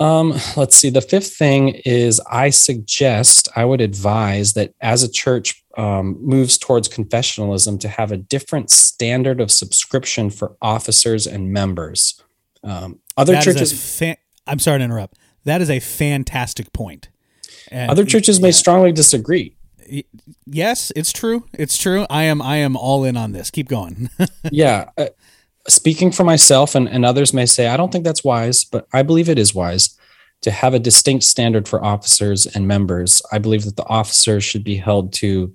um, 0.00 0.34
let's 0.56 0.76
see. 0.76 0.90
The 0.90 1.02
fifth 1.02 1.34
thing 1.34 1.80
is 1.84 2.20
I 2.30 2.50
suggest, 2.50 3.48
I 3.54 3.64
would 3.64 3.80
advise 3.80 4.54
that 4.54 4.74
as 4.80 5.02
a 5.02 5.10
church 5.10 5.62
um, 5.76 6.16
moves 6.20 6.58
towards 6.58 6.88
confessionalism, 6.88 7.78
to 7.80 7.88
have 7.88 8.10
a 8.10 8.16
different 8.16 8.70
standard 8.70 9.40
of 9.40 9.50
subscription 9.50 10.30
for 10.30 10.56
officers 10.60 11.26
and 11.26 11.52
members. 11.52 12.22
Um, 12.64 12.98
other 13.16 13.34
that 13.34 13.44
churches. 13.44 13.98
Fa- 13.98 14.16
I'm 14.46 14.58
sorry 14.58 14.78
to 14.78 14.84
interrupt. 14.84 15.18
That 15.44 15.60
is 15.60 15.70
a 15.70 15.80
fantastic 15.80 16.72
point. 16.72 17.08
And 17.70 17.90
other 17.90 18.04
churches 18.04 18.38
yeah. 18.38 18.44
may 18.44 18.52
strongly 18.52 18.92
disagree. 18.92 19.56
Yes, 20.46 20.92
it's 20.96 21.12
true. 21.12 21.46
It's 21.52 21.76
true. 21.76 22.06
I 22.10 22.24
am. 22.24 22.40
I 22.40 22.56
am 22.56 22.76
all 22.76 23.04
in 23.04 23.16
on 23.16 23.32
this. 23.32 23.50
Keep 23.50 23.68
going. 23.68 24.10
yeah. 24.50 24.90
Speaking 25.68 26.10
for 26.10 26.24
myself 26.24 26.74
and, 26.74 26.88
and 26.88 27.04
others 27.04 27.34
may 27.34 27.46
say, 27.46 27.68
I 27.68 27.76
don't 27.76 27.92
think 27.92 28.04
that's 28.04 28.24
wise, 28.24 28.64
but 28.64 28.86
I 28.92 29.02
believe 29.02 29.28
it 29.28 29.38
is 29.38 29.54
wise 29.54 29.96
to 30.40 30.50
have 30.50 30.72
a 30.72 30.78
distinct 30.78 31.24
standard 31.24 31.68
for 31.68 31.84
officers 31.84 32.46
and 32.46 32.66
members. 32.66 33.20
I 33.30 33.38
believe 33.38 33.64
that 33.64 33.76
the 33.76 33.86
officers 33.86 34.42
should 34.42 34.64
be 34.64 34.76
held 34.76 35.12
to 35.14 35.54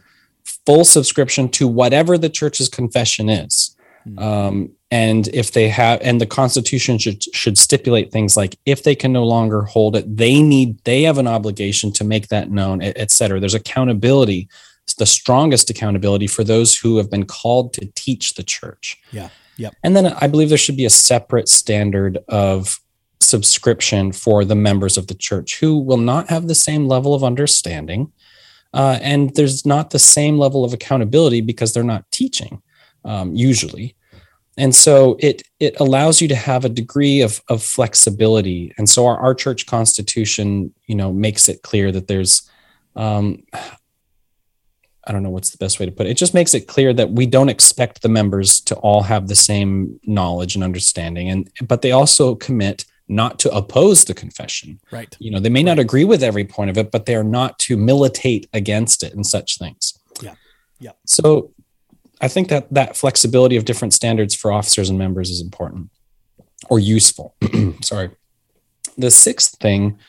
full 0.66 0.86
subscription 0.86 1.50
to 1.50 1.68
whatever 1.68 2.18
the 2.18 2.30
church's 2.30 2.70
confession 2.70 3.30
is. 3.30 3.76
Mm-hmm. 4.08 4.20
Um, 4.20 4.70
and 4.92 5.28
if 5.30 5.52
they 5.52 5.68
have, 5.70 6.00
and 6.02 6.22
the 6.22 6.28
Constitution 6.28 7.00
should 7.00 7.24
should 7.34 7.58
stipulate 7.58 8.12
things 8.12 8.38
like 8.38 8.56
if 8.66 8.84
they 8.84 8.94
can 8.94 9.12
no 9.12 9.24
longer 9.24 9.64
hold 9.64 9.96
it, 9.96 10.18
they 10.18 10.42
need 10.42 10.78
they 10.84 11.02
have 11.02 11.18
an 11.18 11.28
obligation 11.28 11.92
to 11.94 12.04
make 12.04 12.28
that 12.28 12.52
known, 12.52 12.84
et, 12.84 12.94
et 12.96 13.10
cetera. 13.10 13.40
There's 13.40 13.56
accountability. 13.56 14.48
It's 14.84 14.94
the 14.94 15.08
strongest 15.08 15.72
accountability 15.72 16.28
for 16.28 16.44
those 16.44 16.78
who 16.78 16.98
have 16.98 17.10
been 17.10 17.26
called 17.26 17.74
to 17.74 17.88
teach 17.96 18.36
the 18.36 18.44
church. 18.44 19.02
Yeah. 19.12 19.30
Yep. 19.58 19.76
And 19.84 19.96
then 19.96 20.08
I 20.08 20.28
believe 20.28 20.50
there 20.50 20.58
should 20.58 20.78
be 20.78 20.86
a 20.86 20.90
separate 20.90 21.48
standard 21.48 22.20
of 22.28 22.80
subscription 23.22 24.12
for 24.12 24.46
the 24.46 24.56
members 24.56 24.98
of 24.98 25.08
the 25.08 25.16
church 25.16 25.60
who 25.60 25.80
will 25.80 25.98
not 25.98 26.30
have 26.30 26.48
the 26.48 26.56
same 26.56 26.88
level 26.88 27.14
of 27.14 27.24
understanding. 27.24 28.12
Uh, 28.74 29.00
and 29.02 29.34
there's 29.36 29.66
not 29.66 29.90
the 29.90 30.00
same 30.00 30.38
level 30.38 30.66
of 30.66 30.74
accountability 30.74 31.42
because 31.42 31.74
they're 31.74 31.84
not 31.84 32.10
teaching 32.12 32.62
um, 33.06 33.34
usually. 33.34 33.96
And 34.58 34.74
so 34.74 35.18
it 35.20 35.44
it 35.60 35.78
allows 35.80 36.22
you 36.22 36.28
to 36.30 36.36
have 36.36 36.64
a 36.64 36.70
degree 36.70 37.22
of, 37.22 37.42
of 37.50 37.62
flexibility. 37.62 38.74
And 38.78 38.90
so 38.90 39.06
our, 39.06 39.18
our 39.18 39.34
church 39.34 39.66
constitution, 39.66 40.74
you 40.88 40.96
know, 40.96 41.12
makes 41.12 41.50
it 41.50 41.62
clear 41.62 41.92
that 41.92 42.08
there's 42.08 42.50
um, 42.96 43.44
I 45.08 45.12
don't 45.12 45.24
know 45.24 45.30
what's 45.30 45.52
the 45.52 45.58
best 45.58 45.80
way 45.80 45.86
to 45.86 45.92
put 45.92 46.08
it. 46.08 46.12
It 46.12 46.18
just 46.18 46.34
makes 46.34 46.54
it 46.54 46.68
clear 46.68 46.94
that 46.94 47.12
we 47.12 47.26
don't 47.26 47.50
expect 47.50 48.02
the 48.02 48.10
members 48.10 48.60
to 48.62 48.76
all 48.76 49.04
have 49.04 49.28
the 49.28 49.36
same 49.36 50.00
knowledge 50.04 50.56
and 50.56 50.64
understanding, 50.64 51.30
and 51.30 51.50
but 51.62 51.82
they 51.82 51.92
also 51.92 52.36
commit 52.36 52.86
not 53.08 53.40
to 53.40 53.56
oppose 53.56 54.06
the 54.06 54.14
confession. 54.14 54.80
Right. 54.92 55.16
You 55.20 55.32
know, 55.32 55.40
they 55.40 55.50
may 55.50 55.60
right. 55.60 55.66
not 55.66 55.80
agree 55.80 56.06
with 56.06 56.24
every 56.24 56.46
point 56.46 56.70
of 56.70 56.78
it, 56.78 56.92
but 56.92 57.06
they 57.06 57.16
are 57.16 57.24
not 57.24 57.60
to 57.60 57.78
militate 57.78 58.50
against 58.52 59.04
it 59.04 59.14
and 59.14 59.26
such 59.26 59.60
things. 59.60 59.94
Yeah. 60.22 60.36
Yeah. 60.80 60.92
So 61.06 61.54
I 62.22 62.28
think 62.28 62.50
that 62.50 62.74
that 62.74 62.98
flexibility 62.98 63.58
of 63.58 63.66
different 63.66 63.94
standards 63.94 64.34
for 64.34 64.52
officers 64.52 64.90
and 64.90 64.98
members 64.98 65.30
is 65.30 65.42
important 65.42 65.90
or 66.70 66.80
useful. 66.80 67.36
Sorry. 67.82 68.10
The 68.98 69.12
sixth 69.12 69.58
thing 69.60 70.00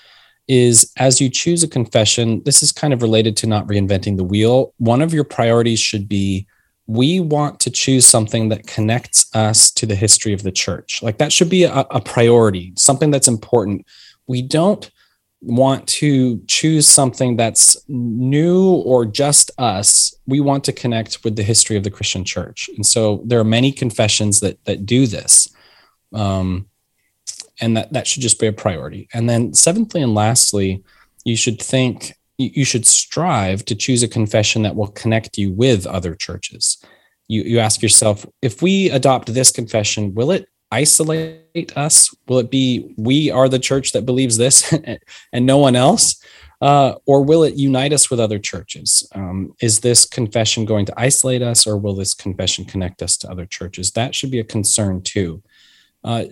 is 0.49 0.93
as 0.97 1.21
you 1.21 1.29
choose 1.29 1.63
a 1.63 1.69
confession, 1.69 2.43
this 2.45 2.63
is 2.63 2.73
kind 2.73 2.93
of 2.93 3.03
related 3.03 3.37
to 3.39 3.47
not 3.47 3.67
reinventing 3.67 4.17
the 4.17 4.25
wheel. 4.25 4.75
One 4.79 5.03
of 5.03 5.13
your 5.13 5.25
priorities 5.25 5.81
should 5.81 6.09
be 6.09 6.47
we 6.87 7.19
want 7.19 7.59
to 7.61 7.71
choose 7.71 8.07
something 8.07 8.49
that 8.49 8.67
connects 8.67 9.35
us 9.35 9.71
to 9.73 9.87
the 9.87 9.97
history 9.97 10.33
of 10.33 10.45
the 10.45 10.53
church. 10.53 11.03
Like 11.03 11.19
that 11.19 11.33
should 11.33 11.51
be 11.51 11.65
a, 11.65 11.81
a 11.91 12.01
priority, 12.01 12.73
something 12.77 13.11
that's 13.11 13.29
important. 13.29 13.85
We 14.29 14.43
don't 14.43 14.89
want 15.41 15.87
to 15.87 16.41
choose 16.47 16.87
something 16.87 17.37
that's 17.37 17.77
new 17.89 18.65
or 18.71 19.05
just 19.05 19.51
us. 19.59 20.15
We 20.27 20.41
want 20.41 20.65
to 20.65 20.73
connect 20.73 21.25
with 21.25 21.37
the 21.37 21.43
history 21.43 21.77
of 21.77 21.85
the 21.85 21.91
Christian 21.91 22.25
church. 22.25 22.71
And 22.75 22.87
so 22.87 23.23
there 23.25 23.41
are 23.41 23.45
many 23.45 23.73
confessions 23.73 24.41
that 24.41 24.65
that 24.65 24.87
do 24.87 25.07
this. 25.07 25.53
Um, 26.13 26.69
and 27.61 27.77
that 27.77 27.93
that 27.93 28.07
should 28.07 28.23
just 28.23 28.41
be 28.41 28.47
a 28.47 28.53
priority. 28.53 29.09
And 29.13 29.29
then 29.29 29.55
seventhly 29.55 30.03
and 30.03 30.15
lastly, 30.15 30.83
you 31.25 31.37
should 31.37 31.61
think 31.61 32.13
you 32.39 32.65
should 32.65 32.87
strive 32.87 33.65
to 33.65 33.75
choose 33.75 34.03
a 34.03 34.09
confession 34.09 34.63
that 34.63 34.77
will 34.77 34.89
connect 34.89 35.39
you 35.39 35.53
with 35.53 35.87
other 35.87 36.15
churches. 36.15 36.79
You 37.29 37.43
you 37.43 37.59
ask 37.59 37.83
yourself, 37.83 38.27
if 38.43 38.63
we 38.63 38.91
adopt 38.91 39.33
this 39.33 39.51
confession, 39.51 40.15
will 40.15 40.31
it 40.31 40.49
isolate 40.71 41.77
us? 41.77 42.15
Will 42.29 42.39
it 42.39 42.51
be 42.51 42.95
we 42.97 43.31
are 43.31 43.49
the 43.49 43.59
church 43.59 43.93
that 43.93 44.07
believes 44.07 44.37
this 44.37 44.73
and 45.33 45.47
no 45.47 45.59
one 45.59 45.77
else? 45.77 46.23
Uh, 46.61 46.95
or 47.05 47.23
will 47.23 47.43
it 47.43 47.55
unite 47.55 47.93
us 47.93 48.11
with 48.11 48.19
other 48.19 48.39
churches? 48.39 49.07
Um, 49.15 49.55
is 49.61 49.81
this 49.81 50.07
confession 50.07 50.65
going 50.65 50.87
to 50.87 50.95
isolate 50.97 51.43
us, 51.43 51.67
or 51.67 51.77
will 51.77 51.95
this 51.95 52.15
confession 52.15 52.65
connect 52.65 53.03
us 53.03 53.17
to 53.19 53.31
other 53.31 53.45
churches? 53.45 53.91
That 53.91 54.15
should 54.15 54.31
be 54.31 54.41
a 54.41 54.45
concern 54.45 55.03
too. 55.03 55.43
Uh, 56.03 56.25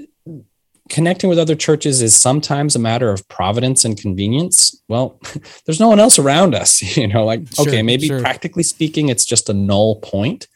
connecting 0.91 1.31
with 1.31 1.39
other 1.39 1.55
churches 1.55 2.03
is 2.03 2.15
sometimes 2.15 2.77
a 2.77 2.79
matter 2.79 3.11
of 3.11 3.27
providence 3.29 3.85
and 3.85 3.99
convenience. 3.99 4.81
Well, 4.89 5.19
there's 5.67 5.81
no 5.81 5.89
one 5.89 6.01
else 6.01 6.19
around 6.19 6.55
us, 6.55 6.83
you 6.97 7.09
know, 7.09 7.25
like, 7.25 7.49
sure, 7.55 7.69
okay, 7.69 7.83
maybe 7.83 8.09
sure. 8.09 8.21
practically 8.21 8.63
speaking, 8.63 9.09
it's 9.09 9.25
just 9.25 9.49
a 9.49 9.55
null 9.55 9.97
point, 9.97 10.49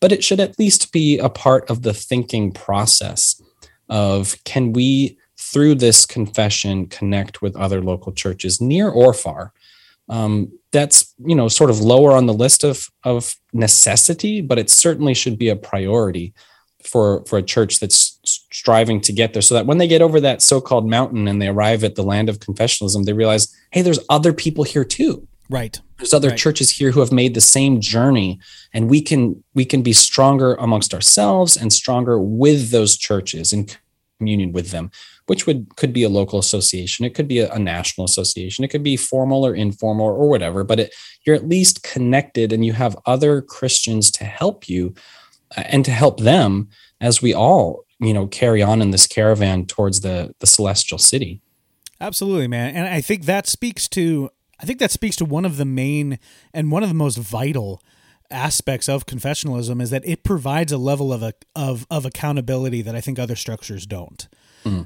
but 0.00 0.12
it 0.12 0.22
should 0.22 0.40
at 0.40 0.58
least 0.58 0.92
be 0.92 1.18
a 1.18 1.28
part 1.28 1.68
of 1.70 1.82
the 1.82 1.94
thinking 1.94 2.52
process 2.52 3.40
of 3.88 4.36
can 4.44 4.72
we 4.72 5.18
through 5.38 5.74
this 5.74 6.06
confession 6.06 6.86
connect 6.86 7.42
with 7.42 7.56
other 7.56 7.80
local 7.80 8.12
churches 8.12 8.60
near 8.60 8.88
or 8.88 9.12
far 9.12 9.52
um, 10.08 10.50
that's 10.72 11.14
you 11.24 11.34
know 11.34 11.48
sort 11.48 11.68
of 11.68 11.80
lower 11.80 12.12
on 12.12 12.26
the 12.26 12.34
list 12.34 12.64
of 12.64 12.88
of 13.04 13.34
necessity 13.52 14.40
but 14.40 14.58
it 14.58 14.70
certainly 14.70 15.14
should 15.14 15.38
be 15.38 15.48
a 15.48 15.56
priority 15.56 16.32
for 16.86 17.24
for 17.26 17.38
a 17.38 17.42
church 17.42 17.80
that's 17.80 18.18
striving 18.24 19.00
to 19.00 19.12
get 19.12 19.32
there 19.32 19.42
so 19.42 19.54
that 19.54 19.66
when 19.66 19.78
they 19.78 19.88
get 19.88 20.02
over 20.02 20.20
that 20.20 20.42
so-called 20.42 20.88
mountain 20.88 21.26
and 21.28 21.40
they 21.40 21.48
arrive 21.48 21.84
at 21.84 21.94
the 21.94 22.02
land 22.02 22.28
of 22.28 22.38
confessionalism 22.38 23.04
they 23.04 23.12
realize 23.12 23.54
hey 23.70 23.82
there's 23.82 23.98
other 24.08 24.32
people 24.32 24.64
here 24.64 24.84
too 24.84 25.26
Right. 25.50 25.78
there's 25.98 26.14
other 26.14 26.28
Right. 26.30 26.38
churches 26.38 26.70
here 26.70 26.92
who 26.92 27.00
have 27.00 27.12
made 27.12 27.34
the 27.34 27.40
same 27.40 27.80
journey 27.80 28.38
and 28.72 28.88
we 28.88 29.00
can 29.02 29.42
we 29.54 29.64
can 29.64 29.82
be 29.82 29.92
stronger 29.92 30.54
amongst 30.54 30.94
ourselves 30.94 31.56
and 31.56 31.72
stronger 31.72 32.18
with 32.20 32.70
those 32.70 32.96
churches 32.96 33.52
in 33.52 33.66
communion 34.18 34.52
with 34.52 34.70
them 34.70 34.90
which 35.26 35.46
would 35.46 35.74
could 35.76 35.92
be 35.92 36.04
a 36.04 36.08
local 36.08 36.38
association 36.38 37.04
it 37.04 37.14
could 37.14 37.26
be 37.28 37.40
a, 37.40 37.52
a 37.52 37.58
national 37.58 38.04
association 38.04 38.64
it 38.64 38.68
could 38.68 38.82
be 38.84 38.96
formal 38.96 39.44
or 39.44 39.54
informal 39.54 40.06
or 40.06 40.28
whatever 40.28 40.62
but 40.64 40.78
it, 40.80 40.94
you're 41.26 41.36
at 41.36 41.48
least 41.48 41.82
connected 41.82 42.52
and 42.52 42.64
you 42.64 42.72
have 42.72 42.96
other 43.06 43.42
christians 43.42 44.10
to 44.10 44.24
help 44.24 44.68
you 44.68 44.94
and 45.56 45.84
to 45.84 45.90
help 45.90 46.20
them 46.20 46.68
as 47.00 47.22
we 47.22 47.34
all 47.34 47.84
you 48.00 48.12
know 48.12 48.26
carry 48.26 48.62
on 48.62 48.82
in 48.82 48.90
this 48.90 49.06
caravan 49.06 49.66
towards 49.66 50.00
the 50.00 50.34
the 50.40 50.46
celestial 50.46 50.98
city 50.98 51.40
Absolutely, 52.02 52.48
man. 52.48 52.74
And 52.74 52.88
I 52.88 53.00
think 53.00 53.26
that 53.26 53.46
speaks 53.46 53.88
to 53.90 54.28
I 54.60 54.64
think 54.64 54.80
that 54.80 54.90
speaks 54.90 55.16
to 55.16 55.24
one 55.24 55.44
of 55.44 55.56
the 55.56 55.64
main 55.64 56.18
and 56.52 56.70
one 56.70 56.82
of 56.82 56.88
the 56.88 56.94
most 56.94 57.16
vital 57.16 57.80
aspects 58.28 58.88
of 58.88 59.06
confessionalism 59.06 59.80
is 59.80 59.90
that 59.90 60.02
it 60.04 60.24
provides 60.24 60.72
a 60.72 60.78
level 60.78 61.12
of 61.12 61.22
a, 61.22 61.32
of 61.54 61.86
of 61.90 62.04
accountability 62.04 62.82
that 62.82 62.96
I 62.96 63.00
think 63.00 63.18
other 63.18 63.36
structures 63.36 63.86
don't. 63.86 64.28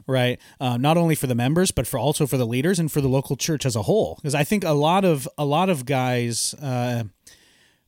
Right, 0.07 0.39
uh, 0.61 0.77
not 0.77 0.97
only 0.97 1.14
for 1.14 1.27
the 1.27 1.35
members, 1.35 1.71
but 1.71 1.87
for 1.87 1.99
also 1.99 2.27
for 2.27 2.37
the 2.37 2.47
leaders 2.47 2.79
and 2.79 2.93
for 2.93 3.01
the 3.01 3.09
local 3.09 3.37
church 3.37 3.64
as 3.67 3.77
a 3.77 3.83
whole. 3.83 4.17
Because 4.17 4.35
I 4.35 4.45
think 4.45 4.64
a 4.64 4.73
lot 4.73 5.05
of 5.05 5.27
a 5.39 5.45
lot 5.45 5.71
of 5.71 5.87
guys, 5.87 6.55
uh, 6.61 7.05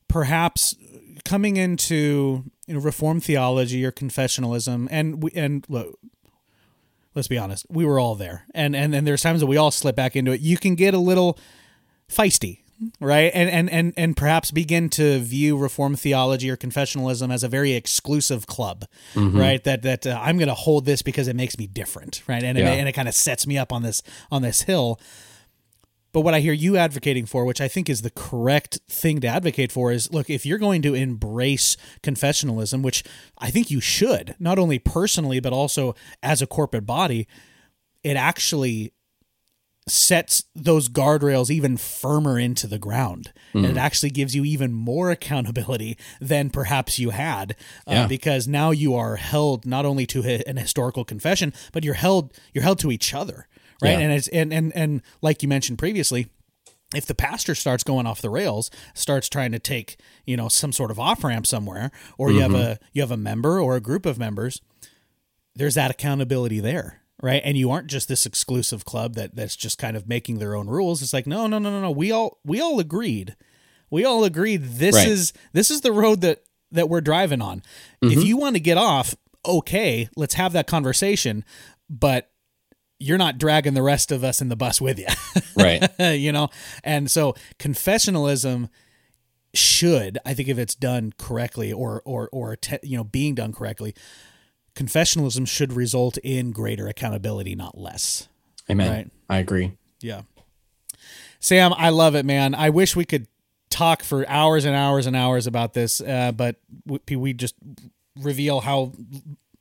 perhaps 0.09 0.75
coming 1.25 1.57
into 1.59 2.45
you 2.69 2.75
know, 2.75 2.81
reform 2.81 3.21
theology 3.21 3.85
or 3.85 3.91
confessionalism, 3.91 4.87
and 4.91 5.23
we, 5.23 5.31
and 5.35 5.65
look, 5.69 5.99
let's 7.15 7.29
be 7.29 7.39
honest, 7.39 7.67
we 7.69 7.85
were 7.85 7.99
all 7.99 8.15
there. 8.15 8.45
And 8.55 8.77
and 8.77 8.95
and 8.95 9.07
there's 9.07 9.23
times 9.23 9.41
that 9.41 9.47
we 9.47 9.57
all 9.57 9.71
slip 9.71 9.97
back 9.97 10.15
into 10.15 10.33
it. 10.33 10.41
You 10.41 10.57
can 10.59 10.75
get 10.77 10.95
a 10.95 10.99
little 10.99 11.39
feisty, 12.09 12.61
right? 13.01 13.31
And 13.35 13.49
and 13.51 13.71
and 13.71 13.93
and 13.97 14.17
perhaps 14.17 14.51
begin 14.51 14.89
to 14.91 15.19
view 15.19 15.57
reform 15.57 15.97
theology 15.97 16.51
or 16.51 16.57
confessionalism 16.57 17.33
as 17.33 17.43
a 17.43 17.49
very 17.49 17.73
exclusive 17.73 18.47
club, 18.47 18.85
right? 19.17 19.65
That 19.65 19.83
that 19.83 20.07
uh, 20.07 20.21
I'm 20.23 20.37
going 20.39 20.49
to 20.49 20.55
hold 20.55 20.85
this 20.85 21.03
because 21.03 21.27
it 21.27 21.37
makes 21.37 21.59
me 21.59 21.67
different, 21.67 22.23
right? 22.29 22.43
And 22.45 22.57
Yeah. 22.59 22.73
it, 22.75 22.79
and 22.79 22.89
it 22.89 22.93
kind 22.93 23.09
of 23.09 23.15
sets 23.15 23.47
me 23.47 23.57
up 23.59 23.73
on 23.73 23.83
this 23.83 24.03
on 24.31 24.43
this 24.43 24.63
hill. 24.63 25.01
But 26.13 26.23
what 26.23 26.35
I 26.35 26.41
hear 26.41 26.53
you 26.55 26.77
advocating 26.77 27.27
for, 27.27 27.45
which 27.45 27.61
I 27.61 27.69
think 27.69 27.89
is 27.91 28.03
the 28.03 28.11
correct 28.11 28.79
thing 28.89 29.21
to 29.21 29.27
advocate 29.29 29.71
for, 29.71 29.93
is 29.93 30.11
look, 30.13 30.31
if 30.31 30.47
you're 30.47 30.59
going 30.59 30.83
to 30.83 30.95
embrace 30.95 31.77
confessionalism, 32.03 32.83
which 32.83 33.05
I 33.39 33.51
think 33.51 33.71
you 33.71 33.81
should, 33.81 34.35
not 34.39 34.59
only 34.59 34.79
personally, 34.79 35.39
but 35.41 35.53
also 35.53 35.95
as 36.23 36.41
a 36.41 36.47
corporate 36.47 36.87
body, 36.87 37.27
it 38.03 38.17
actually 38.17 38.93
sets 39.87 40.45
those 40.55 40.87
guardrails 40.89 41.49
even 41.51 41.79
firmer 41.79 42.39
into 42.39 42.67
the 42.67 42.79
ground. 42.79 43.33
And 43.55 43.65
it 43.65 43.77
actually 43.79 44.11
gives 44.11 44.35
you 44.37 44.45
even 44.45 44.71
more 44.73 45.11
accountability 45.11 45.97
than 46.21 46.51
perhaps 46.51 46.99
you 46.99 47.11
had 47.11 47.53
uh, 47.87 47.93
Yeah. 47.93 48.07
because 48.07 48.47
now 48.47 48.71
you 48.71 48.95
are 48.95 49.17
held 49.17 49.65
not 49.65 49.87
only 49.87 50.05
to 50.07 50.23
an 50.47 50.59
historical 50.59 51.05
confession, 51.07 51.55
but 51.73 51.85
you're 51.85 51.95
held 51.95 52.35
you're 52.53 52.65
held 52.65 52.79
to 52.81 52.91
each 52.93 53.15
other, 53.15 53.47
right? 53.83 53.91
Yeah. 53.91 53.99
And 53.99 54.13
it's 54.13 54.29
and 54.29 54.53
and 54.53 54.73
and 54.75 55.03
like 55.23 55.43
you 55.43 55.49
mentioned 55.49 55.79
previously, 55.79 56.29
if 56.95 57.07
the 57.07 57.15
pastor 57.15 57.55
starts 57.55 57.85
going 57.85 58.07
off 58.07 58.23
the 58.23 58.31
rails 58.31 58.71
starts 58.95 59.29
trying 59.29 59.53
to 59.53 59.59
take 59.59 59.99
you 60.27 60.37
know 60.37 60.49
some 60.49 60.73
sort 60.73 60.91
of 60.91 60.99
off 60.99 61.23
ramp 61.25 61.47
somewhere 61.47 61.91
or 62.17 62.31
you 62.31 62.41
have 62.41 62.53
mm-hmm. 62.53 62.73
a 62.73 62.79
you 62.93 63.03
have 63.03 63.11
a 63.11 63.17
member 63.17 63.61
or 63.61 63.77
a 63.77 63.81
group 63.81 64.07
of 64.07 64.19
members 64.19 64.61
there's 65.55 65.75
that 65.75 65.91
accountability 65.91 66.61
there 66.61 67.03
right? 67.23 67.43
And 67.45 67.57
you 67.57 67.71
aren't 67.71 67.89
just 67.89 68.09
this 68.09 68.27
exclusive 68.27 68.85
club 68.85 69.15
that 69.15 69.35
that's 69.35 69.57
just 69.57 69.79
kind 69.79 69.97
of 69.97 70.09
making 70.09 70.39
their 70.39 70.55
own 70.55 70.69
rules. 70.69 71.03
It's 71.03 71.13
like 71.13 71.27
no 71.27 71.47
no 71.47 71.59
no 71.59 71.71
no 71.71 71.81
no. 71.81 71.91
We 71.91 72.13
all 72.13 72.39
we 72.45 72.61
all 72.61 72.81
agreed. 72.81 73.37
We 73.91 74.05
all 74.05 74.25
agreed 74.25 74.65
this 74.65 74.95
Right. 74.95 75.09
is 75.09 75.33
this 75.53 75.71
is 75.71 75.81
the 75.81 75.93
road 75.93 76.21
that 76.21 76.43
that 76.73 76.89
we're 76.89 77.01
driving 77.01 77.43
on. 77.43 77.63
If 78.03 78.11
mm-hmm. 78.11 78.21
you 78.21 78.37
want 78.37 78.57
to 78.57 78.61
get 78.61 78.79
off 78.79 79.15
okay 79.47 80.09
let's 80.17 80.35
have 80.35 80.53
that 80.53 80.67
conversation. 80.67 81.45
But 81.89 82.31
you're 82.99 83.19
not 83.19 83.39
dragging 83.39 83.75
the 83.75 83.83
rest 83.83 84.11
of 84.11 84.25
us 84.25 84.41
in 84.41 84.49
the 84.49 84.57
bus 84.57 84.81
with 84.81 84.99
you 84.99 85.07
right. 85.57 85.89
You 85.99 86.33
know? 86.33 86.49
And 86.83 87.11
so 87.11 87.35
confessionalism 87.59 88.69
should 89.55 90.19
i 90.27 90.35
think 90.35 90.47
if 90.47 90.59
it's 90.59 90.75
done 90.75 91.11
correctly 91.17 91.73
or 91.73 92.03
or 92.05 92.29
or 92.33 92.55
te- 92.55 92.79
you 92.83 92.99
know 92.99 93.05
being 93.05 93.35
done 93.35 93.51
correctly 93.51 93.95
confessionalism 94.75 95.49
should 95.49 95.73
result 95.73 96.19
in 96.19 96.53
greater 96.53 96.87
accountability 96.87 97.55
not 97.55 97.77
less. 97.77 98.29
Amen. 98.71 98.91
Right. 98.91 99.11
i 99.29 99.39
agree. 99.39 99.73
Yeah. 100.01 100.23
Sam 101.41 101.73
i 101.77 101.89
love 101.89 102.15
it 102.15 102.27
man. 102.27 102.55
I 102.55 102.71
wish 102.71 102.95
we 102.95 103.05
could 103.05 103.27
talk 103.71 104.03
for 104.03 104.29
hours 104.29 104.65
and 104.65 104.77
hours 104.77 105.07
and 105.07 105.17
hours 105.17 105.47
about 105.47 105.73
this 105.73 106.01
uh, 106.01 106.33
but 106.33 106.57
we, 106.87 107.17
we 107.17 107.33
just 107.33 107.55
reveal 108.21 108.61
how 108.61 108.93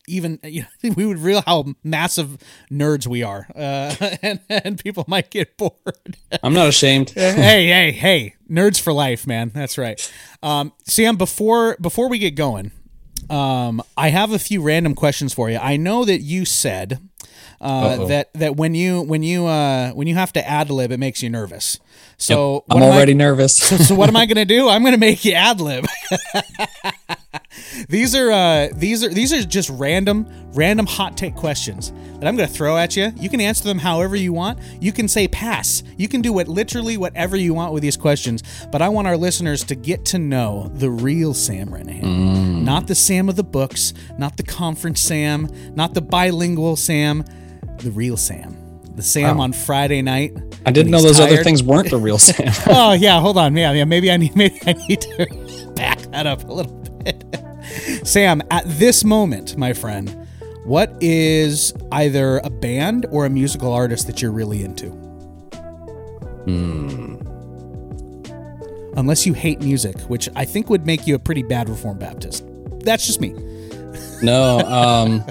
even 0.07 0.39
you 0.43 0.63
know, 0.83 0.93
we 0.95 1.05
would 1.05 1.19
realize 1.19 1.43
how 1.45 1.65
massive 1.83 2.37
nerds 2.71 3.05
we 3.07 3.23
are 3.23 3.47
uh, 3.55 3.93
and, 4.21 4.39
and 4.49 4.83
people 4.83 5.05
might 5.07 5.29
get 5.29 5.57
bored 5.57 6.17
i'm 6.43 6.53
not 6.53 6.67
ashamed 6.67 7.09
hey, 7.11 7.67
hey, 7.67 7.91
hey, 7.91 8.35
nerds 8.49 8.79
for 8.79 8.93
life, 8.93 9.27
man. 9.27 9.51
That's 9.53 9.77
right. 9.77 9.99
Um, 10.41 10.71
Sam, 10.85 11.15
before 11.17 11.75
before 11.81 12.09
we 12.09 12.17
get 12.19 12.35
going, 12.35 12.71
um, 13.29 13.81
I 13.97 14.09
have 14.09 14.31
a 14.31 14.39
few 14.39 14.61
random 14.61 14.95
questions 14.95 15.33
for 15.33 15.49
you. 15.49 15.57
I 15.57 15.77
know 15.77 16.05
that 16.05 16.21
you 16.21 16.45
said 16.45 16.99
uh, 17.59 18.05
that 18.05 18.33
that 18.33 18.55
when 18.55 18.75
you 18.75 19.01
when 19.01 19.23
you 19.23 19.45
uh, 19.47 19.91
when 19.91 20.07
you 20.07 20.15
have 20.15 20.31
to 20.33 20.47
ad 20.47 20.69
lib, 20.69 20.91
it 20.91 20.99
makes 20.99 21.21
you 21.21 21.29
nervous. 21.29 21.79
So 22.17 22.63
i'm 22.69 22.79
what 22.79 22.85
am 22.87 22.93
I- 22.93 22.95
already 22.95 23.13
nervous 23.13 23.57
so 23.57 23.93
what 23.95 24.09
am 24.09 24.15
I 24.15 24.25
going 24.25 24.37
to 24.37 24.45
do? 24.45 24.69
I'm 24.69 24.81
going 24.81 24.93
to 24.93 24.99
make 24.99 25.23
you 25.25 25.33
ad 25.33 25.59
lib. 25.61 25.85
These 27.89 28.15
are 28.15 28.31
uh, 28.31 28.69
these 28.73 29.03
are 29.03 29.09
these 29.09 29.33
are 29.33 29.43
just 29.43 29.69
random 29.69 30.27
random 30.53 30.85
hot 30.85 31.15
take 31.17 31.35
questions 31.35 31.91
that 32.19 32.27
I'm 32.27 32.35
going 32.35 32.47
to 32.47 32.53
throw 32.53 32.77
at 32.77 32.95
you. 32.95 33.11
You 33.17 33.29
can 33.29 33.39
answer 33.41 33.63
them 33.63 33.77
however 33.79 34.15
you 34.15 34.33
want. 34.33 34.59
You 34.81 34.91
can 34.91 35.07
say 35.07 35.27
pass. 35.27 35.83
You 35.97 36.07
can 36.07 36.21
do 36.21 36.33
what 36.33 36.47
literally 36.47 36.97
whatever 36.97 37.37
you 37.37 37.53
want 37.53 37.73
with 37.73 37.83
these 37.83 37.97
questions. 37.97 38.43
But 38.71 38.81
I 38.81 38.89
want 38.89 39.07
our 39.07 39.17
listeners 39.17 39.63
to 39.65 39.75
get 39.75 40.05
to 40.05 40.19
know 40.19 40.71
the 40.73 40.89
real 40.89 41.33
Sam 41.33 41.67
Renihan, 41.69 42.63
not 42.63 42.87
the 42.87 42.95
Sam 42.95 43.29
of 43.29 43.35
the 43.35 43.43
books, 43.43 43.93
not 44.17 44.37
the 44.37 44.43
conference 44.43 44.99
Sam, 45.01 45.47
not 45.75 45.93
the 45.93 46.01
bilingual 46.01 46.75
Sam, 46.75 47.23
the 47.77 47.91
real 47.91 48.17
Sam. 48.17 48.55
The 48.95 49.03
Sam 49.03 49.37
Wow. 49.37 49.43
on 49.43 49.53
Friday 49.53 50.01
night. 50.01 50.33
i 50.65 50.71
didn't 50.71 50.91
know 50.91 51.01
those 51.01 51.19
other 51.19 51.43
things 51.43 51.61
weren't 51.61 51.91
the 51.91 51.99
real 51.99 52.17
sam 52.17 52.51
oh 52.67 52.93
yeah, 52.93 53.19
hold 53.19 53.37
on. 53.37 53.55
Yeah, 53.55 53.71
yeah. 53.73 53.85
Maybe 53.85 54.09
I 54.11 54.17
need 54.17 54.35
maybe 54.35 54.59
I 54.65 54.73
need 54.73 55.01
to 55.01 55.73
back 55.75 55.99
that 56.11 56.25
up 56.25 56.43
a 56.49 56.51
little 56.51 56.73
bit. 57.03 57.23
Sam, 58.03 58.41
at 58.51 58.63
this 58.65 59.03
moment, 59.03 59.57
my 59.57 59.73
friend, 59.73 60.27
what 60.65 60.91
is 61.01 61.73
either 61.91 62.39
a 62.43 62.49
band 62.49 63.05
or 63.11 63.25
a 63.25 63.29
musical 63.29 63.71
artist 63.73 64.07
that 64.07 64.21
you're 64.21 64.31
really 64.31 64.63
into? 64.63 64.91
Unless 68.95 69.25
you 69.25 69.33
hate 69.33 69.61
music, 69.61 69.99
which 70.01 70.27
I 70.35 70.43
think 70.45 70.69
would 70.69 70.85
make 70.85 71.05
you 71.05 71.15
a 71.15 71.19
pretty 71.19 71.43
bad 71.43 71.69
Reformed 71.69 71.99
Baptist. 71.99 72.43
That's 72.81 73.05
just 73.05 73.21
me. 73.21 73.33
No, 74.23 74.59
um, 74.61 75.23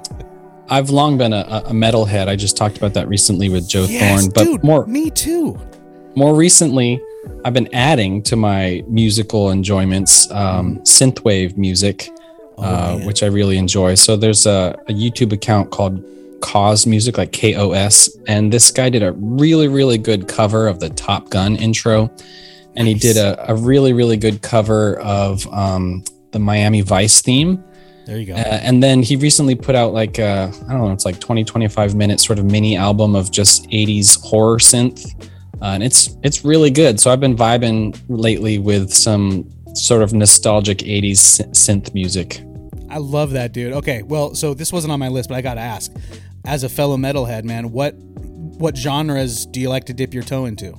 I've 0.68 0.90
long 0.90 1.18
been 1.18 1.32
a, 1.32 1.64
a 1.66 1.72
metalhead. 1.72 2.28
I 2.28 2.36
just 2.36 2.56
talked 2.56 2.76
about 2.76 2.94
that 2.94 3.08
recently 3.08 3.48
with 3.48 3.68
Joe 3.68 3.86
Thorn, 3.86 4.30
but 4.34 4.44
dude, 4.44 4.64
more 4.64 4.86
me 4.86 5.10
too. 5.10 5.58
more 6.14 6.34
recently, 6.34 7.00
I've 7.44 7.54
been 7.54 7.68
adding 7.74 8.22
to 8.24 8.36
my 8.36 8.82
musical 8.86 9.50
enjoyments 9.50 10.30
um, 10.30 10.76
synthwave 10.78 11.56
music, 11.56 12.08
uh, 12.58 12.98
which 13.00 13.22
I 13.22 13.26
really 13.26 13.58
enjoy. 13.58 13.94
So 13.94 14.16
there's 14.16 14.46
a, 14.46 14.78
a 14.88 14.92
YouTube 14.92 15.32
account 15.32 15.70
called 15.70 16.04
Cause 16.40 16.86
Music, 16.86 17.18
like 17.18 17.32
K 17.32 17.54
O 17.54 17.72
S, 17.72 18.08
and 18.26 18.52
this 18.52 18.70
guy 18.70 18.90
did 18.90 19.02
a 19.02 19.12
really 19.12 19.68
really 19.68 19.98
good 19.98 20.28
cover 20.28 20.66
of 20.68 20.80
the 20.80 20.90
Top 20.90 21.30
Gun 21.30 21.56
intro, 21.56 22.10
and 22.76 22.86
he 22.86 22.94
did 22.94 23.16
a, 23.16 23.50
a 23.50 23.54
really 23.54 23.92
really 23.92 24.16
good 24.16 24.42
cover 24.42 24.98
of 25.00 25.46
um, 25.52 26.04
the 26.32 26.38
Miami 26.38 26.82
Vice 26.82 27.22
theme. 27.22 27.62
There 28.06 28.18
you 28.18 28.26
go. 28.26 28.34
Uh, 28.34 28.60
and 28.62 28.80
then 28.80 29.02
he 29.02 29.16
recently 29.16 29.56
put 29.56 29.74
out 29.74 29.92
like 29.92 30.18
uh, 30.18 30.50
I 30.68 30.72
don't 30.72 30.80
know, 30.80 30.92
it's 30.92 31.04
like 31.04 31.18
20, 31.18 31.44
25 31.44 31.96
minute 31.96 32.20
sort 32.20 32.38
of 32.38 32.44
mini 32.44 32.76
album 32.76 33.16
of 33.16 33.32
just 33.32 33.68
80s 33.70 34.22
horror 34.22 34.58
synth. 34.58 35.12
Uh, 35.60 35.72
and 35.72 35.82
it's 35.82 36.16
it's 36.22 36.44
really 36.44 36.70
good. 36.70 37.00
So 37.00 37.10
I've 37.10 37.20
been 37.20 37.36
vibing 37.36 37.98
lately 38.08 38.58
with 38.58 38.92
some 38.92 39.50
sort 39.76 40.02
of 40.02 40.12
nostalgic 40.12 40.78
80s 40.78 41.40
synth 41.50 41.94
music. 41.94 42.42
I 42.88 42.98
love 42.98 43.32
that, 43.32 43.52
dude. 43.52 43.72
Okay, 43.74 44.02
well, 44.02 44.34
so 44.34 44.54
this 44.54 44.72
wasn't 44.72 44.92
on 44.92 44.98
my 44.98 45.08
list, 45.08 45.28
but 45.28 45.34
I 45.36 45.42
got 45.42 45.54
to 45.54 45.60
ask. 45.60 45.92
as 46.44 46.62
a 46.62 46.68
fellow 46.68 46.96
metalhead, 46.96 47.44
man, 47.44 47.72
what 47.72 47.94
what 48.58 48.76
genres 48.76 49.44
do 49.44 49.60
you 49.60 49.68
like 49.68 49.84
to 49.84 49.92
dip 49.92 50.14
your 50.14 50.22
toe 50.22 50.46
into? 50.46 50.72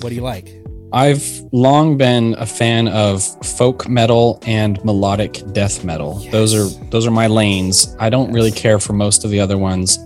What 0.00 0.10
do 0.10 0.14
you 0.14 0.20
like? 0.20 0.52
I've 0.92 1.24
long 1.52 1.96
been 1.96 2.34
a 2.36 2.44
fan 2.44 2.88
of 2.88 3.22
folk 3.46 3.88
metal 3.88 4.38
and 4.46 4.84
melodic 4.84 5.42
death 5.52 5.84
metal. 5.84 6.18
Those 6.30 6.54
are 6.54 6.66
those 6.90 7.06
are 7.06 7.10
my 7.10 7.28
lanes. 7.28 7.96
I 7.98 8.10
don't 8.10 8.30
really 8.32 8.50
care 8.50 8.78
for 8.78 8.92
most 8.92 9.24
of 9.24 9.30
the 9.30 9.40
other 9.40 9.56
ones, 9.56 9.98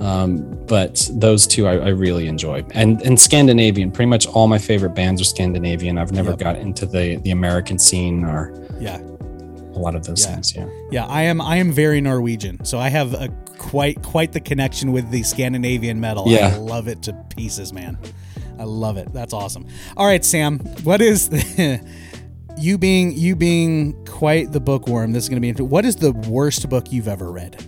um, 0.00 0.38
but 0.66 1.08
those 1.12 1.46
two 1.46 1.66
I, 1.66 1.74
I 1.76 1.88
really 1.88 2.26
enjoy. 2.26 2.64
And 2.72 3.00
and 3.02 3.18
Scandinavian. 3.18 3.90
Pretty 3.90 4.08
much 4.08 4.26
all 4.26 4.46
my 4.48 4.58
favorite 4.58 4.94
bands 4.94 5.20
are 5.20 5.24
Scandinavian. 5.24 5.98
I've 5.98 6.12
never 6.12 6.30
Yep. 6.30 6.38
got 6.38 6.56
into 6.56 6.86
the 6.86 7.16
the 7.16 7.30
American 7.30 7.78
scene 7.78 8.24
or 8.24 8.52
Yeah. 8.80 8.98
a 9.74 9.78
lot 9.78 9.94
of 9.94 10.04
those 10.04 10.24
Yeah. 10.24 10.34
things. 10.34 10.54
Yeah. 10.54 10.66
Yeah, 10.90 11.06
I 11.06 11.22
am 11.22 11.40
I 11.40 11.56
am 11.56 11.72
very 11.72 12.00
Norwegian. 12.00 12.64
So 12.64 12.78
I 12.78 12.88
have 12.90 13.14
a 13.14 13.28
quite 13.58 14.02
quite 14.02 14.32
the 14.32 14.40
connection 14.40 14.92
with 14.92 15.10
the 15.10 15.22
Scandinavian 15.22 15.98
metal. 16.00 16.24
Yeah. 16.26 16.52
I 16.54 16.58
love 16.58 16.88
it 16.88 17.02
to 17.02 17.12
pieces, 17.34 17.72
man. 17.72 17.96
I 18.58 18.64
love 18.64 18.96
it. 18.96 19.12
That's 19.12 19.32
awesome. 19.34 19.66
All 19.96 20.06
right, 20.06 20.24
Sam, 20.24 20.58
what 20.84 21.00
is 21.02 21.30
you 22.58 22.78
being 22.78 23.12
you 23.12 23.36
being 23.36 23.92
quite 24.06 24.52
the 24.52 24.60
bookworm, 24.60 25.12
this 25.12 25.24
is 25.24 25.28
going 25.28 25.40
to 25.42 25.52
be 25.54 25.62
what 25.62 25.84
is 25.84 25.96
the 25.96 26.12
worst 26.12 26.68
book 26.68 26.90
you've 26.92 27.08
ever 27.08 27.30
read? 27.30 27.62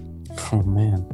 Oh 0.53 0.63
man, 0.63 1.05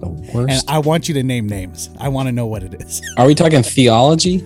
the 0.00 0.06
And 0.06 0.34
worst. 0.34 0.70
I 0.70 0.78
want 0.78 1.08
you 1.08 1.14
to 1.14 1.22
name 1.22 1.46
names. 1.48 1.90
I 1.98 2.08
want 2.08 2.26
to 2.28 2.32
know 2.32 2.46
what 2.46 2.62
it 2.62 2.80
is. 2.82 3.02
Are 3.16 3.26
we 3.26 3.34
talking 3.34 3.62
theology? 3.62 4.44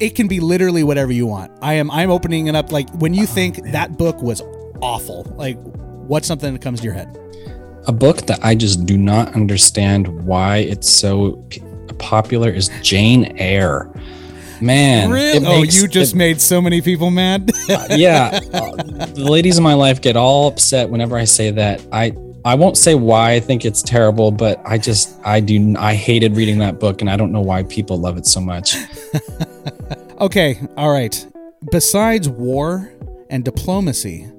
It 0.00 0.14
can 0.14 0.26
be 0.28 0.40
literally 0.40 0.82
whatever 0.82 1.12
you 1.12 1.26
want. 1.26 1.52
I 1.62 1.74
am 1.74 1.90
I'm 1.90 2.10
opening 2.10 2.46
it 2.48 2.56
up 2.56 2.72
like 2.72 2.88
when 2.94 3.14
you 3.14 3.26
think 3.26 3.62
that 3.72 3.98
book 3.98 4.20
was 4.22 4.42
awful. 4.80 5.24
Like 5.36 5.58
what's 6.08 6.26
something 6.26 6.52
that 6.52 6.62
comes 6.62 6.80
to 6.80 6.84
your 6.84 6.94
head? 6.94 7.18
A 7.86 7.92
book 7.92 8.22
that 8.26 8.38
I 8.44 8.54
just 8.54 8.86
do 8.86 8.96
not 8.96 9.34
understand 9.34 10.24
why 10.24 10.58
it's 10.58 10.88
so 10.90 11.44
popular 11.98 12.48
is 12.50 12.70
Jane 12.82 13.36
Eyre. 13.38 13.90
Man, 14.60 15.10
it 15.12 15.42
Oh, 15.44 15.60
makes- 15.62 15.80
you 15.80 15.88
just 15.88 16.14
it- 16.14 16.16
made 16.16 16.40
so 16.40 16.60
many 16.60 16.80
people 16.80 17.10
mad. 17.10 17.50
yeah. 17.90 18.38
uh, 18.52 18.76
the 19.06 19.26
ladies 19.28 19.58
in 19.58 19.64
my 19.64 19.74
life 19.74 20.00
get 20.00 20.16
all 20.16 20.46
upset 20.48 20.88
whenever 20.88 21.16
I 21.16 21.24
say 21.24 21.50
that. 21.50 21.84
I 21.90 22.12
I 22.44 22.54
won't 22.56 22.76
say 22.76 22.94
why 22.94 23.32
I 23.32 23.40
think 23.40 23.64
it's 23.64 23.82
terrible, 23.82 24.30
but 24.30 24.60
I 24.64 24.78
just 24.78 25.18
I 25.24 25.40
do 25.40 25.74
I 25.78 25.94
hated 25.94 26.36
reading 26.36 26.58
that 26.58 26.80
book, 26.80 27.00
and 27.00 27.08
I 27.08 27.16
don't 27.16 27.32
know 27.32 27.40
why 27.40 27.62
people 27.62 27.98
love 27.98 28.16
it 28.16 28.26
so 28.26 28.40
much. 28.40 28.76
Okay, 30.22 30.60
all 30.76 30.92
right. 30.92 31.26
Besides 31.72 32.28
war 32.28 32.92
and 33.28 33.44
diplomacy, 33.44 34.30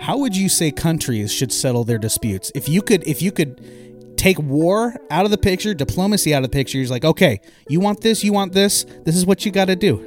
how 0.00 0.18
would 0.18 0.36
you 0.36 0.48
say 0.48 0.72
countries 0.72 1.32
should 1.32 1.52
settle 1.52 1.84
their 1.84 1.98
disputes? 1.98 2.50
If 2.52 2.68
you 2.68 2.82
could 2.82 3.06
if 3.06 3.22
you 3.22 3.30
could 3.30 4.16
take 4.16 4.40
war 4.40 4.96
out 5.08 5.24
of 5.26 5.30
the 5.30 5.38
picture, 5.38 5.72
diplomacy 5.72 6.34
out 6.34 6.38
of 6.42 6.50
the 6.50 6.52
picture, 6.52 6.78
you're 6.78 6.88
like, 6.88 7.04
okay, 7.04 7.40
you 7.68 7.78
want 7.78 8.00
this, 8.00 8.24
you 8.24 8.32
want 8.32 8.54
this, 8.54 8.84
this 9.04 9.14
is 9.14 9.24
what 9.24 9.46
you 9.46 9.52
got 9.52 9.66
to 9.66 9.76
do. 9.76 10.04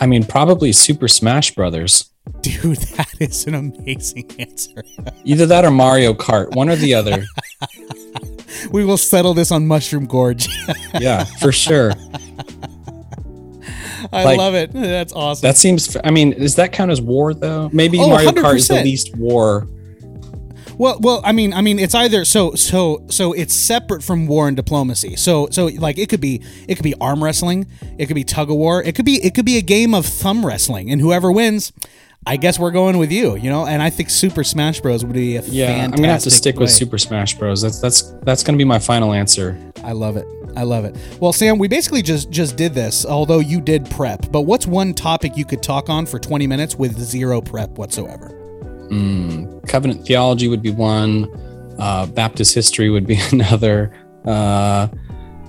I 0.00 0.06
mean, 0.06 0.24
probably 0.24 0.72
Super 0.72 1.06
Smash 1.06 1.54
Brothers. 1.54 2.09
Dude, 2.42 2.76
that 2.78 3.08
is 3.20 3.46
an 3.46 3.54
amazing 3.54 4.30
answer. 4.38 4.82
Either 5.24 5.46
that 5.46 5.64
or 5.64 5.70
Mario 5.70 6.12
Kart, 6.14 6.54
one 6.54 6.68
or 6.68 6.76
the 6.76 6.94
other. 6.94 7.24
We 8.72 8.84
will 8.84 8.98
settle 8.98 9.32
this 9.32 9.50
on 9.52 9.66
Mushroom 9.66 10.04
Gorge. 10.06 10.46
Yeah, 11.00 11.24
for 11.24 11.50
sure. 11.50 11.92
I 14.12 14.24
Like- 14.24 14.38
love 14.38 14.54
it. 14.54 14.72
That's 14.72 15.12
awesome. 15.14 15.46
That 15.46 15.56
seems. 15.56 15.96
I 16.04 16.10
mean, 16.10 16.32
does 16.32 16.56
that 16.56 16.72
count 16.72 16.90
as 16.90 17.00
war 17.00 17.32
though? 17.32 17.70
Maybe 17.72 17.98
Oh, 17.98 18.08
Mario 18.08 18.32
Kart 18.32 18.56
is 18.56 18.68
the 18.68 18.82
least 18.82 19.16
war. 19.16 19.66
Well, 20.76 20.98
well, 21.00 21.20
I 21.24 21.32
mean, 21.32 21.54
I 21.54 21.60
mean, 21.62 21.78
it's 21.78 21.94
either 21.94 22.24
so, 22.24 22.54
so, 22.54 23.04
so 23.08 23.32
it's 23.32 23.54
separate 23.54 24.02
from 24.02 24.26
war 24.26 24.48
and 24.48 24.56
diplomacy. 24.56 25.16
So, 25.16 25.48
so 25.50 25.66
like 25.66 25.96
it 25.98 26.08
could 26.08 26.20
be, 26.20 26.42
it 26.68 26.74
could 26.74 26.84
be 26.84 26.94
arm 27.00 27.22
wrestling, 27.22 27.66
it 27.98 28.06
could 28.06 28.14
be 28.14 28.24
tug 28.24 28.50
of 28.50 28.56
war, 28.56 28.82
it 28.82 28.94
could 28.94 29.04
be, 29.04 29.22
it 29.24 29.34
could 29.34 29.44
be 29.44 29.58
a 29.58 29.62
game 29.62 29.94
of 29.94 30.06
thumb 30.06 30.44
wrestling, 30.44 30.90
and 30.90 31.00
whoever 31.00 31.30
wins, 31.30 31.72
I 32.26 32.36
guess 32.36 32.58
we're 32.58 32.70
going 32.70 32.98
with 32.98 33.10
you, 33.10 33.36
you 33.36 33.48
know. 33.48 33.66
And 33.66 33.80
I 33.80 33.88
think 33.88 34.10
Super 34.10 34.44
Smash 34.44 34.80
Bros 34.80 35.04
would 35.04 35.12
be 35.14 35.36
a 35.36 35.42
Yeah, 35.42 35.68
fantastic 35.68 35.84
I'm 35.84 35.90
gonna 36.02 36.12
have 36.12 36.22
to 36.22 36.30
stick 36.30 36.58
with. 36.58 36.70
Super 36.70 36.98
Smash 36.98 37.34
Bros. 37.38 37.62
That's 37.62 37.80
that's 37.80 38.02
that's 38.24 38.42
gonna 38.42 38.58
be 38.58 38.64
my 38.64 38.78
final 38.78 39.12
answer. 39.14 39.56
I 39.82 39.92
love 39.92 40.16
it. 40.18 40.26
I 40.56 40.64
love 40.64 40.84
it. 40.84 40.96
Well, 41.20 41.32
Sam, 41.32 41.58
we 41.58 41.66
basically 41.66 42.02
just 42.02 42.30
just 42.30 42.56
did 42.56 42.74
this, 42.74 43.06
although 43.06 43.38
you 43.38 43.60
did 43.60 43.88
prep. 43.88 44.30
But 44.30 44.42
what's 44.42 44.66
one 44.66 44.92
topic 44.92 45.36
you 45.36 45.46
could 45.46 45.62
talk 45.62 45.88
on 45.88 46.04
for 46.04 46.18
20 46.18 46.46
minutes 46.46 46.76
with 46.76 46.98
zero 46.98 47.40
prep 47.40 47.70
whatsoever? 47.78 48.36
Covenant 49.66 50.04
theology 50.06 50.48
would 50.48 50.62
be 50.62 50.72
one. 50.72 51.26
Uh, 51.78 52.04
Baptist 52.06 52.54
history 52.54 52.90
would 52.90 53.06
be 53.06 53.18
another. 53.32 53.92
Uh, 54.26 54.88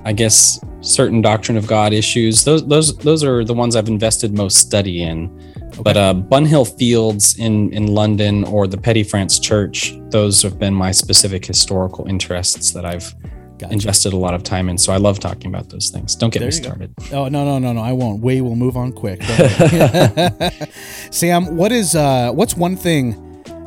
I 0.06 0.14
guess 0.14 0.64
certain 0.80 1.22
doctrine 1.22 1.58
of 1.58 1.68
God 1.68 1.92
issues. 1.92 2.46
Those 2.46 2.66
those 2.66 2.96
those 2.98 3.24
are 3.26 3.44
the 3.44 3.54
ones 3.54 3.76
I've 3.76 3.90
invested 3.90 4.38
most 4.38 4.58
study 4.58 5.04
in. 5.04 5.51
But 5.82 5.98
uh, 5.98 6.14
Bunhill 6.14 6.66
Fields 6.78 7.38
in 7.40 7.72
in 7.74 7.88
London 7.88 8.44
or 8.46 8.68
the 8.68 8.78
Petty 8.78 9.04
France 9.04 9.40
Church, 9.40 9.94
those 10.10 10.42
have 10.42 10.58
been 10.60 10.74
my 10.74 10.92
specific 10.92 11.46
historical 11.46 12.08
interests 12.08 12.72
that 12.72 12.86
I've 12.86 13.14
Gotcha. 13.58 13.74
invested 13.74 14.14
a 14.14 14.18
lot 14.18 14.34
of 14.34 14.42
time 14.44 14.70
in. 14.70 14.78
So 14.78 14.92
I 14.92 14.98
love 14.98 15.20
talking 15.20 15.48
about 15.54 15.70
those 15.70 15.90
things. 15.90 16.16
Don't 16.16 16.34
get 16.34 16.42
me 16.42 16.50
There 16.50 16.60
go. 16.62 16.64
started. 16.68 16.94
Oh 17.14 17.28
no 17.30 17.46
no 17.46 17.60
no 17.60 17.74
no! 17.74 17.82
I 17.82 17.92
won't. 17.94 18.22
We 18.22 18.42
will 18.42 18.56
move 18.56 18.76
on 18.76 18.92
quick. 18.92 19.22
Sam, 21.12 21.56
what 21.58 21.72
is 21.72 21.96
uh, 21.96 22.32
what's 22.34 22.56
one 22.56 22.76
thing 22.76 23.16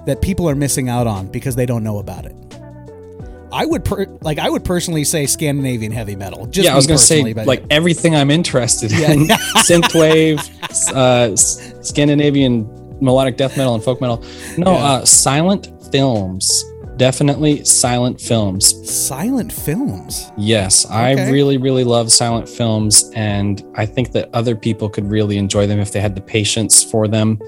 that 0.07 0.21
people 0.21 0.49
are 0.49 0.55
missing 0.55 0.89
out 0.89 1.07
on 1.07 1.29
because 1.29 1.57
they 1.57 1.67
don't 1.67 1.83
know 1.85 1.99
about 1.99 2.27
it? 2.27 2.35
I 3.55 3.65
would 3.65 3.85
per- 3.85 4.07
like 4.21 4.39
I 4.39 4.51
would 4.51 4.65
personally 4.65 5.05
say 5.05 5.27
Scandinavian 5.27 5.93
heavy 5.93 6.17
metal. 6.17 6.47
Just 6.47 6.65
yeah, 6.67 6.73
I 6.73 6.77
was 6.77 6.87
gonna 6.87 6.99
say 6.99 7.33
but- 7.33 7.47
like 7.47 7.65
everything 7.71 8.15
I'm 8.17 8.31
interested 8.31 8.91
in: 8.93 9.29
synthwave, 9.69 10.41
uh, 10.93 11.37
Scandinavian 11.83 12.69
melodic 13.01 13.37
death 13.37 13.57
metal, 13.57 13.75
and 13.75 13.83
folk 13.83 14.01
metal. 14.01 14.23
No, 14.59 14.73
Yeah. 14.73 14.85
uh, 14.85 15.05
silent 15.05 15.69
films. 15.93 16.65
Definitely 16.97 17.65
silent 17.65 18.21
films. 18.21 18.75
silent 18.89 19.53
films. 19.53 20.31
Yes, 20.37 20.87
Okay. 20.87 20.95
I 20.95 21.31
really, 21.31 21.57
really 21.57 21.85
love 21.85 22.13
silent 22.13 22.49
films, 22.49 23.11
and 23.15 23.65
I 23.75 23.85
think 23.87 24.13
that 24.13 24.31
other 24.33 24.55
people 24.55 24.89
could 24.89 25.11
really 25.11 25.37
enjoy 25.37 25.67
them 25.67 25.81
if 25.81 25.93
they 25.93 26.01
had 26.01 26.15
the 26.15 26.21
patience 26.21 26.85
for 26.85 27.09
them 27.09 27.39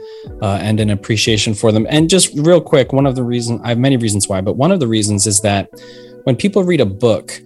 uh, 0.43 0.59
and 0.61 0.81
an 0.81 0.91
appreciation 0.91 1.55
for 1.55 1.71
them. 1.73 1.87
And 1.89 2.11
just 2.11 2.35
real 2.37 2.61
quick, 2.61 2.93
one 2.93 3.07
of 3.07 3.15
the 3.15 3.23
reasons 3.23 3.61
I 3.63 3.69
have 3.69 3.79
many 3.79 3.97
reasons 3.97 4.29
why, 4.29 4.41
but 4.41 4.57
one 4.57 4.73
of 4.73 4.81
the 4.81 4.89
reasons 4.89 5.27
is 5.27 5.41
that 5.43 5.71
when 6.25 6.35
people 6.35 6.65
read 6.65 6.81
a 6.81 6.87
book, 6.87 7.41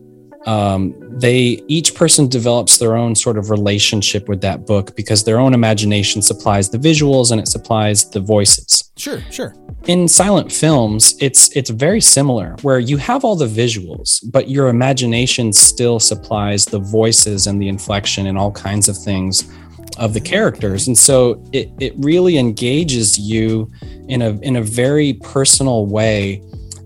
um, 0.46 0.94
they 1.18 1.62
each 1.68 1.94
person 1.94 2.26
develops 2.28 2.78
their 2.78 2.96
own 2.96 3.14
sort 3.14 3.36
of 3.36 3.50
relationship 3.50 4.28
with 4.28 4.40
that 4.40 4.66
book 4.66 4.96
because 4.96 5.24
their 5.24 5.38
own 5.38 5.52
imagination 5.52 6.22
supplies 6.22 6.70
the 6.70 6.78
visuals 6.78 7.30
and 7.30 7.40
it 7.40 7.48
supplies 7.48 8.08
the 8.10 8.20
voices 8.20 8.90
Sure, 8.96 9.20
sure. 9.30 9.54
in 9.86 10.08
silent 10.08 10.50
films 10.50 11.14
it's 11.20 11.54
it's 11.54 11.70
very 11.70 12.00
similar 12.00 12.56
where 12.62 12.78
you 12.78 12.96
have 12.96 13.24
all 13.24 13.36
the 13.36 13.46
visuals 13.46 14.20
but 14.30 14.48
your 14.48 14.68
imagination 14.68 15.52
still 15.52 16.00
supplies 16.00 16.64
the 16.64 16.78
voices 16.78 17.46
and 17.46 17.60
the 17.60 17.68
inflection 17.68 18.26
and 18.26 18.38
all 18.38 18.50
kinds 18.52 18.88
of 18.88 18.96
things 18.96 19.50
of 19.98 20.14
the 20.14 20.20
characters 20.20 20.86
and 20.86 20.96
so 20.96 21.42
it, 21.52 21.70
it 21.80 21.92
really 21.98 22.38
engages 22.38 23.18
you 23.18 23.70
in 24.08 24.22
a 24.22 24.30
in 24.40 24.56
a 24.56 24.62
very 24.62 25.12
personal 25.14 25.84
way 25.86 26.42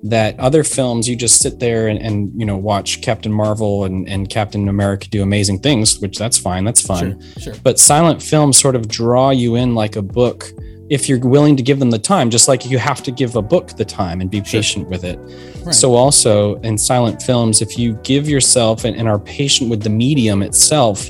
that 0.06 0.38
other 0.38 0.62
films 0.62 1.08
you 1.08 1.16
just 1.16 1.40
sit 1.40 1.58
there 1.60 1.88
and, 1.88 1.98
and 2.00 2.30
you 2.38 2.44
know 2.44 2.56
watch 2.56 3.00
captain 3.00 3.32
marvel 3.32 3.84
and, 3.84 4.06
and 4.08 4.28
captain 4.28 4.68
america 4.68 5.08
do 5.08 5.22
amazing 5.22 5.58
things 5.58 5.98
which 6.00 6.18
that's 6.18 6.36
fine 6.38 6.62
that's 6.64 6.82
fun 6.82 7.18
Sure, 7.38 7.42
sure. 7.42 7.54
but 7.62 7.78
silent 7.78 8.22
films 8.22 8.58
sort 8.58 8.76
of 8.76 8.86
draw 8.86 9.30
you 9.30 9.54
in 9.56 9.74
like 9.74 9.96
a 9.96 10.02
book 10.02 10.44
if 10.90 11.08
you're 11.08 11.18
willing 11.20 11.56
to 11.56 11.62
give 11.62 11.78
them 11.78 11.90
the 11.90 11.98
time 11.98 12.28
just 12.28 12.48
like 12.48 12.66
you 12.66 12.76
have 12.76 13.02
to 13.02 13.10
give 13.10 13.34
a 13.36 13.40
book 13.42 13.68
the 13.78 13.84
time 13.86 14.20
and 14.20 14.30
be 14.30 14.40
patient 14.42 14.88
with 14.90 15.04
it 15.04 15.18
Right. 15.64 15.74
so 15.74 15.94
also 15.94 16.56
in 16.56 16.76
silent 16.76 17.22
films 17.22 17.62
if 17.62 17.78
you 17.78 17.94
give 18.02 18.28
yourself 18.28 18.84
and, 18.84 18.94
and 18.94 19.08
are 19.08 19.18
patient 19.18 19.70
with 19.70 19.82
the 19.82 19.88
medium 19.88 20.42
itself 20.42 21.08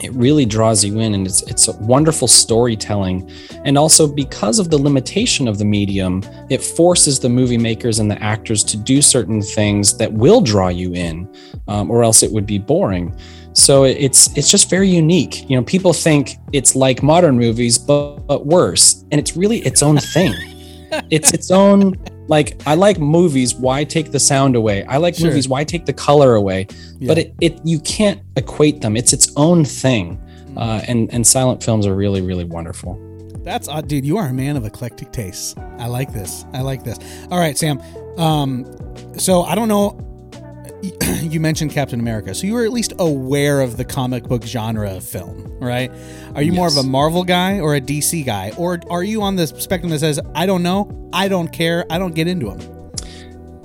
it 0.00 0.12
really 0.12 0.46
draws 0.46 0.84
you 0.84 1.00
in 1.00 1.14
and 1.14 1.26
it's 1.26 1.42
it's 1.42 1.68
a 1.68 1.76
wonderful 1.78 2.28
storytelling. 2.28 3.30
And 3.64 3.76
also 3.76 4.06
because 4.06 4.58
of 4.58 4.70
the 4.70 4.78
limitation 4.78 5.48
of 5.48 5.58
the 5.58 5.64
medium 5.64 6.22
it 6.50 6.62
forces 6.62 7.18
the 7.18 7.28
movie 7.28 7.58
makers 7.58 7.98
and 7.98 8.10
the 8.10 8.22
actors 8.22 8.62
to 8.64 8.76
do 8.76 9.02
certain 9.02 9.42
things 9.42 9.96
that 9.98 10.12
will 10.12 10.40
draw 10.40 10.68
you 10.68 10.94
in 10.94 11.28
um, 11.66 11.90
or 11.90 12.02
else 12.02 12.22
it 12.22 12.30
would 12.32 12.46
be 12.46 12.58
boring. 12.58 13.16
So 13.52 13.84
it's 13.84 14.36
it's 14.36 14.50
just 14.50 14.70
very 14.70 14.88
unique. 14.88 15.48
You 15.50 15.56
know 15.56 15.64
people 15.64 15.92
think 15.92 16.36
it's 16.52 16.76
like 16.76 17.02
modern 17.02 17.36
movies 17.36 17.78
but, 17.78 18.18
but 18.26 18.46
worse. 18.46 19.04
And 19.10 19.18
it's 19.18 19.36
really 19.36 19.58
its 19.58 19.82
own 19.82 19.98
thing. 19.98 20.34
It's 21.10 21.34
its 21.34 21.50
own 21.50 21.96
like 22.28 22.60
i 22.66 22.74
like 22.74 22.98
movies 22.98 23.54
why 23.54 23.84
take 23.84 24.10
the 24.12 24.20
sound 24.20 24.54
away 24.56 24.84
i 24.84 24.96
like 24.98 25.14
Sure. 25.14 25.28
movies 25.28 25.48
why 25.48 25.64
take 25.64 25.84
the 25.86 25.92
color 25.92 26.34
away 26.34 26.66
but 27.06 27.18
it, 27.18 27.34
it 27.40 27.60
you 27.64 27.80
can't 27.80 28.20
equate 28.36 28.80
them 28.80 28.96
it's 28.96 29.12
its 29.12 29.32
own 29.36 29.64
thing 29.64 30.20
Mm. 30.48 30.56
uh, 30.56 30.82
and 30.88 31.12
and 31.12 31.26
silent 31.26 31.62
films 31.62 31.86
are 31.86 31.94
really 31.94 32.22
really 32.22 32.44
wonderful 32.44 32.98
That's 33.44 33.66
odd, 33.68 33.88
dude. 33.88 34.04
You 34.04 34.18
are 34.18 34.28
a 34.28 34.32
man 34.32 34.56
of 34.58 34.64
eclectic 34.66 35.10
tastes. 35.10 35.54
I 35.78 35.86
like 35.86 36.12
this. 36.12 36.44
I 36.52 36.60
like 36.60 36.84
this. 36.84 36.98
All 37.30 37.38
right, 37.38 37.56
Sam. 37.56 37.80
Um, 38.18 38.66
so 39.16 39.42
I 39.42 39.54
don't 39.54 39.68
know. 39.68 39.96
you 41.22 41.40
mentioned 41.40 41.72
Captain 41.72 41.98
America, 41.98 42.34
so 42.34 42.46
you 42.46 42.54
were 42.54 42.64
at 42.64 42.72
least 42.72 42.92
aware 42.98 43.60
of 43.60 43.76
the 43.76 43.84
comic 43.84 44.24
book 44.24 44.44
genre 44.44 44.90
of 44.90 45.04
film, 45.04 45.58
right? 45.58 45.90
Are 46.34 46.42
you 46.42 46.52
more 46.52 46.68
of 46.68 46.76
a 46.76 46.82
Marvel 46.82 47.24
guy 47.24 47.60
or 47.60 47.74
a 47.74 47.80
DC 47.80 48.24
guy, 48.24 48.52
or 48.56 48.80
are 48.90 49.02
you 49.02 49.22
on 49.22 49.36
the 49.36 49.46
spectrum 49.46 49.90
that 49.90 49.98
says 49.98 50.20
I 50.34 50.46
don't 50.46 50.62
know, 50.62 51.10
I 51.12 51.28
don't 51.28 51.48
care, 51.48 51.84
I 51.90 51.98
don't 51.98 52.14
get 52.14 52.28
into 52.28 52.46
them? 52.46 52.92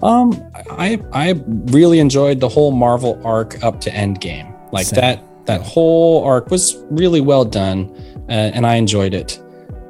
Um, 0.03 0.51
I 0.71 0.99
I 1.13 1.41
really 1.45 1.99
enjoyed 1.99 2.39
the 2.39 2.49
whole 2.49 2.71
Marvel 2.71 3.21
arc 3.23 3.63
up 3.63 3.79
to 3.81 3.91
Endgame. 3.91 4.53
Like 4.71 4.87
Same. 4.87 4.99
that 4.99 5.45
that 5.45 5.61
whole 5.61 6.23
arc 6.23 6.49
was 6.49 6.75
really 6.89 7.21
well 7.21 7.45
done, 7.45 7.89
uh, 8.27 8.31
and 8.31 8.65
I 8.65 8.75
enjoyed 8.75 9.13
it. 9.13 9.39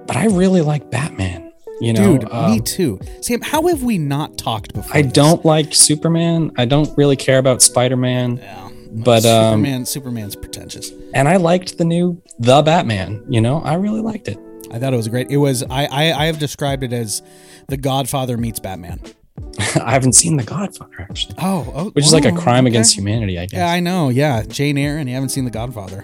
But 0.05 0.17
I 0.17 0.25
really 0.25 0.61
like 0.61 0.89
Batman. 0.91 1.42
You 1.83 1.91
know, 1.91 2.17
Dude, 2.17 2.31
um, 2.31 2.51
me 2.51 2.61
too. 2.61 2.97
Sam, 3.19 3.41
how 3.41 3.67
have 3.67 3.83
we 3.83 3.97
not 3.97 4.37
talked 4.37 4.73
before? 4.73 4.95
I 4.95 5.01
this? 5.01 5.11
don't 5.11 5.43
like 5.43 5.75
Superman. 5.75 6.51
I 6.57 6.63
don't 6.63 6.89
really 6.97 7.17
care 7.17 7.39
about 7.39 7.61
Spider 7.61 7.97
Man. 7.97 8.37
Yeah. 8.37 8.69
But, 8.89 9.25
um, 9.25 9.85
Superman's 9.85 10.35
pretentious. 10.35 10.91
And 11.13 11.27
I 11.27 11.37
liked 11.37 11.77
the 11.77 11.83
new 11.83 12.21
The 12.39 12.61
Batman. 12.61 13.25
You 13.27 13.41
know, 13.41 13.59
I 13.61 13.73
really 13.73 13.99
liked 14.01 14.29
it. 14.29 14.37
I 14.71 14.79
thought 14.79 14.93
it 14.93 14.97
was 14.97 15.09
great. 15.09 15.29
It 15.29 15.37
was 15.37 15.61
I, 15.63 15.85
I 15.85 16.23
I 16.23 16.25
have 16.27 16.39
described 16.39 16.83
it 16.83 16.93
as 16.93 17.21
the 17.67 17.77
Godfather 17.77 18.37
meets 18.37 18.59
Batman. 18.59 19.01
I 19.75 19.91
haven't 19.91 20.13
seen 20.13 20.37
The 20.37 20.43
Godfather 20.43 21.01
actually, 21.01 21.35
Oh, 21.39 21.71
oh 21.75 21.89
which 21.89 22.05
is 22.05 22.13
like 22.13 22.25
a 22.25 22.31
oh, 22.31 22.37
crime 22.37 22.65
okay. 22.65 22.73
against 22.73 22.95
humanity. 22.95 23.37
I 23.37 23.45
guess. 23.45 23.57
Yeah, 23.57 23.71
I 23.71 23.81
know. 23.81 24.09
Yeah, 24.09 24.43
Jane 24.43 24.77
Eyre, 24.77 24.97
and 24.97 25.09
you 25.09 25.15
haven't 25.15 25.29
seen 25.29 25.45
The 25.45 25.51
Godfather. 25.51 26.01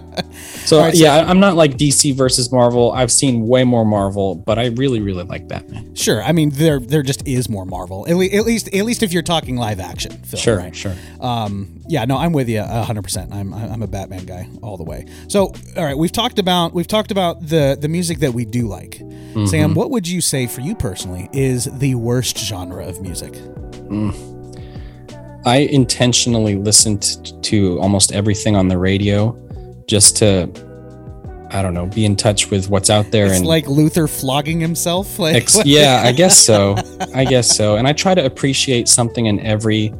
So 0.68 0.76
Alright, 0.78 0.96
so- 0.96 1.02
yeah, 1.04 1.14
I- 1.16 1.24
I'm 1.30 1.40
not 1.40 1.56
like 1.56 1.78
DC 1.78 2.14
versus 2.14 2.52
Marvel. 2.52 2.92
I've 2.92 3.10
seen 3.10 3.46
way 3.48 3.64
more 3.64 3.84
Marvel, 3.86 4.34
but 4.34 4.58
I 4.58 4.66
really, 4.66 5.00
really 5.00 5.24
like 5.24 5.48
Batman. 5.48 5.94
sure. 5.94 6.22
I 6.22 6.32
mean, 6.32 6.50
there 6.50 6.78
there 6.78 7.02
just 7.02 7.26
is 7.26 7.48
more 7.48 7.64
Marvel. 7.64 8.06
At, 8.06 8.16
le- 8.16 8.26
at 8.26 8.44
least 8.44 8.68
at 8.74 8.84
least 8.84 9.02
if 9.02 9.12
you're 9.12 9.22
talking 9.22 9.56
live 9.56 9.80
action 9.80 10.12
film. 10.12 10.40
Sure, 10.40 10.58
right? 10.58 10.76
sure. 10.76 10.94
Um, 11.20 11.80
yeah, 11.88 12.04
no, 12.04 12.18
I'm 12.18 12.32
with 12.32 12.48
you 12.50 12.60
100. 12.60 13.02
percent 13.02 13.32
I'm 13.32 13.54
I'm 13.54 13.82
a 13.82 13.86
Batman 13.86 14.26
guy 14.26 14.46
all 14.62 14.76
the 14.76 14.84
way. 14.84 15.06
So, 15.28 15.54
all 15.76 15.84
right, 15.84 15.96
we've 15.96 16.12
talked 16.12 16.38
about 16.38 16.74
we've 16.74 16.86
talked 16.86 17.10
about 17.10 17.40
the 17.48 17.78
the 17.80 17.88
music 17.88 18.18
that 18.18 18.34
we 18.34 18.44
do 18.44 18.68
like. 18.68 18.98
Mm-hmm. 18.98 19.46
Sam, 19.46 19.74
what 19.74 19.90
would 19.90 20.06
you 20.06 20.20
say 20.20 20.46
for 20.46 20.60
you 20.60 20.74
personally 20.74 21.30
is 21.32 21.64
the 21.78 21.94
worst 21.94 22.36
genre 22.38 22.86
of 22.86 23.00
music? 23.00 23.34
I 25.46 25.58
intentionally 25.70 26.56
listened 26.56 27.32
to 27.44 27.78
almost 27.80 28.12
everything 28.12 28.54
on 28.54 28.68
the 28.68 28.76
radio 28.76 29.34
just 29.88 30.16
to, 30.18 30.48
I 31.50 31.62
don't 31.62 31.74
know, 31.74 31.86
be 31.86 32.04
in 32.04 32.14
touch 32.14 32.50
with 32.50 32.68
what's 32.68 32.90
out 32.90 33.10
there. 33.10 33.26
It's 33.26 33.38
and 33.38 33.46
like 33.46 33.66
Luther 33.66 34.06
flogging 34.06 34.60
himself. 34.60 35.18
Like, 35.18 35.34
ex- 35.34 35.64
yeah, 35.64 36.02
I 36.04 36.12
guess 36.12 36.38
so. 36.44 36.76
I 37.14 37.24
guess 37.24 37.56
so. 37.56 37.76
And 37.76 37.88
I 37.88 37.92
try 37.92 38.14
to 38.14 38.24
appreciate 38.24 38.86
something 38.88 39.26
in 39.26 39.40
every 39.40 39.92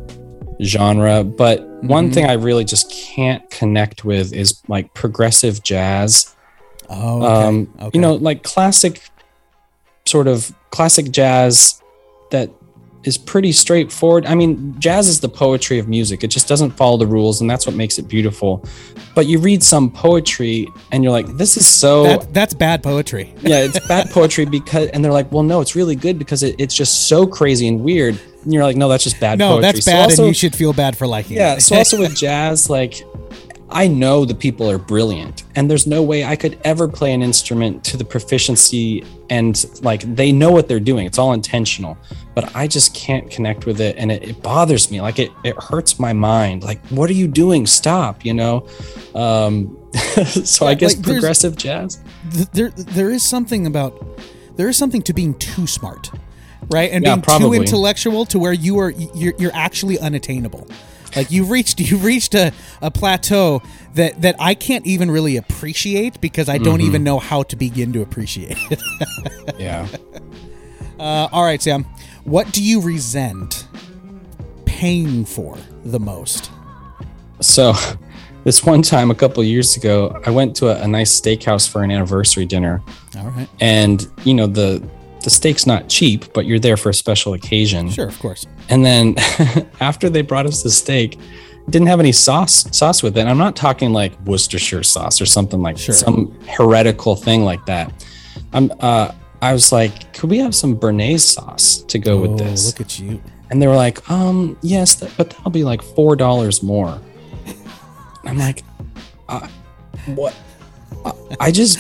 genre. 0.62 1.24
But 1.24 1.66
one 1.82 2.05
Mm-hmm. 2.07 2.12
thing 2.14 2.26
I 2.26 2.34
really 2.34 2.64
just 2.64 2.91
can't 2.93 3.49
connect 3.51 4.05
with 4.05 4.32
is 4.32 4.62
like 4.68 4.93
progressive 4.95 5.62
jazz. 5.62 6.34
oh, 6.91 7.16
okay. 7.24 7.47
um, 7.47 7.74
okay. 7.80 7.91
you 7.95 8.01
know, 8.01 8.14
like 8.14 8.43
classic, 8.43 9.09
sort 10.07 10.26
of 10.26 10.55
classic 10.70 11.11
jazz 11.11 11.80
that 12.30 12.51
is 13.05 13.17
pretty 13.17 13.53
straightforward. 13.53 14.27
I 14.27 14.35
mean, 14.35 14.79
jazz 14.81 15.09
is 15.09 15.21
the 15.21 15.29
poetry 15.29 15.79
of 15.79 15.89
music. 15.89 16.25
It 16.25 16.29
just 16.29 16.49
doesn't 16.49 16.73
follow 16.73 16.97
the 16.97 17.07
rules, 17.07 17.41
and 17.41 17.49
that's 17.49 17.67
what 17.67 17.77
makes 17.77 17.99
it 17.99 18.09
beautiful. 18.09 18.65
But 19.15 19.27
you 19.27 19.39
read 19.39 19.63
some 19.63 19.91
poetry, 19.91 20.69
and 20.93 21.03
you're 21.03 21.13
like, 21.13 21.27
this 21.37 21.57
is 21.57 21.67
so. 21.67 22.03
that, 22.05 22.35
that's 22.35 22.55
bad 22.55 22.83
poetry. 22.83 23.35
yeah, 23.41 23.61
it's 23.65 23.87
bad 23.87 24.11
poetry 24.11 24.45
because, 24.45 24.89
and 24.89 25.05
they're 25.05 25.13
like, 25.13 25.31
well, 25.33 25.43
no, 25.45 25.61
it's 25.61 25.77
really 25.77 25.97
good 25.97 26.19
because 26.19 26.43
it, 26.43 26.57
it's 26.59 26.75
just 26.75 27.09
so 27.09 27.27
crazy 27.27 27.69
and 27.69 27.81
weird. 27.83 28.19
And 28.43 28.53
you're 28.53 28.63
like, 28.63 28.77
no, 28.77 28.89
that's 28.89 29.05
just 29.05 29.19
bad 29.21 29.39
No, 29.39 29.55
poetry. 29.55 29.63
that's 29.73 29.85
So 29.85 29.93
bad, 29.93 30.05
also- 30.05 30.23
and 30.25 30.29
you 30.29 30.35
should 30.35 30.55
feel 30.57 30.73
bad 30.73 30.97
for 30.97 31.07
liking 31.07 31.37
yeah. 31.37 31.55
it. 31.55 31.61
So 31.61 31.77
also 31.77 31.99
with 32.01 32.17
jazz, 32.17 32.69
like 32.69 33.03
I 33.71 33.87
know 33.87 34.25
the 34.25 34.35
people 34.35 34.71
are 34.71 34.79
brilliant, 34.79 35.45
and 35.55 35.71
there's 35.71 35.87
no 35.87 36.03
way 36.03 36.25
I 36.25 36.37
could 36.37 36.59
ever 36.64 36.89
play 36.89 37.12
an 37.12 37.23
instrument 37.23 37.85
to 37.85 37.97
the 37.97 38.05
proficiency 38.05 39.05
and 39.31 39.62
like 39.83 40.03
they 40.14 40.33
know 40.33 40.51
what 40.51 40.69
they're 40.69 40.81
doing. 40.81 41.05
It's 41.05 41.19
all 41.19 41.35
intentional, 41.35 41.99
but 42.35 42.55
I 42.57 42.66
just 42.66 42.95
can't 42.95 43.31
connect 43.31 43.66
with 43.66 43.81
it, 43.81 43.97
and 43.99 44.11
it, 44.11 44.23
it 44.23 44.43
bothers 44.43 44.91
me. 44.91 45.01
Like 45.03 45.19
it 45.19 45.31
it 45.45 45.55
hurts 45.62 45.99
my 45.99 46.12
mind. 46.12 46.62
Like 46.62 46.85
what 46.89 47.11
are 47.11 47.14
you 47.14 47.29
doing? 47.29 47.66
Stop. 47.66 48.25
You 48.25 48.35
know. 48.35 48.66
Um, 49.14 49.77
so 50.45 50.66
I 50.66 50.75
guess 50.75 50.97
like, 50.97 51.05
progressive 51.05 51.57
jazz. 51.57 52.03
Th- 52.33 52.49
there 52.53 52.71
there 52.71 53.11
is 53.11 53.23
something 53.23 53.66
about 53.66 54.03
there 54.57 54.69
is 54.69 54.77
something 54.77 55.03
to 55.03 55.12
being 55.12 55.35
too 55.35 55.66
smart 55.66 56.11
right 56.71 56.91
and 56.91 57.05
Yeah, 57.05 57.16
being 57.16 57.39
too 57.41 57.53
intellectual 57.55 58.27
to 58.27 58.39
where 58.39 58.53
you 58.53 58.79
are 58.79 58.91
you're, 58.91 59.35
you're 59.39 59.55
actually 59.55 59.99
unattainable 59.99 60.69
like 61.19 61.31
you've 61.31 61.51
reached 61.51 61.81
you've 61.87 62.05
reached 62.05 62.35
a, 62.35 62.53
a 62.81 62.91
plateau 62.91 63.61
that 63.95 64.21
that 64.23 64.35
i 64.39 64.55
can't 64.55 64.87
even 64.87 65.11
really 65.11 65.37
appreciate 65.37 66.21
because 66.21 66.49
i 66.49 66.57
don't 66.59 66.79
Mm-hmm. 66.79 66.87
even 66.89 67.05
know 67.05 67.19
how 67.19 67.43
to 67.45 67.57
begin 67.57 67.93
to 67.93 68.01
appreciate 68.03 68.57
it. 68.71 68.81
Yeah. 69.59 69.87
uh, 70.99 71.29
all 71.33 71.45
right 71.45 71.61
sam. 71.61 71.85
What 72.25 72.53
do 72.53 72.62
you 72.62 72.81
resent 72.81 73.66
paying 74.66 75.25
for 75.25 75.57
the 75.85 75.99
most? 75.99 76.51
So, 77.41 77.73
this 78.45 78.64
one 78.64 78.83
time 78.83 79.11
a 79.11 79.14
couple 79.14 79.43
years 79.45 79.77
ago, 79.77 80.21
I 80.27 80.31
went 80.31 80.55
to 80.57 80.69
a, 80.69 80.83
a 80.83 80.89
nice 80.89 81.19
steakhouse 81.21 81.69
for 81.69 81.83
an 81.83 81.91
anniversary 81.91 82.45
dinner, 82.47 82.83
all 83.16 83.31
right. 83.31 83.49
And 83.61 84.07
you 84.25 84.35
know 84.35 84.47
the 84.47 84.83
the 85.29 85.35
steak's 85.35 85.66
not 85.66 85.89
cheap, 85.89 86.20
but 86.33 86.47
you're 86.47 86.59
there 86.68 86.76
for 86.76 86.89
a 86.91 86.95
special 86.95 87.35
occasion. 87.35 87.91
sure 87.91 88.09
of 88.09 88.18
course 88.18 88.47
And 88.70 88.81
then 88.85 89.14
after 89.81 90.09
they 90.11 90.22
brought 90.22 90.47
us 90.47 90.62
the 90.62 90.70
steak, 90.70 91.18
didn't 91.68 91.89
have 91.89 92.01
any 92.01 92.12
sauce 92.12 92.57
sauce 92.76 93.03
with 93.03 93.14
it. 93.18 93.20
And 93.20 93.29
I'm 93.29 93.37
not 93.47 93.55
talking 93.55 93.93
like 93.93 94.12
Worcestershire 94.24 94.83
sauce 94.95 95.20
or 95.20 95.26
something 95.26 95.61
like 95.61 95.76
Sure. 95.76 95.95
some 95.95 96.18
heretical 96.57 97.14
thing 97.26 97.41
like 97.51 97.62
that. 97.66 97.87
I'm 98.55 98.66
uh 98.81 99.12
I 99.43 99.53
was 99.53 99.70
like, 99.70 99.93
could 100.14 100.31
we 100.31 100.39
have 100.39 100.55
some 100.55 100.72
Béarnaise 100.83 101.26
sauce 101.37 101.83
to 101.93 101.99
go 101.99 102.12
oh 102.18 102.22
with 102.22 102.39
this? 102.39 102.61
look 102.66 102.81
at 102.81 102.99
you 102.99 103.20
And 103.51 103.61
they 103.61 103.66
were 103.68 103.76
like, 103.87 103.99
um, 104.11 104.57
yes, 104.62 104.95
that, 105.01 105.11
but 105.18 105.31
that'll 105.31 105.51
be 105.62 105.64
like 105.72 105.83
four 105.97 106.16
dollars 106.16 106.62
more. 106.62 106.99
I'm 108.24 108.39
like, 108.39 108.62
uh, 109.29 109.47
what? 110.20 110.35
Uh, 111.05 111.12
I 111.39 111.51
just, 111.53 111.79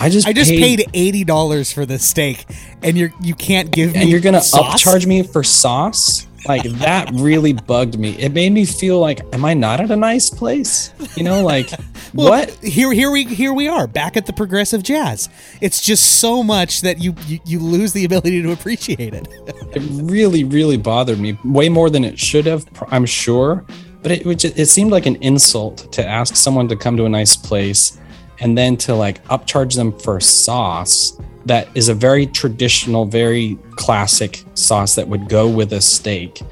I 0.00 0.08
just, 0.08 0.26
i 0.26 0.32
just 0.32 0.50
paid 0.50 0.84
eighty 0.94 1.24
dollars 1.24 1.72
for 1.72 1.86
the 1.86 1.98
steak 1.98 2.44
and 2.82 2.96
you're 2.96 3.12
you 3.20 3.34
can't 3.34 3.70
give 3.70 3.92
me 3.92 4.00
and 4.00 4.10
you're 4.10 4.20
gonna 4.20 4.40
sauce? 4.40 4.82
upcharge 4.82 5.06
me 5.06 5.22
for 5.22 5.42
sauce. 5.42 6.26
Like 6.46 6.64
that 6.64 7.10
really 7.14 7.52
bugged 7.68 7.98
me. 7.98 8.18
It 8.18 8.32
made 8.32 8.50
me 8.50 8.64
feel 8.64 8.98
like, 8.98 9.20
am 9.32 9.44
I 9.44 9.54
not 9.54 9.80
at 9.80 9.92
a 9.92 9.96
nice 9.96 10.28
place? 10.28 10.92
You 11.16 11.22
know, 11.22 11.42
like 11.44 11.70
Well, 12.14 12.28
what? 12.28 12.50
Here, 12.62 12.92
here 12.92 13.10
we 13.10 13.24
here 13.24 13.54
we 13.54 13.68
are 13.68 13.86
back 13.86 14.16
at 14.16 14.26
the 14.26 14.32
progressive 14.32 14.82
jazz. 14.82 15.28
It's 15.60 15.80
just 15.80 16.18
so 16.20 16.42
much 16.42 16.82
that 16.82 16.98
you 16.98 17.14
you, 17.26 17.40
you 17.46 17.58
lose 17.58 17.92
the 17.92 18.04
ability 18.04 18.42
to 18.42 18.52
appreciate 18.52 19.14
it. 19.14 19.28
It 19.74 19.82
really, 20.02 20.44
really 20.44 20.76
bothered 20.76 21.18
me 21.18 21.38
way 21.46 21.70
more 21.70 21.88
than 21.88 22.04
it 22.04 22.18
should 22.18 22.44
have. 22.44 22.66
I'm 22.88 23.06
sure, 23.06 23.64
but 24.02 24.12
it 24.12 24.44
it 24.44 24.66
seemed 24.66 24.90
like 24.90 25.06
an 25.06 25.16
insult 25.22 25.90
to 25.92 26.06
ask 26.06 26.36
someone 26.36 26.68
to 26.68 26.76
come 26.76 26.98
to 26.98 27.06
a 27.06 27.08
nice 27.08 27.36
place 27.36 27.98
and 28.42 28.58
then 28.58 28.76
to 28.76 28.94
like 28.94 29.24
upcharge 29.28 29.76
them 29.76 29.96
for 29.98 30.20
sauce 30.20 31.16
that 31.46 31.68
is 31.74 31.88
a 31.88 31.94
very 31.94 32.26
traditional, 32.26 33.04
very 33.04 33.58
classic 33.72 34.44
sauce 34.54 34.94
that 34.96 35.08
would 35.08 35.28
go 35.28 35.48
with 35.48 35.72
a 35.72 35.80
steak. 35.80 36.42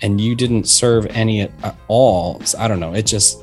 And 0.00 0.20
you 0.20 0.34
didn't 0.36 0.68
serve 0.68 1.06
any 1.06 1.40
at, 1.40 1.50
at 1.64 1.76
all. 1.88 2.40
So 2.40 2.58
I 2.58 2.68
don't 2.68 2.80
know. 2.80 2.94
It 2.94 3.04
just, 3.04 3.42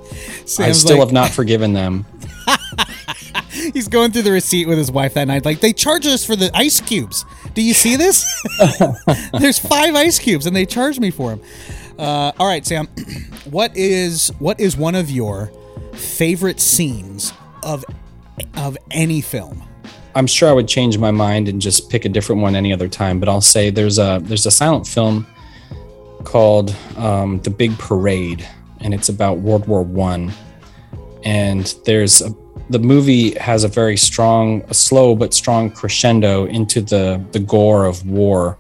I 0.60 0.72
still 0.72 0.98
like- 0.98 1.08
have 1.08 1.12
not 1.14 1.32
forgiven 1.32 1.74
them. 1.74 2.06
He's 3.50 3.88
going 3.88 4.12
through 4.12 4.22
the 4.24 4.32
receipt 4.32 4.68
with 4.68 4.78
his 4.78 4.92
wife 4.92 5.16
that 5.16 5.26
night. 5.26 5.44
Like 5.44 5.60
they 5.60 5.74
charge 5.74 6.06
us 6.06 6.26
for 6.26 6.36
the 6.36 6.52
ice 6.54 6.80
cubes. 6.80 7.26
Do 7.54 7.62
you 7.62 7.74
see 7.74 7.96
this? 7.96 8.26
There's 9.40 9.60
five 9.60 9.96
ice 9.96 10.20
cubes, 10.20 10.46
and 10.46 10.56
they 10.56 10.66
charge 10.66 11.00
me 11.00 11.10
for 11.10 11.36
them. 11.36 11.42
Uh, 11.98 12.32
all 12.38 12.48
right, 12.48 12.66
Sam. 12.66 12.88
What 13.46 13.78
is 13.78 14.30
what 14.40 14.60
is 14.60 14.76
one 14.76 14.96
of 14.96 15.12
your 15.12 15.52
favorite 15.94 16.60
scenes 16.60 17.32
of 17.66 17.84
of 18.56 18.78
any 18.92 19.20
film? 19.20 19.62
I'm 20.16 20.28
sure 20.28 20.50
I 20.50 20.54
would 20.54 20.70
change 20.70 20.98
my 20.98 21.12
mind 21.12 21.50
and 21.50 21.62
just 21.62 21.90
pick 21.90 22.06
a 22.06 22.10
different 22.10 22.42
one 22.42 22.56
any 22.56 22.72
other 22.72 22.88
time. 22.88 23.20
But 23.20 23.28
I'll 23.28 23.42
say 23.42 23.70
there's 23.70 24.00
a 24.00 24.22
there's 24.24 24.46
a 24.46 24.52
silent 24.52 24.88
film 24.88 25.28
called 26.24 26.74
um, 26.96 27.42
The 27.42 27.50
Big 27.50 27.78
Parade, 27.78 28.48
and 28.80 28.94
it's 28.94 29.10
about 29.10 29.40
World 29.40 29.68
War 29.68 29.82
One. 29.82 30.32
And 31.24 31.76
there's 31.86 32.22
a, 32.22 32.34
the 32.70 32.80
movie 32.80 33.32
has 33.40 33.64
a 33.64 33.68
very 33.68 33.98
strong, 33.98 34.62
a 34.70 34.74
slow 34.74 35.16
but 35.16 35.34
strong 35.34 35.70
crescendo 35.70 36.46
into 36.46 36.80
the 36.82 37.22
the 37.32 37.40
gore 37.40 37.86
of 37.86 38.08
war. 38.08 38.58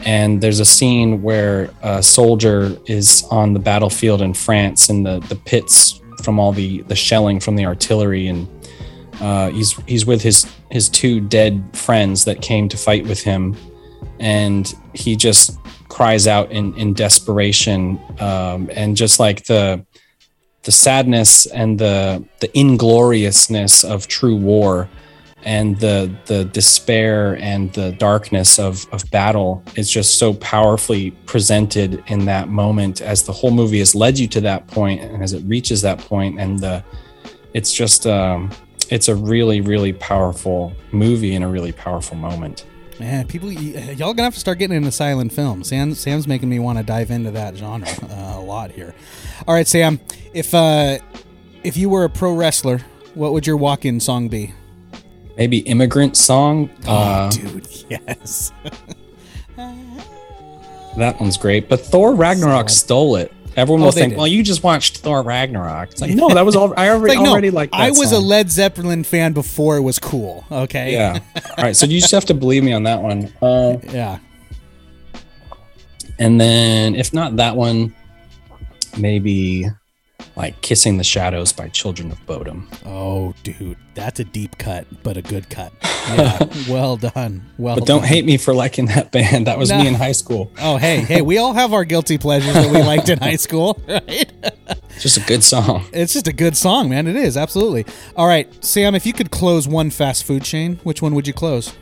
And 0.00 0.40
there's 0.40 0.60
a 0.60 0.64
scene 0.64 1.22
where 1.22 1.70
a 1.82 2.02
soldier 2.02 2.76
is 2.86 3.24
on 3.30 3.52
the 3.52 3.60
battlefield 3.60 4.22
in 4.22 4.34
France, 4.34 4.88
and 4.88 5.06
the 5.06 5.20
the 5.28 5.36
pits 5.36 6.00
from 6.24 6.38
all 6.38 6.52
the 6.52 6.82
the 6.82 6.96
shelling 6.96 7.40
from 7.40 7.56
the 7.56 7.66
artillery. 7.66 8.28
And 8.28 8.48
uh, 9.20 9.50
he's 9.50 9.72
he's 9.86 10.06
with 10.06 10.22
his 10.22 10.46
his 10.70 10.88
two 10.88 11.20
dead 11.20 11.62
friends 11.72 12.24
that 12.24 12.42
came 12.42 12.68
to 12.70 12.76
fight 12.76 13.06
with 13.06 13.22
him, 13.22 13.56
and 14.18 14.74
he 14.94 15.14
just 15.14 15.58
cries 15.88 16.26
out 16.26 16.50
in 16.50 16.74
in 16.76 16.94
desperation, 16.94 18.00
um, 18.18 18.70
and 18.74 18.96
just 18.96 19.20
like 19.20 19.44
the 19.44 19.84
the 20.64 20.72
sadness 20.72 21.46
and 21.46 21.78
the 21.78 22.24
the 22.40 22.50
ingloriousness 22.58 23.84
of 23.84 24.08
true 24.08 24.36
war 24.36 24.88
and 25.44 25.78
the 25.78 26.14
the 26.26 26.44
despair 26.46 27.36
and 27.36 27.72
the 27.74 27.92
darkness 27.92 28.58
of 28.58 28.86
of 28.92 29.08
battle 29.10 29.62
is 29.76 29.90
just 29.90 30.18
so 30.18 30.34
powerfully 30.34 31.10
presented 31.26 32.02
in 32.06 32.24
that 32.24 32.48
moment 32.48 33.00
as 33.00 33.22
the 33.22 33.32
whole 33.32 33.50
movie 33.50 33.78
has 33.78 33.94
led 33.94 34.18
you 34.18 34.26
to 34.26 34.40
that 34.40 34.66
point 34.66 35.00
and 35.00 35.22
as 35.22 35.32
it 35.32 35.42
reaches 35.44 35.82
that 35.82 35.98
point 35.98 36.40
and 36.40 36.58
the 36.60 36.82
it's 37.52 37.72
just 37.72 38.06
um 38.06 38.50
it's 38.90 39.08
a 39.08 39.14
really 39.14 39.60
really 39.60 39.92
powerful 39.92 40.72
movie 40.92 41.34
and 41.34 41.44
a 41.44 41.48
really 41.48 41.72
powerful 41.72 42.16
moment 42.16 42.64
Man, 43.00 43.26
people, 43.26 43.50
y'all 43.50 44.14
gonna 44.14 44.22
have 44.22 44.34
to 44.34 44.40
start 44.40 44.58
getting 44.60 44.76
into 44.76 44.92
silent 44.92 45.32
film. 45.32 45.64
Sam, 45.64 45.94
Sam's 45.94 46.28
making 46.28 46.48
me 46.48 46.60
want 46.60 46.78
to 46.78 46.84
dive 46.84 47.10
into 47.10 47.32
that 47.32 47.56
genre 47.56 47.88
uh, 48.04 48.38
a 48.38 48.40
lot 48.40 48.70
here. 48.70 48.94
All 49.48 49.54
right, 49.54 49.66
Sam, 49.66 49.98
if 50.32 50.54
uh, 50.54 50.98
if 51.64 51.76
you 51.76 51.88
were 51.88 52.04
a 52.04 52.08
pro 52.08 52.32
wrestler, 52.32 52.78
what 53.14 53.32
would 53.32 53.48
your 53.48 53.56
walk-in 53.56 53.98
song 53.98 54.28
be? 54.28 54.54
Maybe 55.36 55.58
immigrant 55.58 56.16
song 56.16 56.70
uh 56.86 57.30
Dude, 57.30 57.66
yes. 57.90 58.52
that 60.96 61.20
one's 61.20 61.36
great 61.36 61.68
but 61.68 61.80
thor 61.80 62.14
ragnarok 62.14 62.68
Solid. 62.68 62.70
stole 62.70 63.16
it 63.16 63.32
everyone 63.56 63.82
Oh, 63.82 63.86
will 63.86 63.92
think 63.92 64.10
did. 64.12 64.18
well 64.18 64.26
you 64.28 64.42
just 64.42 64.62
watched 64.62 64.98
thor 64.98 65.22
ragnarok 65.22 65.90
it's 65.92 66.00
like 66.00 66.12
no 66.14 66.28
that 66.28 66.44
was 66.44 66.54
all 66.56 66.72
i 66.76 66.88
already, 66.90 67.16
Like, 67.16 67.24
no, 67.24 67.30
already 67.32 67.50
like 67.50 67.70
that 67.72 67.80
I 67.80 67.90
was 67.90 68.12
a. 68.12 68.18
Led 68.18 68.50
Zeppelin 68.50 69.02
fan 69.04 69.32
before 69.32 69.76
it 69.76 69.82
was 69.82 69.98
cool. 69.98 70.44
Okay. 70.50 70.92
Yeah. 70.92 71.18
All 71.58 71.64
right. 71.64 71.76
So 71.76 71.86
you 71.86 72.00
just 72.00 72.12
have 72.12 72.24
to 72.26 72.34
believe 72.34 72.62
me 72.64 72.72
on 72.72 72.84
that 72.84 73.00
one. 73.02 73.32
Uh, 73.42 73.76
Yeah. 73.92 74.18
and 76.18 76.40
then 76.40 76.94
if 76.94 77.12
not 77.12 77.36
that 77.36 77.54
one, 77.56 77.94
maybe 78.96 79.66
like 80.36 80.60
"Kissing 80.62 80.96
the 80.98 81.04
Shadows" 81.04 81.52
by 81.52 81.68
Children 81.68 82.10
of 82.10 82.24
Bodom. 82.26 82.66
Oh, 82.86 83.34
dude, 83.42 83.76
that's 83.94 84.18
a 84.20 84.24
deep 84.24 84.58
cut, 84.58 84.86
but 85.02 85.16
a 85.16 85.22
good 85.22 85.48
cut. 85.50 85.72
Yeah. 86.04 86.38
well 86.68 86.98
done. 86.98 87.46
Well. 87.56 87.76
But 87.76 87.86
don't 87.86 88.00
done. 88.00 88.08
hate 88.08 88.26
me 88.26 88.36
for 88.36 88.52
liking 88.52 88.84
that 88.88 89.10
band. 89.10 89.46
That 89.46 89.56
was 89.56 89.70
No. 89.70 89.78
me 89.80 89.88
in 89.88 89.94
high 89.94 90.12
school. 90.12 90.52
Oh, 90.60 90.76
hey, 90.76 90.98
hey, 90.98 91.22
we 91.22 91.38
all 91.38 91.54
have 91.54 91.72
our 91.72 91.86
guilty 91.86 92.18
pleasures 92.18 92.52
that 92.52 92.70
we 92.70 92.82
liked 92.82 93.08
in 93.08 93.18
high 93.18 93.36
school, 93.36 93.80
right? 93.88 94.30
It's 94.90 95.00
just 95.02 95.16
a 95.16 95.22
good 95.22 95.42
song. 95.42 95.86
It's 95.94 96.12
just 96.12 96.28
a 96.28 96.32
good 96.34 96.58
song, 96.58 96.90
man. 96.90 97.06
It 97.06 97.16
is 97.16 97.38
absolutely. 97.38 97.86
All 98.16 98.26
right, 98.26 98.46
Sam. 98.62 98.94
If 98.94 99.06
you 99.06 99.14
could 99.14 99.30
close 99.30 99.66
one 99.66 99.88
fast 99.88 100.24
food 100.24 100.44
chain, 100.44 100.78
which 100.82 101.00
one 101.00 101.14
would 101.14 101.26
you 101.26 101.32
close? 101.32 101.72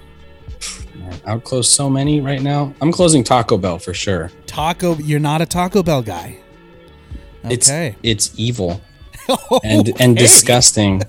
Man, 0.95 1.21
I 1.27 1.35
would 1.35 1.43
close 1.43 1.69
so 1.69 1.91
many 1.91 2.21
right 2.21 2.41
now. 2.43 2.73
I'm 2.81 2.93
closing 2.93 3.25
Taco 3.25 3.59
Bell 3.59 3.81
for 3.81 3.93
sure. 3.93 4.31
Taco. 4.47 4.95
You're 4.99 5.19
not 5.19 5.43
a 5.43 5.47
Taco 5.47 5.83
Bell 5.83 6.01
guy. 6.01 6.39
It's 7.45 7.69
Okay. 7.69 7.97
it's 8.03 8.33
evil 8.37 8.81
and 9.65 9.93
and 10.01 10.17
disgusting. 10.17 11.03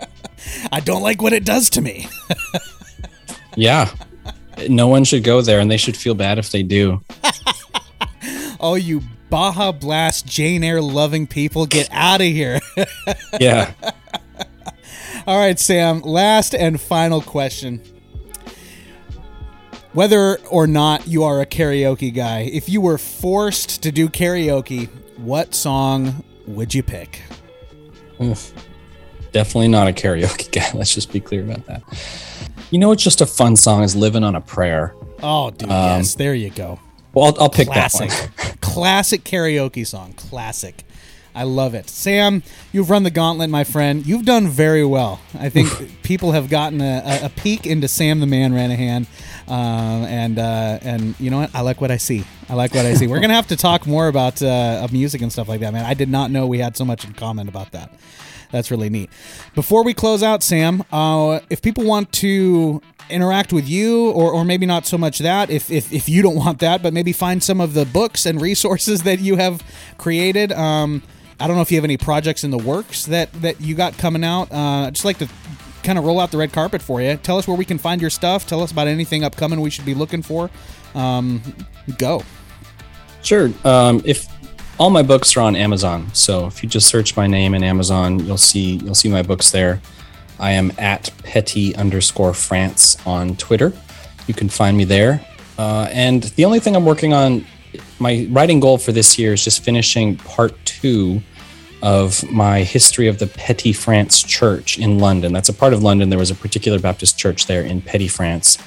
I 0.72 0.80
don't 0.80 1.02
like 1.02 1.22
what 1.22 1.32
it 1.32 1.44
does 1.44 1.70
to 1.70 1.80
me. 1.80 2.08
Yeah. 3.54 3.90
No 4.70 4.88
one 4.88 5.04
should 5.04 5.24
go 5.24 5.42
there, 5.42 5.60
and 5.60 5.70
they 5.70 5.76
should 5.76 5.94
feel 5.94 6.14
bad 6.14 6.38
if 6.38 6.50
they 6.52 6.62
do. 6.62 7.02
Oh, 8.58 8.76
you 8.76 9.02
Baja 9.28 9.72
Blast 9.72 10.24
Jane 10.26 10.64
Eyre 10.64 10.80
loving 10.80 11.26
people, 11.26 11.66
get 11.66 11.86
out 11.92 12.22
of 12.22 12.28
here. 12.28 12.60
Yeah. 13.38 13.72
All 15.26 15.38
right, 15.38 15.58
Sam. 15.58 16.00
Last 16.00 16.54
and 16.54 16.80
final 16.80 17.20
question. 17.20 17.82
Whether 19.92 20.38
or 20.48 20.66
not 20.66 21.06
you 21.06 21.24
are 21.24 21.42
a 21.42 21.46
karaoke 21.46 22.12
guy, 22.14 22.48
if 22.50 22.70
you 22.70 22.80
were 22.80 22.96
forced 22.96 23.82
to 23.82 23.92
do 23.92 24.08
karaoke, 24.08 24.88
what 25.22 25.54
song 25.54 26.24
would 26.46 26.74
you 26.74 26.82
pick? 26.82 27.20
Oof. 28.20 28.52
Definitely 29.32 29.68
not 29.68 29.88
a 29.88 29.92
karaoke 29.92 30.50
guy. 30.52 30.70
Let's 30.74 30.94
just 30.94 31.12
be 31.12 31.20
clear 31.20 31.42
about 31.42 31.64
that. 31.66 31.82
You 32.70 32.78
know, 32.78 32.92
it's 32.92 33.02
just 33.02 33.20
a 33.20 33.26
fun 33.26 33.56
song 33.56 33.82
is 33.82 33.96
"Living 33.96 34.24
on 34.24 34.34
a 34.34 34.40
Prayer." 34.40 34.94
Oh, 35.22 35.50
dude, 35.50 35.70
um, 35.70 35.98
yes, 35.98 36.14
there 36.14 36.34
you 36.34 36.50
go. 36.50 36.78
Well, 37.14 37.26
I'll, 37.26 37.42
I'll 37.42 37.50
pick 37.50 37.68
Classic. 37.68 38.10
that 38.10 38.30
one. 38.46 38.56
Classic 38.60 39.22
karaoke 39.24 39.86
song. 39.86 40.14
Classic. 40.14 40.82
I 41.34 41.44
love 41.44 41.74
it. 41.74 41.88
Sam, 41.88 42.42
you've 42.72 42.90
run 42.90 43.04
the 43.04 43.10
gauntlet, 43.10 43.48
my 43.48 43.64
friend. 43.64 44.06
You've 44.06 44.24
done 44.24 44.48
very 44.48 44.84
well. 44.84 45.20
I 45.38 45.48
think 45.48 46.02
people 46.02 46.32
have 46.32 46.50
gotten 46.50 46.80
a, 46.80 47.02
a, 47.04 47.26
a 47.26 47.28
peek 47.30 47.66
into 47.66 47.88
Sam 47.88 48.20
the 48.20 48.26
Man 48.26 48.52
Renihan. 48.52 49.06
Um, 49.48 50.04
and 50.04 50.38
uh, 50.38 50.78
and 50.82 51.18
you 51.18 51.30
know 51.30 51.40
what? 51.40 51.54
I 51.54 51.62
like 51.62 51.80
what 51.80 51.90
I 51.90 51.96
see. 51.96 52.24
I 52.48 52.54
like 52.54 52.74
what 52.74 52.86
I 52.86 52.94
see. 52.94 53.06
We're 53.06 53.20
gonna 53.20 53.34
have 53.34 53.48
to 53.48 53.56
talk 53.56 53.86
more 53.86 54.08
about 54.08 54.42
uh, 54.42 54.80
of 54.82 54.92
music 54.92 55.20
and 55.22 55.32
stuff 55.32 55.48
like 55.48 55.60
that, 55.60 55.72
man. 55.72 55.84
I 55.84 55.94
did 55.94 56.08
not 56.08 56.30
know 56.30 56.46
we 56.46 56.58
had 56.58 56.76
so 56.76 56.84
much 56.84 57.04
in 57.04 57.12
common 57.12 57.48
about 57.48 57.72
that. 57.72 57.92
That's 58.50 58.70
really 58.70 58.90
neat. 58.90 59.10
Before 59.54 59.82
we 59.82 59.94
close 59.94 60.22
out, 60.22 60.42
Sam, 60.42 60.84
uh, 60.92 61.40
if 61.48 61.62
people 61.62 61.84
want 61.84 62.12
to 62.12 62.82
interact 63.08 63.52
with 63.52 63.68
you, 63.68 64.10
or, 64.10 64.30
or 64.30 64.44
maybe 64.44 64.66
not 64.66 64.86
so 64.86 64.98
much 64.98 65.18
that, 65.20 65.50
if, 65.50 65.70
if, 65.70 65.92
if 65.92 66.08
you 66.08 66.22
don't 66.22 66.36
want 66.36 66.58
that, 66.60 66.82
but 66.82 66.92
maybe 66.92 67.12
find 67.12 67.42
some 67.42 67.60
of 67.60 67.72
the 67.74 67.86
books 67.86 68.26
and 68.26 68.40
resources 68.40 69.02
that 69.04 69.20
you 69.20 69.36
have 69.36 69.62
created. 69.98 70.52
Um, 70.52 71.02
I 71.42 71.48
don't 71.48 71.56
know 71.56 71.62
if 71.62 71.72
you 71.72 71.76
have 71.76 71.84
any 71.84 71.96
projects 71.96 72.44
in 72.44 72.52
the 72.52 72.58
works 72.58 73.06
that, 73.06 73.32
that 73.42 73.60
you 73.60 73.74
got 73.74 73.98
coming 73.98 74.22
out. 74.22 74.52
Uh, 74.52 74.86
I'd 74.86 74.94
just 74.94 75.04
like 75.04 75.18
to 75.18 75.28
kind 75.82 75.98
of 75.98 76.04
roll 76.04 76.20
out 76.20 76.30
the 76.30 76.36
red 76.36 76.52
carpet 76.52 76.80
for 76.80 77.02
you. 77.02 77.16
Tell 77.16 77.36
us 77.36 77.48
where 77.48 77.56
we 77.56 77.64
can 77.64 77.78
find 77.78 78.00
your 78.00 78.10
stuff. 78.10 78.46
Tell 78.46 78.62
us 78.62 78.70
about 78.70 78.86
anything 78.86 79.24
upcoming 79.24 79.60
we 79.60 79.68
should 79.68 79.84
be 79.84 79.92
looking 79.94 80.22
for. 80.22 80.50
Um, 80.94 81.42
go. 81.98 82.22
Sure. 83.24 83.50
Um, 83.64 84.02
if 84.04 84.28
all 84.78 84.90
my 84.90 85.02
books 85.02 85.36
are 85.36 85.40
on 85.40 85.56
Amazon, 85.56 86.14
so 86.14 86.46
if 86.46 86.62
you 86.62 86.68
just 86.68 86.86
search 86.86 87.16
my 87.16 87.26
name 87.26 87.54
in 87.54 87.64
Amazon, 87.64 88.24
you'll 88.24 88.38
see 88.38 88.76
you'll 88.76 88.94
see 88.94 89.08
my 89.08 89.22
books 89.22 89.50
there. 89.50 89.82
I 90.38 90.52
am 90.52 90.70
at 90.78 91.10
petty 91.24 91.74
underscore 91.74 92.34
France 92.34 93.04
on 93.04 93.34
Twitter. 93.34 93.72
You 94.28 94.34
can 94.34 94.48
find 94.48 94.76
me 94.76 94.84
there. 94.84 95.26
Uh, 95.58 95.88
and 95.90 96.22
the 96.22 96.44
only 96.44 96.60
thing 96.60 96.76
I'm 96.76 96.86
working 96.86 97.12
on, 97.12 97.44
my 97.98 98.28
writing 98.30 98.60
goal 98.60 98.78
for 98.78 98.92
this 98.92 99.18
year 99.18 99.32
is 99.32 99.42
just 99.42 99.64
finishing 99.64 100.16
part 100.18 100.54
two 100.64 101.20
of 101.82 102.28
my 102.30 102.62
history 102.62 103.08
of 103.08 103.18
the 103.18 103.26
Petty 103.26 103.72
France 103.72 104.22
Church 104.22 104.78
in 104.78 104.98
London. 104.98 105.32
That's 105.32 105.48
a 105.48 105.52
part 105.54 105.72
of 105.72 105.82
London. 105.82 106.08
There 106.10 106.18
was 106.18 106.30
a 106.30 106.34
particular 106.34 106.78
Baptist 106.78 107.18
church 107.18 107.46
there 107.46 107.62
in 107.62 107.80
Petty 107.82 108.08
France, 108.08 108.58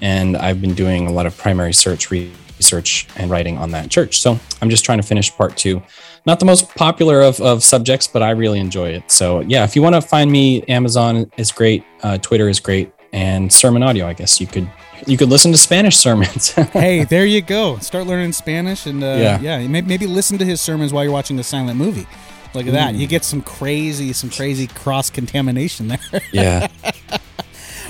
and 0.00 0.36
I've 0.36 0.60
been 0.60 0.74
doing 0.74 1.06
a 1.06 1.12
lot 1.12 1.26
of 1.26 1.36
primary 1.36 1.74
search 1.74 2.10
research 2.10 3.06
and 3.16 3.30
writing 3.30 3.58
on 3.58 3.70
that 3.72 3.90
church. 3.90 4.20
So 4.20 4.38
I'm 4.60 4.70
just 4.70 4.84
trying 4.84 4.98
to 5.00 5.06
finish 5.06 5.30
part 5.36 5.56
two. 5.56 5.82
Not 6.24 6.38
the 6.38 6.46
most 6.46 6.74
popular 6.74 7.20
of, 7.20 7.40
of 7.40 7.62
subjects, 7.62 8.06
but 8.06 8.22
I 8.22 8.30
really 8.30 8.60
enjoy 8.60 8.90
it. 8.90 9.10
So 9.10 9.40
yeah, 9.40 9.64
if 9.64 9.76
you 9.76 9.82
want 9.82 9.94
to 9.96 10.00
find 10.00 10.30
me, 10.30 10.62
Amazon 10.62 11.30
is 11.36 11.50
great, 11.52 11.84
uh, 12.02 12.18
Twitter 12.18 12.48
is 12.48 12.60
great, 12.60 12.92
and 13.12 13.52
sermon 13.52 13.82
audio. 13.82 14.06
I 14.06 14.12
guess 14.14 14.40
you 14.40 14.46
could 14.46 14.70
you 15.06 15.16
could 15.18 15.28
listen 15.28 15.50
to 15.50 15.58
Spanish 15.58 15.96
sermons. 15.96 16.50
hey, 16.72 17.02
there 17.04 17.26
you 17.26 17.42
go. 17.42 17.76
Start 17.78 18.06
learning 18.06 18.32
Spanish 18.32 18.86
and 18.86 19.02
uh, 19.02 19.06
yeah, 19.18 19.40
Yeah. 19.40 19.66
maybe, 19.66 19.86
maybe 19.88 20.06
listen 20.06 20.38
to 20.38 20.44
his 20.44 20.60
sermons 20.60 20.92
while 20.92 21.02
you're 21.02 21.12
watching 21.12 21.36
the 21.36 21.42
silent 21.42 21.76
movie. 21.76 22.06
Look 22.54 22.66
at 22.66 22.72
that. 22.72 22.94
You 22.94 23.06
get 23.06 23.24
some 23.24 23.40
crazy, 23.42 24.12
some 24.12 24.30
crazy 24.30 24.66
cross 24.66 25.10
contamination 25.10 25.88
there. 25.88 25.98
yeah. 26.32 26.68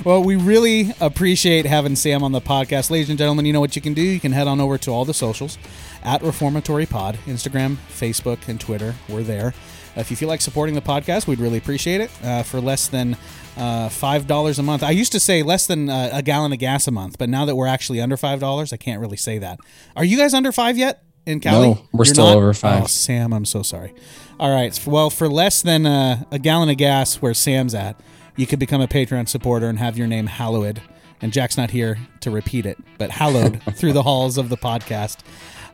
well, 0.05 0.23
we 0.23 0.37
really 0.37 0.93
appreciate 1.01 1.67
having 1.67 1.97
Sam 1.97 2.23
on 2.23 2.33
the 2.33 2.41
podcast. 2.41 2.91
Ladies 2.91 3.11
and 3.11 3.19
gentlemen, 3.19 3.45
you 3.45 3.53
know 3.53 3.61
what 3.61 3.75
you 3.75 3.83
can 3.83 3.93
do? 3.93 4.03
You 4.03 4.21
can 4.21 4.33
head 4.33 4.47
on 4.47 4.61
over 4.61 4.79
to 4.79 4.91
all 4.91 5.05
the 5.05 5.15
socials 5.15 5.59
at 6.05 6.23
Reformatory 6.23 6.87
Pod 6.87 7.19
Instagram, 7.27 7.77
Facebook, 7.89 8.47
and 8.49 8.61
Twitter. 8.61 8.95
We're 9.09 9.23
there. 9.23 9.53
If 9.97 10.11
you 10.11 10.17
feel 10.17 10.29
like 10.29 10.41
supporting 10.41 10.75
the 10.75 10.81
podcast, 10.81 11.27
we'd 11.27 11.41
really 11.41 11.59
appreciate 11.59 12.01
it 12.01 12.11
uh, 12.25 12.43
for 12.43 12.61
less 12.61 12.89
than 12.89 13.15
uh, 13.57 13.89
$5 13.89 14.59
a 14.59 14.63
month. 14.63 14.83
I 14.83 14.91
used 14.91 15.13
to 15.13 15.21
say 15.21 15.43
less 15.43 15.67
than 15.67 15.91
uh, 15.91 16.11
a 16.13 16.23
gallon 16.23 16.53
of 16.53 16.59
gas 16.59 16.87
a 16.89 16.91
month, 16.91 17.19
but 17.19 17.29
now 17.29 17.45
that 17.45 17.57
we're 17.57 17.67
actually 17.67 18.01
under 18.01 18.17
$5, 18.17 18.73
I 18.73 18.77
can't 18.77 19.01
really 19.01 19.19
say 19.19 19.39
that. 19.39 19.61
Are 19.95 20.05
you 20.05 20.17
guys 20.17 20.33
under 20.33 20.51
5 20.51 20.79
yet? 20.79 21.05
In 21.25 21.41
Cali? 21.41 21.69
No, 21.69 21.83
we're 21.93 21.99
You're 22.05 22.15
still 22.15 22.27
not? 22.27 22.37
over 22.37 22.53
five. 22.53 22.85
Oh, 22.85 22.87
Sam, 22.87 23.33
I'm 23.33 23.45
so 23.45 23.63
sorry. 23.63 23.95
All 24.41 24.51
right. 24.53 24.79
Well, 24.87 25.09
for 25.09 25.29
less 25.29 25.63
than 25.63 25.87
uh, 25.87 26.25
a 26.33 26.39
gallon 26.39 26.69
of 26.69 26.77
gas 26.77 27.17
where 27.23 27.35
Sam's 27.35 27.75
at, 27.75 28.01
you 28.37 28.47
could 28.47 28.59
become 28.59 28.81
a 28.81 28.89
Patreon 28.89 29.29
supporter 29.29 29.69
and 29.69 29.79
have 29.79 29.97
your 29.97 30.07
name 30.09 30.27
hallowed. 30.27 30.83
And 31.21 31.33
Jack's 31.33 31.57
not 31.57 31.71
here 31.71 31.99
to 32.21 32.31
repeat 32.33 32.67
it, 32.67 32.77
but 32.99 33.11
hallowed 33.11 33.63
through 33.75 33.93
the 33.93 34.03
halls 34.03 34.37
of 34.37 34.49
the 34.49 34.57
podcast. 34.57 35.19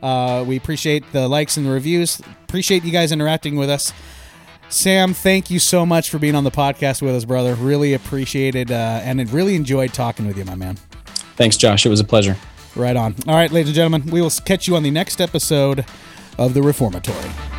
Uh, 0.03 0.43
we 0.47 0.55
appreciate 0.55 1.03
the 1.11 1.27
likes 1.27 1.57
and 1.57 1.65
the 1.65 1.71
reviews. 1.71 2.19
Appreciate 2.43 2.83
you 2.83 2.91
guys 2.91 3.11
interacting 3.11 3.55
with 3.55 3.69
us. 3.69 3.91
Sam, 4.69 5.15
thank 5.15 5.49
you 5.49 5.57
so 5.57 5.83
much 5.83 6.11
for 6.11 6.19
being 6.19 6.35
on 6.35 6.43
the 6.43 6.51
podcast 6.51 7.01
with 7.01 7.15
us, 7.15 7.25
brother. 7.25 7.55
Really 7.55 7.95
appreciated 7.95 8.71
uh, 8.71 9.01
and 9.03 9.27
really 9.31 9.55
enjoyed 9.55 9.93
talking 9.93 10.27
with 10.27 10.37
you, 10.37 10.45
my 10.45 10.53
man. 10.53 10.75
Thanks, 11.35 11.57
Josh. 11.57 11.87
It 11.87 11.89
was 11.89 11.99
a 11.99 12.03
pleasure. 12.03 12.37
Right 12.75 12.95
on. 12.95 13.15
All 13.27 13.35
right, 13.35 13.51
ladies 13.51 13.69
and 13.69 13.75
gentlemen, 13.75 14.05
we 14.11 14.21
will 14.21 14.29
catch 14.29 14.67
you 14.67 14.75
on 14.75 14.83
the 14.83 14.91
next 14.91 15.19
episode 15.19 15.85
of 16.37 16.53
The 16.53 16.61
Reformatory. 16.61 17.58